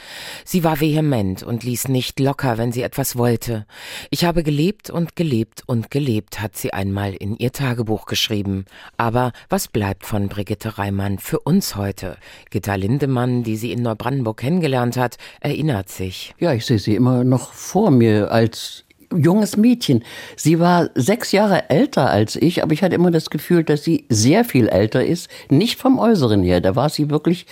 Sie 0.46 0.64
war 0.64 0.80
vehement 0.80 1.42
und 1.42 1.64
ließ 1.64 1.88
nicht 1.88 2.20
locker, 2.20 2.60
wenn 2.60 2.72
sie 2.72 2.84
etwas 2.84 3.18
wollte. 3.18 3.66
Ich 4.12 4.26
habe 4.26 4.44
gelebt 4.44 4.92
und 4.92 5.16
gelebt 5.16 5.64
und 5.66 5.90
gelebt, 5.90 6.40
hat 6.40 6.56
sie 6.56 6.72
einmal 6.72 7.16
in 7.16 7.36
ihr 7.36 7.52
Tagebuch 7.52 8.06
geschrieben. 8.06 8.66
Aber 8.96 9.32
was 9.50 9.70
bleibt 9.70 10.06
von 10.06 10.30
Brigitte 10.30 10.78
Reimann 10.78 11.18
für 11.18 11.40
uns 11.40 11.76
heute? 11.76 12.16
Gitta 12.52 12.76
Lindemann, 12.76 13.42
die 13.42 13.58
sie 13.58 13.72
in 13.72 13.82
Neubrandenburg 13.82 14.38
kennengelernt 14.38 14.98
hat, 14.98 15.18
erinnert 15.40 15.90
sich. 15.90 16.36
Ja, 16.38 16.54
ich 16.54 16.68
sehe 16.68 16.78
sie 16.78 16.94
immer 16.94 17.24
noch 17.24 17.54
vor 17.54 17.90
mir 17.90 18.32
als 18.32 18.84
junges 19.18 19.58
Mädchen. 19.58 20.04
Sie 20.36 20.60
war 20.60 20.90
sechs 20.96 21.32
Jahre 21.32 21.70
älter 21.70 22.10
als 22.10 22.36
ich, 22.36 22.64
aber 22.64 22.74
ich 22.74 22.84
hatte 22.84 22.96
immer 22.96 23.12
das 23.12 23.30
Gefühl, 23.30 23.64
dass 23.64 23.84
sie 23.84 24.06
sehr 24.10 24.46
viel 24.46 24.68
älter 24.68 25.06
ist. 25.06 25.30
Nicht 25.50 25.80
vom 25.80 26.00
Äußeren 26.00 26.44
her. 26.44 26.62
Da 26.62 26.76
war 26.76 26.90
sie 26.90 27.10
wirklich 27.10 27.46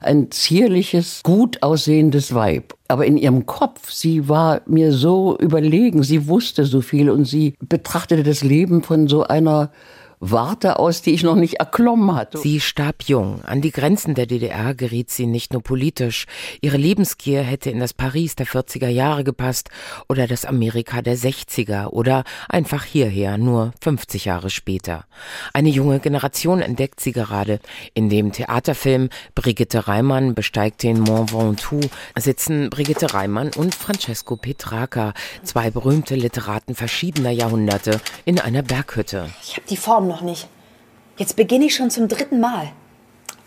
ein 0.00 0.30
zierliches, 0.30 1.22
gut 1.22 1.62
aussehendes 1.62 2.34
Weib. 2.34 2.74
Aber 2.88 3.06
in 3.06 3.16
ihrem 3.16 3.46
Kopf, 3.46 3.90
sie 3.90 4.28
war 4.28 4.62
mir 4.66 4.92
so 4.92 5.36
überlegen, 5.38 6.02
sie 6.02 6.26
wusste 6.26 6.64
so 6.64 6.80
viel 6.80 7.10
und 7.10 7.24
sie 7.24 7.54
betrachtete 7.60 8.22
das 8.22 8.42
Leben 8.42 8.82
von 8.82 9.08
so 9.08 9.24
einer 9.24 9.70
Warte 10.22 10.78
aus, 10.78 11.00
die 11.00 11.12
ich 11.12 11.22
noch 11.22 11.34
nicht 11.34 11.54
erklommen 11.54 12.14
hatte. 12.14 12.36
Sie 12.36 12.60
starb 12.60 13.04
jung. 13.04 13.42
An 13.42 13.62
die 13.62 13.70
Grenzen 13.70 14.14
der 14.14 14.26
DDR 14.26 14.74
geriet 14.74 15.08
sie 15.08 15.24
nicht 15.24 15.54
nur 15.54 15.62
politisch. 15.62 16.26
Ihre 16.60 16.76
Lebensgier 16.76 17.42
hätte 17.42 17.70
in 17.70 17.80
das 17.80 17.94
Paris 17.94 18.36
der 18.36 18.46
40er 18.46 18.88
Jahre 18.88 19.24
gepasst 19.24 19.70
oder 20.10 20.26
das 20.26 20.44
Amerika 20.44 21.00
der 21.00 21.16
60er 21.16 21.86
oder 21.86 22.24
einfach 22.50 22.84
hierher, 22.84 23.38
nur 23.38 23.72
50 23.80 24.26
Jahre 24.26 24.50
später. 24.50 25.06
Eine 25.54 25.70
junge 25.70 26.00
Generation 26.00 26.60
entdeckt 26.60 27.00
sie 27.00 27.12
gerade. 27.12 27.58
In 27.94 28.10
dem 28.10 28.30
Theaterfilm 28.30 29.08
Brigitte 29.34 29.88
Reimann 29.88 30.34
besteigt 30.34 30.82
den 30.82 31.00
Mont 31.00 31.32
Ventoux 31.32 31.80
sitzen 32.18 32.68
Brigitte 32.68 33.14
Reimann 33.14 33.52
und 33.56 33.74
Francesco 33.74 34.36
Petrarca, 34.36 35.14
zwei 35.44 35.70
berühmte 35.70 36.14
Literaten 36.14 36.74
verschiedener 36.74 37.30
Jahrhunderte, 37.30 38.02
in 38.26 38.38
einer 38.38 38.60
Berghütte. 38.60 39.30
Ich 39.42 39.56
habe 39.56 39.66
die 39.66 39.78
Form 39.78 40.09
noch 40.10 40.20
nicht. 40.20 40.48
Jetzt 41.16 41.36
beginne 41.36 41.66
ich 41.66 41.74
schon 41.74 41.90
zum 41.90 42.08
dritten 42.08 42.40
Mal. 42.40 42.72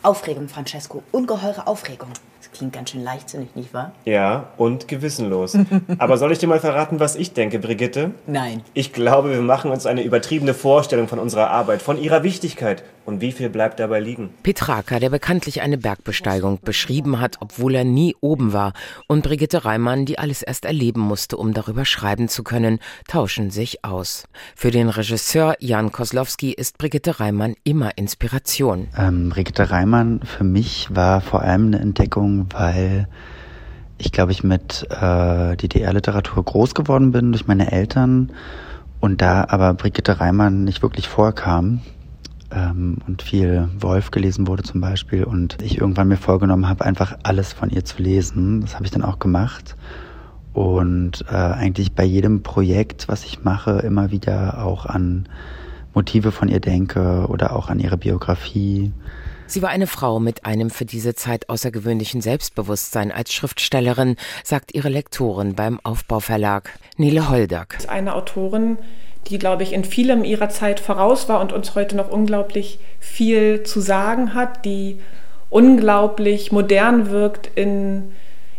Aufregung, 0.02 0.50
Francesco. 0.50 1.04
Ungeheure 1.12 1.68
Aufregung. 1.68 2.10
Das 2.40 2.52
klingt 2.52 2.74
ganz 2.74 2.90
schön 2.90 3.04
leichtsinnig, 3.04 3.56
nicht 3.56 3.74
wahr? 3.74 3.94
Ja, 4.06 4.50
und 4.58 4.88
gewissenlos. 4.88 5.58
Aber 5.98 6.18
soll 6.18 6.32
ich 6.32 6.40
dir 6.40 6.48
mal 6.48 6.60
verraten, 6.60 7.00
was 7.00 7.16
ich 7.16 7.34
denke, 7.34 7.60
Brigitte? 7.60 8.12
Nein. 8.28 8.64
Ich 8.74 8.92
glaube, 8.92 9.32
wir 9.32 9.42
machen 9.42 9.72
uns 9.72 9.86
eine 9.86 10.04
übertriebene 10.04 10.54
Vorstellung 10.54 11.08
von 11.08 11.20
unserer 11.20 11.52
Arbeit, 11.52 11.82
von 11.82 11.98
ihrer 11.98 12.24
Wichtigkeit. 12.24 12.84
Und 13.06 13.20
wie 13.20 13.34
viel 13.34 13.50
bleibt 13.50 13.80
dabei 13.80 14.00
liegen? 14.00 14.30
Petrarca, 14.44 15.00
der 15.00 15.10
bekanntlich 15.10 15.62
eine 15.62 15.78
Bergbesteigung 15.78 16.60
beschrieben 16.62 17.20
hat, 17.20 17.38
obwohl 17.42 17.76
er 17.76 17.84
nie 17.84 18.16
oben 18.22 18.54
war, 18.54 18.72
und 19.08 19.24
Brigitte 19.24 19.66
Reimann, 19.66 20.06
die 20.06 20.18
alles 20.18 20.42
erst 20.42 20.64
erleben 20.64 21.02
musste, 21.02 21.36
um 21.36 21.54
darüber 21.54 21.84
schreiben 21.84 22.30
zu 22.30 22.44
können, 22.44 22.80
tauschen 23.08 23.52
sich 23.52 23.84
aus. 23.84 24.26
Für 24.56 24.72
den 24.72 24.88
Regisseur 24.88 25.56
Jan 25.60 25.92
Koslowski 25.92 26.54
ist 26.54 26.78
Brigitte 26.78 27.20
Reimann 27.20 27.56
immer 27.66 27.98
Inspiration. 27.98 28.88
Ähm, 28.98 29.30
Brigitte 29.30 29.70
Reimann 29.70 30.22
für 30.24 30.46
mich 30.46 30.88
war 30.94 31.20
vor 31.20 31.42
allem 31.42 31.68
eine 31.68 31.80
Entdeckung, 31.80 32.48
weil 32.52 33.10
ich 33.98 34.14
glaube 34.14 34.32
ich 34.32 34.44
mit 34.44 34.88
äh, 34.90 35.58
DDR-Literatur 35.58 36.44
groß 36.44 36.74
geworden 36.74 37.12
bin 37.12 37.32
durch 37.32 37.48
meine 37.48 37.72
Eltern 37.72 38.32
und 39.02 39.22
da 39.22 39.46
aber 39.50 39.74
Brigitte 39.74 40.22
Reimann 40.22 40.64
nicht 40.64 40.82
wirklich 40.82 41.10
vorkam 41.10 41.82
ähm, 42.54 42.98
und 43.08 43.22
viel 43.22 43.70
Wolf 43.80 44.12
gelesen 44.12 44.48
wurde 44.48 44.64
zum 44.64 44.82
Beispiel 44.82 45.24
und 45.24 45.62
ich 45.62 45.80
irgendwann 45.80 46.08
mir 46.08 46.18
vorgenommen 46.18 46.68
habe, 46.68 46.86
einfach 46.86 47.18
alles 47.24 47.54
von 47.54 47.70
ihr 47.70 47.86
zu 47.86 48.02
lesen. 48.02 48.62
Das 48.62 48.76
habe 48.76 48.86
ich 48.86 48.92
dann 48.92 49.04
auch 49.04 49.20
gemacht 49.20 49.76
und 50.54 51.26
äh, 51.30 51.36
eigentlich 51.36 51.94
bei 51.94 52.04
jedem 52.04 52.44
Projekt, 52.44 53.08
was 53.08 53.26
ich 53.26 53.44
mache, 53.44 53.80
immer 53.80 54.12
wieder 54.12 54.64
auch 54.64 54.86
an 54.86 55.28
Motive 55.94 56.32
von 56.32 56.48
ihr 56.48 56.60
denke 56.60 57.26
oder 57.28 57.56
auch 57.56 57.70
an 57.70 57.80
ihre 57.80 57.98
Biografie. 57.98 58.92
Sie 59.54 59.62
war 59.62 59.70
eine 59.70 59.86
Frau 59.86 60.20
mit 60.20 60.48
einem 60.48 60.72
für 60.72 60.84
diese 60.84 61.14
Zeit 61.14 61.48
außergewöhnlichen 61.48 62.22
Selbstbewusstsein 62.22 63.12
als 63.12 63.32
Schriftstellerin, 63.32 64.16
sagt 64.44 64.74
ihre 64.74 64.90
Lektorin 64.90 65.54
beim 65.54 65.80
Aufbauverlag, 65.84 66.72
Nele 66.98 67.30
Holdack. 67.30 67.78
Eine 67.88 68.16
Autorin, 68.16 68.80
die, 69.28 69.38
glaube 69.38 69.62
ich, 69.62 69.72
in 69.72 69.84
vielem 69.84 70.24
ihrer 70.24 70.50
Zeit 70.50 70.80
voraus 70.80 71.30
war 71.30 71.40
und 71.40 71.54
uns 71.54 71.76
heute 71.76 71.96
noch 71.96 72.10
unglaublich 72.10 72.80
viel 73.00 73.62
zu 73.62 73.80
sagen 73.80 74.34
hat, 74.34 74.66
die 74.66 75.00
unglaublich 75.52 76.52
modern 76.52 77.12
wirkt 77.12 77.52
in 77.54 78.12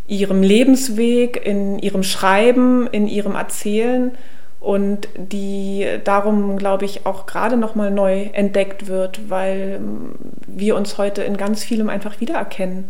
ihrem 0.07 0.45
Lebensweg, 0.45 1.45
in 1.45 1.81
ihrem 1.81 2.05
Schreiben, 2.05 2.87
in 2.87 3.09
ihrem 3.09 3.35
Erzählen 3.35 4.13
und 4.65 5.09
die 5.17 5.87
darum, 6.05 6.57
glaube 6.57 6.87
ich, 6.87 7.05
auch 7.05 7.27
gerade 7.27 7.59
noch 7.59 7.75
mal 7.75 7.91
neu 7.91 8.31
entdeckt 8.33 8.87
wird, 8.87 9.29
weil 9.29 9.79
wir 10.47 10.75
uns 10.75 10.97
heute 10.97 11.23
in 11.23 11.37
ganz 11.37 11.63
vielem 11.63 11.91
einfach 11.91 12.19
wiedererkennen, 12.21 12.85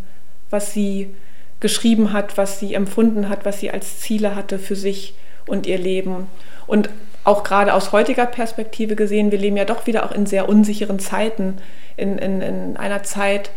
was 0.50 0.72
sie 0.72 1.10
geschrieben 1.58 2.12
hat, 2.12 2.38
was 2.38 2.60
sie 2.60 2.74
empfunden 2.74 3.28
hat, 3.28 3.44
was 3.44 3.58
sie 3.58 3.72
als 3.72 3.98
Ziele 3.98 4.36
hatte 4.36 4.60
für 4.60 4.76
sich 4.76 5.14
und 5.46 5.66
ihr 5.66 5.78
Leben. 5.78 6.28
Und 6.68 6.90
auch 7.24 7.42
gerade 7.42 7.74
aus 7.74 7.90
heutiger 7.90 8.26
Perspektive 8.26 8.94
gesehen, 8.94 9.32
wir 9.32 9.38
leben 9.38 9.56
ja 9.56 9.64
doch 9.64 9.88
wieder 9.88 10.04
auch 10.04 10.12
in 10.12 10.26
sehr 10.26 10.48
unsicheren 10.48 11.00
Zeiten, 11.00 11.56
in, 11.96 12.18
in, 12.18 12.40
in 12.40 12.76
einer 12.76 13.02
Zeit, 13.02 13.50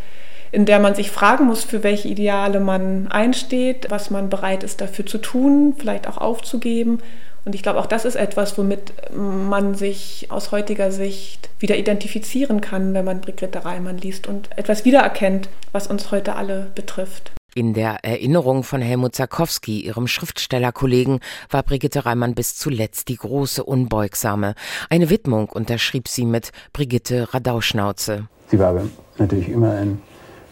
in 0.51 0.65
der 0.65 0.79
man 0.79 0.95
sich 0.95 1.11
fragen 1.11 1.45
muss, 1.45 1.63
für 1.63 1.83
welche 1.83 2.07
Ideale 2.07 2.59
man 2.59 3.09
einsteht, 3.09 3.87
was 3.89 4.09
man 4.09 4.29
bereit 4.29 4.63
ist 4.63 4.81
dafür 4.81 5.05
zu 5.05 5.19
tun, 5.19 5.75
vielleicht 5.77 6.07
auch 6.07 6.17
aufzugeben. 6.17 6.99
Und 7.47 7.55
ich 7.55 7.63
glaube, 7.63 7.79
auch 7.79 7.85
das 7.85 8.03
ist 8.03 8.17
etwas, 8.17 8.57
womit 8.57 8.91
man 9.15 9.73
sich 9.73 10.27
aus 10.31 10.51
heutiger 10.51 10.91
Sicht 10.91 11.49
wieder 11.59 11.77
identifizieren 11.77 12.59
kann, 12.59 12.93
wenn 12.93 13.05
man 13.05 13.21
Brigitte 13.21 13.63
Reimann 13.63 13.97
liest 13.97 14.27
und 14.27 14.49
etwas 14.57 14.83
wiedererkennt, 14.83 15.47
was 15.71 15.87
uns 15.87 16.11
heute 16.11 16.35
alle 16.35 16.69
betrifft. 16.75 17.31
In 17.55 17.73
der 17.73 18.03
Erinnerung 18.03 18.63
von 18.63 18.81
Helmut 18.81 19.15
Sarkowski, 19.15 19.79
ihrem 19.79 20.07
Schriftstellerkollegen, 20.07 21.21
war 21.49 21.63
Brigitte 21.63 22.05
Reimann 22.05 22.35
bis 22.35 22.57
zuletzt 22.57 23.07
die 23.07 23.15
große 23.15 23.63
Unbeugsame. 23.63 24.53
Eine 24.89 25.09
Widmung 25.09 25.47
unterschrieb 25.47 26.09
sie 26.09 26.25
mit 26.25 26.51
Brigitte 26.73 27.33
Radauschnauze. 27.33 28.27
Sie 28.51 28.59
war 28.59 28.71
aber 28.71 28.83
natürlich 29.19 29.47
immer 29.47 29.71
ein 29.71 30.01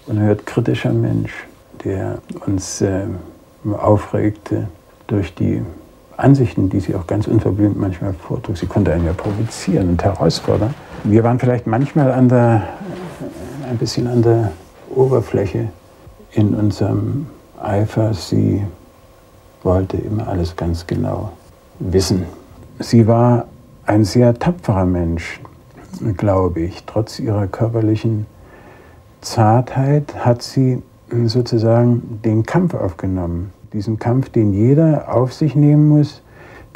unerhört 0.06 0.46
kritischer 0.46 0.94
Mensch, 0.94 1.34
der 1.84 2.22
uns 2.46 2.80
äh, 2.80 3.06
aufregte 3.66 4.70
durch 5.08 5.34
die 5.36 5.62
Ansichten, 6.18 6.70
die 6.70 6.80
sie 6.80 6.96
auch 6.96 7.08
ganz 7.08 7.28
unverblümt 7.28 7.80
manchmal 7.80 8.14
vortrug. 8.14 8.58
Sie 8.58 8.68
konnte 8.68 8.94
einen 8.94 9.06
ja 9.06 9.14
provozieren 9.14 9.90
und 9.90 10.04
herausfordern. 10.04 10.74
Wir 11.04 11.24
waren 11.24 11.40
vielleicht 11.40 11.68
manchmal 11.68 12.12
an 12.12 12.30
der, 12.30 12.64
ein 13.70 13.78
bisschen 13.78 14.08
an 14.08 14.22
der 14.22 14.52
Oberfläche 14.94 15.70
in 16.32 16.54
unserem 16.54 17.28
Eifer. 17.62 18.14
Sie 18.14 18.64
wollte 19.64 19.98
immer 19.98 20.28
alles 20.28 20.56
ganz 20.56 20.88
genau 20.88 21.32
wissen. 21.80 22.26
Sie 22.80 23.08
war 23.08 23.46
ein 23.86 24.06
sehr 24.06 24.34
tapferer 24.34 24.86
Mensch, 24.86 25.40
glaube 26.18 26.62
ich. 26.62 26.84
Trotz 26.86 27.20
ihrer 27.20 27.48
körperlichen 27.48 28.26
Zartheit 29.22 30.14
hat 30.26 30.42
sie 30.42 30.82
sozusagen 31.26 32.20
den 32.24 32.46
Kampf 32.46 32.74
aufgenommen. 32.74 33.54
Diesen 33.76 34.00
Kampf, 34.00 34.30
den 34.30 34.54
jeder 34.54 35.14
auf 35.14 35.34
sich 35.34 35.54
nehmen 35.54 35.90
muss, 35.90 36.22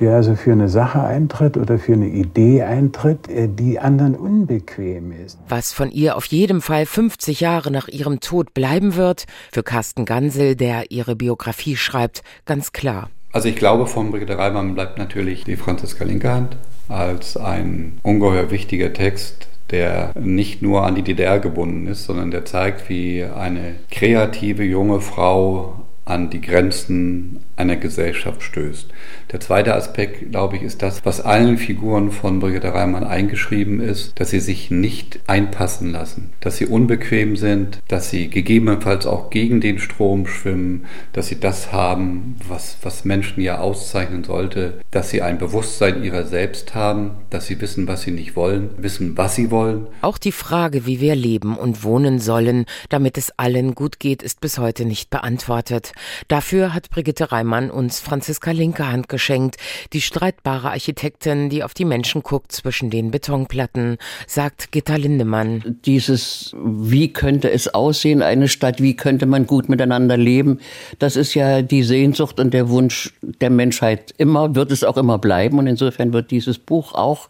der 0.02 0.16
also 0.16 0.36
für 0.36 0.52
eine 0.52 0.68
Sache 0.68 1.02
eintritt 1.02 1.56
oder 1.56 1.80
für 1.80 1.94
eine 1.94 2.10
Idee 2.10 2.64
eintritt, 2.64 3.30
äh, 3.30 3.48
die 3.48 3.80
anderen 3.80 4.16
unbequem 4.16 5.14
ist. 5.14 5.40
Was 5.48 5.72
von 5.72 5.92
ihr 5.92 6.18
auf 6.18 6.26
jeden 6.26 6.60
Fall 6.60 6.86
50 6.86 7.40
Jahre 7.40 7.72
nach 7.72 7.88
ihrem 7.88 8.20
Tod 8.20 8.54
bleiben 8.54 8.98
wird, 8.98 9.28
für 9.50 9.64
Carsten 9.64 10.04
Gansel, 10.04 10.58
der 10.58 10.92
ihre 10.92 11.16
Biografie 11.16 11.78
schreibt, 11.78 12.22
ganz 12.46 12.74
klar. 12.74 13.10
Also 13.32 13.48
ich 13.48 13.56
glaube, 13.56 13.88
von 13.88 14.12
Brigitte 14.12 14.38
Reimann 14.38 14.76
bleibt 14.76 14.98
natürlich 14.98 15.46
die 15.46 15.56
Franziska 15.56 16.04
Linkerhand 16.04 16.58
als 16.90 17.38
ein 17.38 18.00
ungeheuer 18.04 18.52
wichtiger 18.52 18.92
Text, 18.92 19.48
der 19.72 20.12
nicht 20.20 20.62
nur 20.62 20.86
an 20.86 20.96
die 20.96 21.04
DDR 21.04 21.40
gebunden 21.40 21.88
ist, 21.88 22.04
sondern 22.04 22.30
der 22.30 22.44
zeigt, 22.44 22.90
wie 22.90 23.24
eine 23.24 23.76
kreative 23.90 24.64
junge 24.64 25.00
Frau 25.00 25.76
an 26.10 26.30
die 26.30 26.42
Grenzen 26.42 27.40
einer 27.56 27.76
Gesellschaft 27.76 28.42
stößt. 28.42 28.88
Der 29.32 29.40
zweite 29.40 29.76
Aspekt, 29.76 30.32
glaube 30.32 30.56
ich, 30.56 30.64
ist 30.64 30.82
das, 30.82 31.06
was 31.06 31.22
allen 31.22 31.58
Figuren 31.58 32.12
von 32.12 32.40
Brigitte 32.40 32.74
Reimann 32.74 33.04
eingeschrieben 33.04 33.82
ist, 33.82 34.20
dass 34.20 34.30
sie 34.32 34.40
sich 34.40 34.72
nicht 34.72 35.20
einpassen 35.28 35.92
lassen, 35.92 36.32
dass 36.40 36.58
sie 36.58 36.66
unbequem 36.66 37.36
sind, 37.36 37.80
dass 37.88 38.10
sie 38.10 38.30
gegebenenfalls 38.30 39.06
auch 39.06 39.30
gegen 39.30 39.62
den 39.62 39.78
Strom 39.78 40.26
schwimmen, 40.26 40.86
dass 41.14 41.28
sie 41.28 41.40
das 41.40 41.72
haben, 41.72 42.38
was, 42.48 42.78
was 42.82 43.06
Menschen 43.06 43.42
ja 43.42 43.60
auszeichnen 43.60 44.24
sollte, 44.24 44.80
dass 44.92 45.10
sie 45.10 45.22
ein 45.22 45.38
Bewusstsein 45.38 46.04
ihrer 46.04 46.24
selbst 46.24 46.74
haben, 46.74 47.12
dass 47.30 47.48
sie 47.48 47.60
wissen, 47.62 47.88
was 47.88 48.02
sie 48.02 48.12
nicht 48.12 48.36
wollen, 48.36 48.70
wissen, 48.78 49.18
was 49.18 49.36
sie 49.36 49.52
wollen. 49.52 49.88
Auch 50.02 50.18
die 50.18 50.32
Frage, 50.32 50.86
wie 50.86 51.02
wir 51.02 51.16
leben 51.16 51.58
und 51.58 51.84
wohnen 51.84 52.20
sollen, 52.20 52.66
damit 52.88 53.18
es 53.18 53.32
allen 53.38 53.76
gut 53.76 54.00
geht, 54.00 54.24
ist 54.24 54.40
bis 54.40 54.58
heute 54.58 54.86
nicht 54.86 55.10
beantwortet. 55.10 55.92
Dafür 56.28 56.74
hat 56.74 56.90
Brigitte 56.90 57.32
Reimann 57.32 57.72
uns 57.72 58.00
Franziska 58.00 58.52
Linkehand 58.52 59.10
geschenkt, 59.10 59.58
die 59.94 60.02
streitbare 60.02 60.70
Architektin, 60.72 61.50
die 61.50 61.64
auf 61.64 61.74
die 61.74 61.86
Menschen 61.86 62.24
guckt 62.24 62.52
zwischen 62.52 62.90
den 62.90 63.12
Betonplatten, 63.12 63.98
sagt 64.28 64.72
Gitta 64.72 64.96
Lindemann. 64.96 65.78
Dieses, 65.86 66.56
wie 66.58 67.12
könnte 67.14 67.52
es 67.52 67.74
aussehen, 67.74 68.22
eine 68.22 68.48
Stadt, 68.48 68.82
wie 68.82 68.96
könnte 68.96 69.26
man 69.26 69.48
gut 69.48 69.70
miteinander 69.70 70.18
leben, 70.18 70.60
das 71.00 71.16
ist 71.16 71.34
ja 71.34 71.62
die 71.62 71.84
Sehnsucht 71.84 72.40
und 72.40 72.54
der 72.54 72.70
Wunsch 72.70 73.14
der 73.22 73.50
Menschheit 73.50 74.14
immer, 74.18 74.56
wird 74.56 74.72
es 74.72 74.84
auch 74.84 74.98
immer 74.98 75.18
bleiben 75.18 75.60
und 75.60 75.68
insofern 75.68 76.14
wird 76.14 76.32
dieses 76.32 76.58
Buch 76.58 76.94
auch 76.94 77.30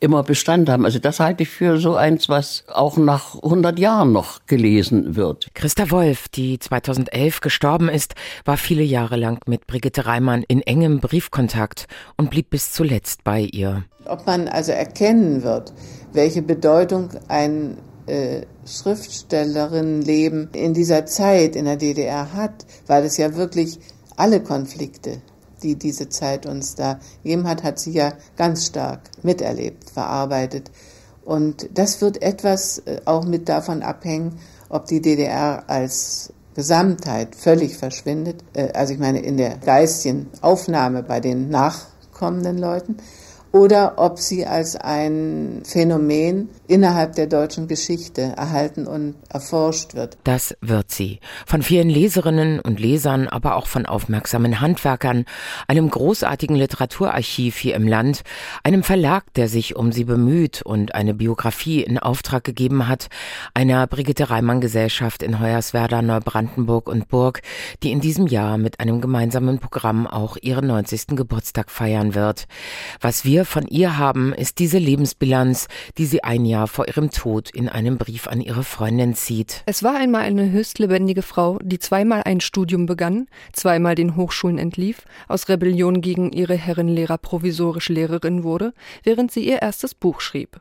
immer 0.00 0.22
Bestand 0.22 0.68
haben. 0.68 0.84
Also 0.84 0.98
das 0.98 1.20
halte 1.20 1.42
ich 1.42 1.48
für 1.48 1.78
so 1.78 1.96
eins, 1.96 2.28
was 2.28 2.64
auch 2.72 2.96
nach 2.96 3.34
100 3.42 3.78
Jahren 3.78 4.12
noch 4.12 4.46
gelesen 4.46 5.16
wird. 5.16 5.48
Christa 5.54 5.90
Wolf, 5.90 6.28
die 6.28 6.58
2011 6.58 7.40
gestorben 7.40 7.88
ist, 7.88 8.14
war 8.44 8.56
viele 8.56 8.82
Jahre 8.82 9.16
lang 9.16 9.40
mit 9.46 9.66
Brigitte 9.66 10.06
Reimann 10.06 10.44
in 10.46 10.62
engem 10.62 11.00
Briefkontakt 11.00 11.86
und 12.16 12.30
blieb 12.30 12.50
bis 12.50 12.72
zuletzt 12.72 13.24
bei 13.24 13.40
ihr. 13.40 13.84
Ob 14.06 14.26
man 14.26 14.48
also 14.48 14.72
erkennen 14.72 15.42
wird, 15.42 15.72
welche 16.12 16.42
Bedeutung 16.42 17.10
ein 17.28 17.78
äh, 18.06 18.42
Schriftstellerinnenleben 18.66 20.50
in 20.54 20.74
dieser 20.74 21.06
Zeit 21.06 21.56
in 21.56 21.64
der 21.66 21.76
DDR 21.76 22.32
hat, 22.32 22.64
weil 22.86 23.04
es 23.04 23.16
ja 23.16 23.34
wirklich 23.34 23.78
alle 24.16 24.42
Konflikte 24.42 25.20
die 25.62 25.76
diese 25.76 26.08
Zeit 26.08 26.46
uns 26.46 26.74
da 26.74 26.98
gegeben 27.22 27.48
hat, 27.48 27.62
hat 27.62 27.78
sie 27.78 27.92
ja 27.92 28.12
ganz 28.36 28.66
stark 28.66 29.00
miterlebt, 29.22 29.90
verarbeitet. 29.90 30.70
Und 31.24 31.68
das 31.74 32.00
wird 32.00 32.22
etwas 32.22 32.78
äh, 32.78 33.00
auch 33.04 33.24
mit 33.24 33.48
davon 33.48 33.82
abhängen, 33.82 34.38
ob 34.68 34.86
die 34.86 35.02
DDR 35.02 35.64
als 35.66 36.32
Gesamtheit 36.54 37.36
völlig 37.36 37.76
verschwindet, 37.76 38.42
äh, 38.54 38.72
also 38.72 38.92
ich 38.92 38.98
meine 38.98 39.20
in 39.20 39.36
der 39.36 39.58
geistigen 39.58 40.28
Aufnahme 40.40 41.02
bei 41.02 41.20
den 41.20 41.50
nachkommenden 41.50 42.58
Leuten, 42.58 42.96
oder 43.52 43.94
ob 43.96 44.18
sie 44.18 44.46
als 44.46 44.76
ein 44.76 45.62
Phänomen 45.64 46.48
innerhalb 46.68 47.14
der 47.14 47.26
deutschen 47.26 47.66
Geschichte 47.66 48.34
erhalten 48.36 48.86
und 48.86 49.16
erforscht 49.30 49.94
wird. 49.94 50.18
Das 50.24 50.54
wird 50.60 50.90
sie. 50.90 51.18
Von 51.46 51.62
vielen 51.62 51.88
Leserinnen 51.88 52.60
und 52.60 52.78
Lesern, 52.78 53.26
aber 53.26 53.56
auch 53.56 53.66
von 53.66 53.86
aufmerksamen 53.86 54.60
Handwerkern, 54.60 55.24
einem 55.66 55.88
großartigen 55.88 56.54
Literaturarchiv 56.54 57.56
hier 57.56 57.74
im 57.74 57.88
Land, 57.88 58.22
einem 58.62 58.82
Verlag, 58.82 59.32
der 59.34 59.48
sich 59.48 59.76
um 59.76 59.92
sie 59.92 60.04
bemüht 60.04 60.62
und 60.62 60.94
eine 60.94 61.14
Biografie 61.14 61.82
in 61.82 61.98
Auftrag 61.98 62.44
gegeben 62.44 62.86
hat, 62.86 63.08
einer 63.54 63.86
Brigitte 63.86 64.28
Reimann 64.28 64.60
Gesellschaft 64.60 65.22
in 65.22 65.40
Hoyerswerda, 65.40 66.02
Neubrandenburg 66.02 66.88
und 66.88 67.08
Burg, 67.08 67.40
die 67.82 67.92
in 67.92 68.00
diesem 68.00 68.26
Jahr 68.26 68.58
mit 68.58 68.78
einem 68.78 69.00
gemeinsamen 69.00 69.58
Programm 69.58 70.06
auch 70.06 70.36
ihren 70.40 70.66
90. 70.66 71.16
Geburtstag 71.16 71.70
feiern 71.70 72.14
wird. 72.14 72.46
Was 73.00 73.24
wir 73.24 73.46
von 73.46 73.66
ihr 73.66 73.96
haben, 73.96 74.34
ist 74.34 74.58
diese 74.58 74.78
Lebensbilanz, 74.78 75.68
die 75.96 76.04
sie 76.04 76.22
ein 76.22 76.44
Jahr 76.44 76.57
vor 76.66 76.88
ihrem 76.88 77.10
Tod 77.10 77.50
in 77.50 77.68
einem 77.68 77.98
Brief 77.98 78.26
an 78.26 78.40
ihre 78.40 78.64
Freundin 78.64 79.14
zieht. 79.14 79.62
Es 79.66 79.82
war 79.82 79.96
einmal 79.96 80.22
eine 80.22 80.50
höchst 80.50 80.78
lebendige 80.78 81.22
Frau, 81.22 81.58
die 81.62 81.78
zweimal 81.78 82.22
ein 82.24 82.40
Studium 82.40 82.86
begann, 82.86 83.26
zweimal 83.52 83.94
den 83.94 84.16
Hochschulen 84.16 84.58
entlief, 84.58 85.02
aus 85.28 85.48
Rebellion 85.48 86.00
gegen 86.00 86.32
ihre 86.32 86.54
Herrenlehrer 86.54 87.18
provisorisch 87.18 87.88
Lehrerin 87.88 88.42
wurde, 88.42 88.74
während 89.04 89.30
sie 89.30 89.46
ihr 89.46 89.62
erstes 89.62 89.94
Buch 89.94 90.20
schrieb. 90.20 90.60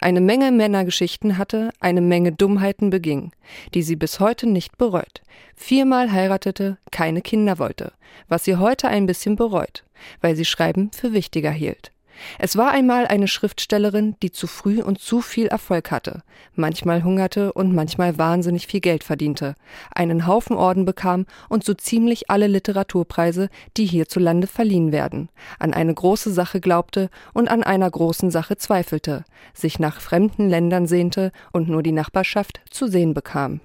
Eine 0.00 0.20
Menge 0.20 0.50
Männergeschichten 0.50 1.38
hatte, 1.38 1.70
eine 1.80 2.00
Menge 2.00 2.32
Dummheiten 2.32 2.90
beging, 2.90 3.32
die 3.74 3.82
sie 3.82 3.96
bis 3.96 4.20
heute 4.20 4.48
nicht 4.48 4.78
bereut. 4.78 5.22
Viermal 5.54 6.12
heiratete, 6.12 6.78
keine 6.90 7.22
Kinder 7.22 7.58
wollte, 7.58 7.92
was 8.28 8.44
sie 8.44 8.56
heute 8.56 8.88
ein 8.88 9.06
bisschen 9.06 9.36
bereut, 9.36 9.84
weil 10.20 10.36
sie 10.36 10.44
Schreiben 10.44 10.90
für 10.92 11.12
wichtiger 11.12 11.50
hielt. 11.50 11.92
Es 12.38 12.56
war 12.56 12.70
einmal 12.70 13.06
eine 13.06 13.28
Schriftstellerin, 13.28 14.16
die 14.22 14.32
zu 14.32 14.46
früh 14.46 14.82
und 14.82 15.00
zu 15.00 15.20
viel 15.20 15.46
Erfolg 15.46 15.90
hatte, 15.90 16.22
manchmal 16.54 17.04
hungerte 17.04 17.52
und 17.52 17.74
manchmal 17.74 18.18
wahnsinnig 18.18 18.66
viel 18.66 18.80
Geld 18.80 19.04
verdiente, 19.04 19.54
einen 19.94 20.26
Haufen 20.26 20.56
Orden 20.56 20.84
bekam 20.84 21.26
und 21.48 21.64
so 21.64 21.74
ziemlich 21.74 22.30
alle 22.30 22.46
Literaturpreise, 22.46 23.48
die 23.76 23.86
hierzulande 23.86 24.46
verliehen 24.46 24.92
werden, 24.92 25.28
an 25.58 25.74
eine 25.74 25.94
große 25.94 26.32
Sache 26.32 26.60
glaubte 26.60 27.10
und 27.34 27.48
an 27.48 27.62
einer 27.62 27.90
großen 27.90 28.30
Sache 28.30 28.56
zweifelte, 28.56 29.24
sich 29.54 29.78
nach 29.78 30.00
fremden 30.00 30.48
Ländern 30.48 30.86
sehnte 30.86 31.32
und 31.52 31.68
nur 31.68 31.82
die 31.82 31.92
Nachbarschaft 31.92 32.60
zu 32.70 32.88
sehen 32.88 33.14
bekam. 33.14 33.60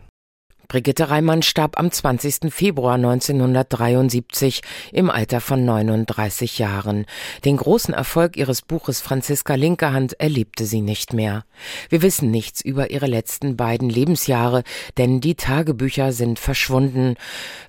Brigitte 0.74 1.12
Reimann 1.12 1.44
starb 1.44 1.78
am 1.78 1.92
20. 1.92 2.52
Februar 2.52 2.96
1973 2.96 4.64
im 4.92 5.12
Alter 5.12 5.40
von 5.40 5.64
39 5.64 6.58
Jahren. 6.58 7.06
Den 7.46 7.58
großen 7.58 7.94
Erfolg 7.94 8.38
ihres 8.38 8.64
Buches 8.64 9.00
Franziska 9.00 9.54
Linkerhand 9.54 10.20
erlebte 10.20 10.66
sie 10.66 10.82
nicht 10.82 11.14
mehr. 11.14 11.46
Wir 11.90 12.02
wissen 12.02 12.32
nichts 12.32 12.60
über 12.60 12.90
ihre 12.90 13.06
letzten 13.06 13.56
beiden 13.56 13.88
Lebensjahre, 13.88 14.64
denn 14.98 15.22
die 15.22 15.36
Tagebücher 15.36 16.12
sind 16.12 16.40
verschwunden. 16.40 17.18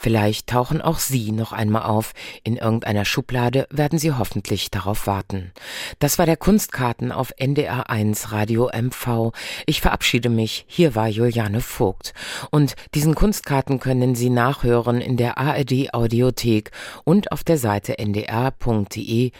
Vielleicht 0.01 0.47
tauchen 0.47 0.81
auch 0.81 0.99
sie 0.99 1.31
noch 1.31 1.53
einmal 1.53 1.83
auf. 1.83 2.15
In 2.43 2.57
irgendeiner 2.57 3.05
Schublade 3.05 3.67
werden 3.71 3.99
sie 3.99 4.13
hoffentlich 4.13 4.71
darauf 4.71 5.07
warten. 5.07 5.53
Das 5.99 6.19
war 6.19 6.25
der 6.25 6.39
Kunstkarten 6.39 7.13
auf 7.13 7.35
NDR 7.37 7.91
1 7.91 8.33
Radio 8.33 8.71
MV. 8.75 9.33
Ich 9.67 9.83
verabschiede 9.83 10.31
mich. 10.31 10.65
Hier 10.69 10.95
war 10.95 11.09
Juliane 11.09 11.61
Vogt. 11.61 12.15
Und 12.51 12.75
diesen 12.95 13.15
Kunstkarten 13.15 13.81
können 13.81 14.15
Sie 14.15 14.31
nachhören 14.31 15.01
in 15.01 15.17
der 15.17 15.39
ARD 15.39 15.93
Audiothek 15.93 16.71
und 17.05 17.33
auf 17.33 17.43
der 17.45 17.59
Seite 17.59 17.99
ndr.de-mv. 17.99 19.33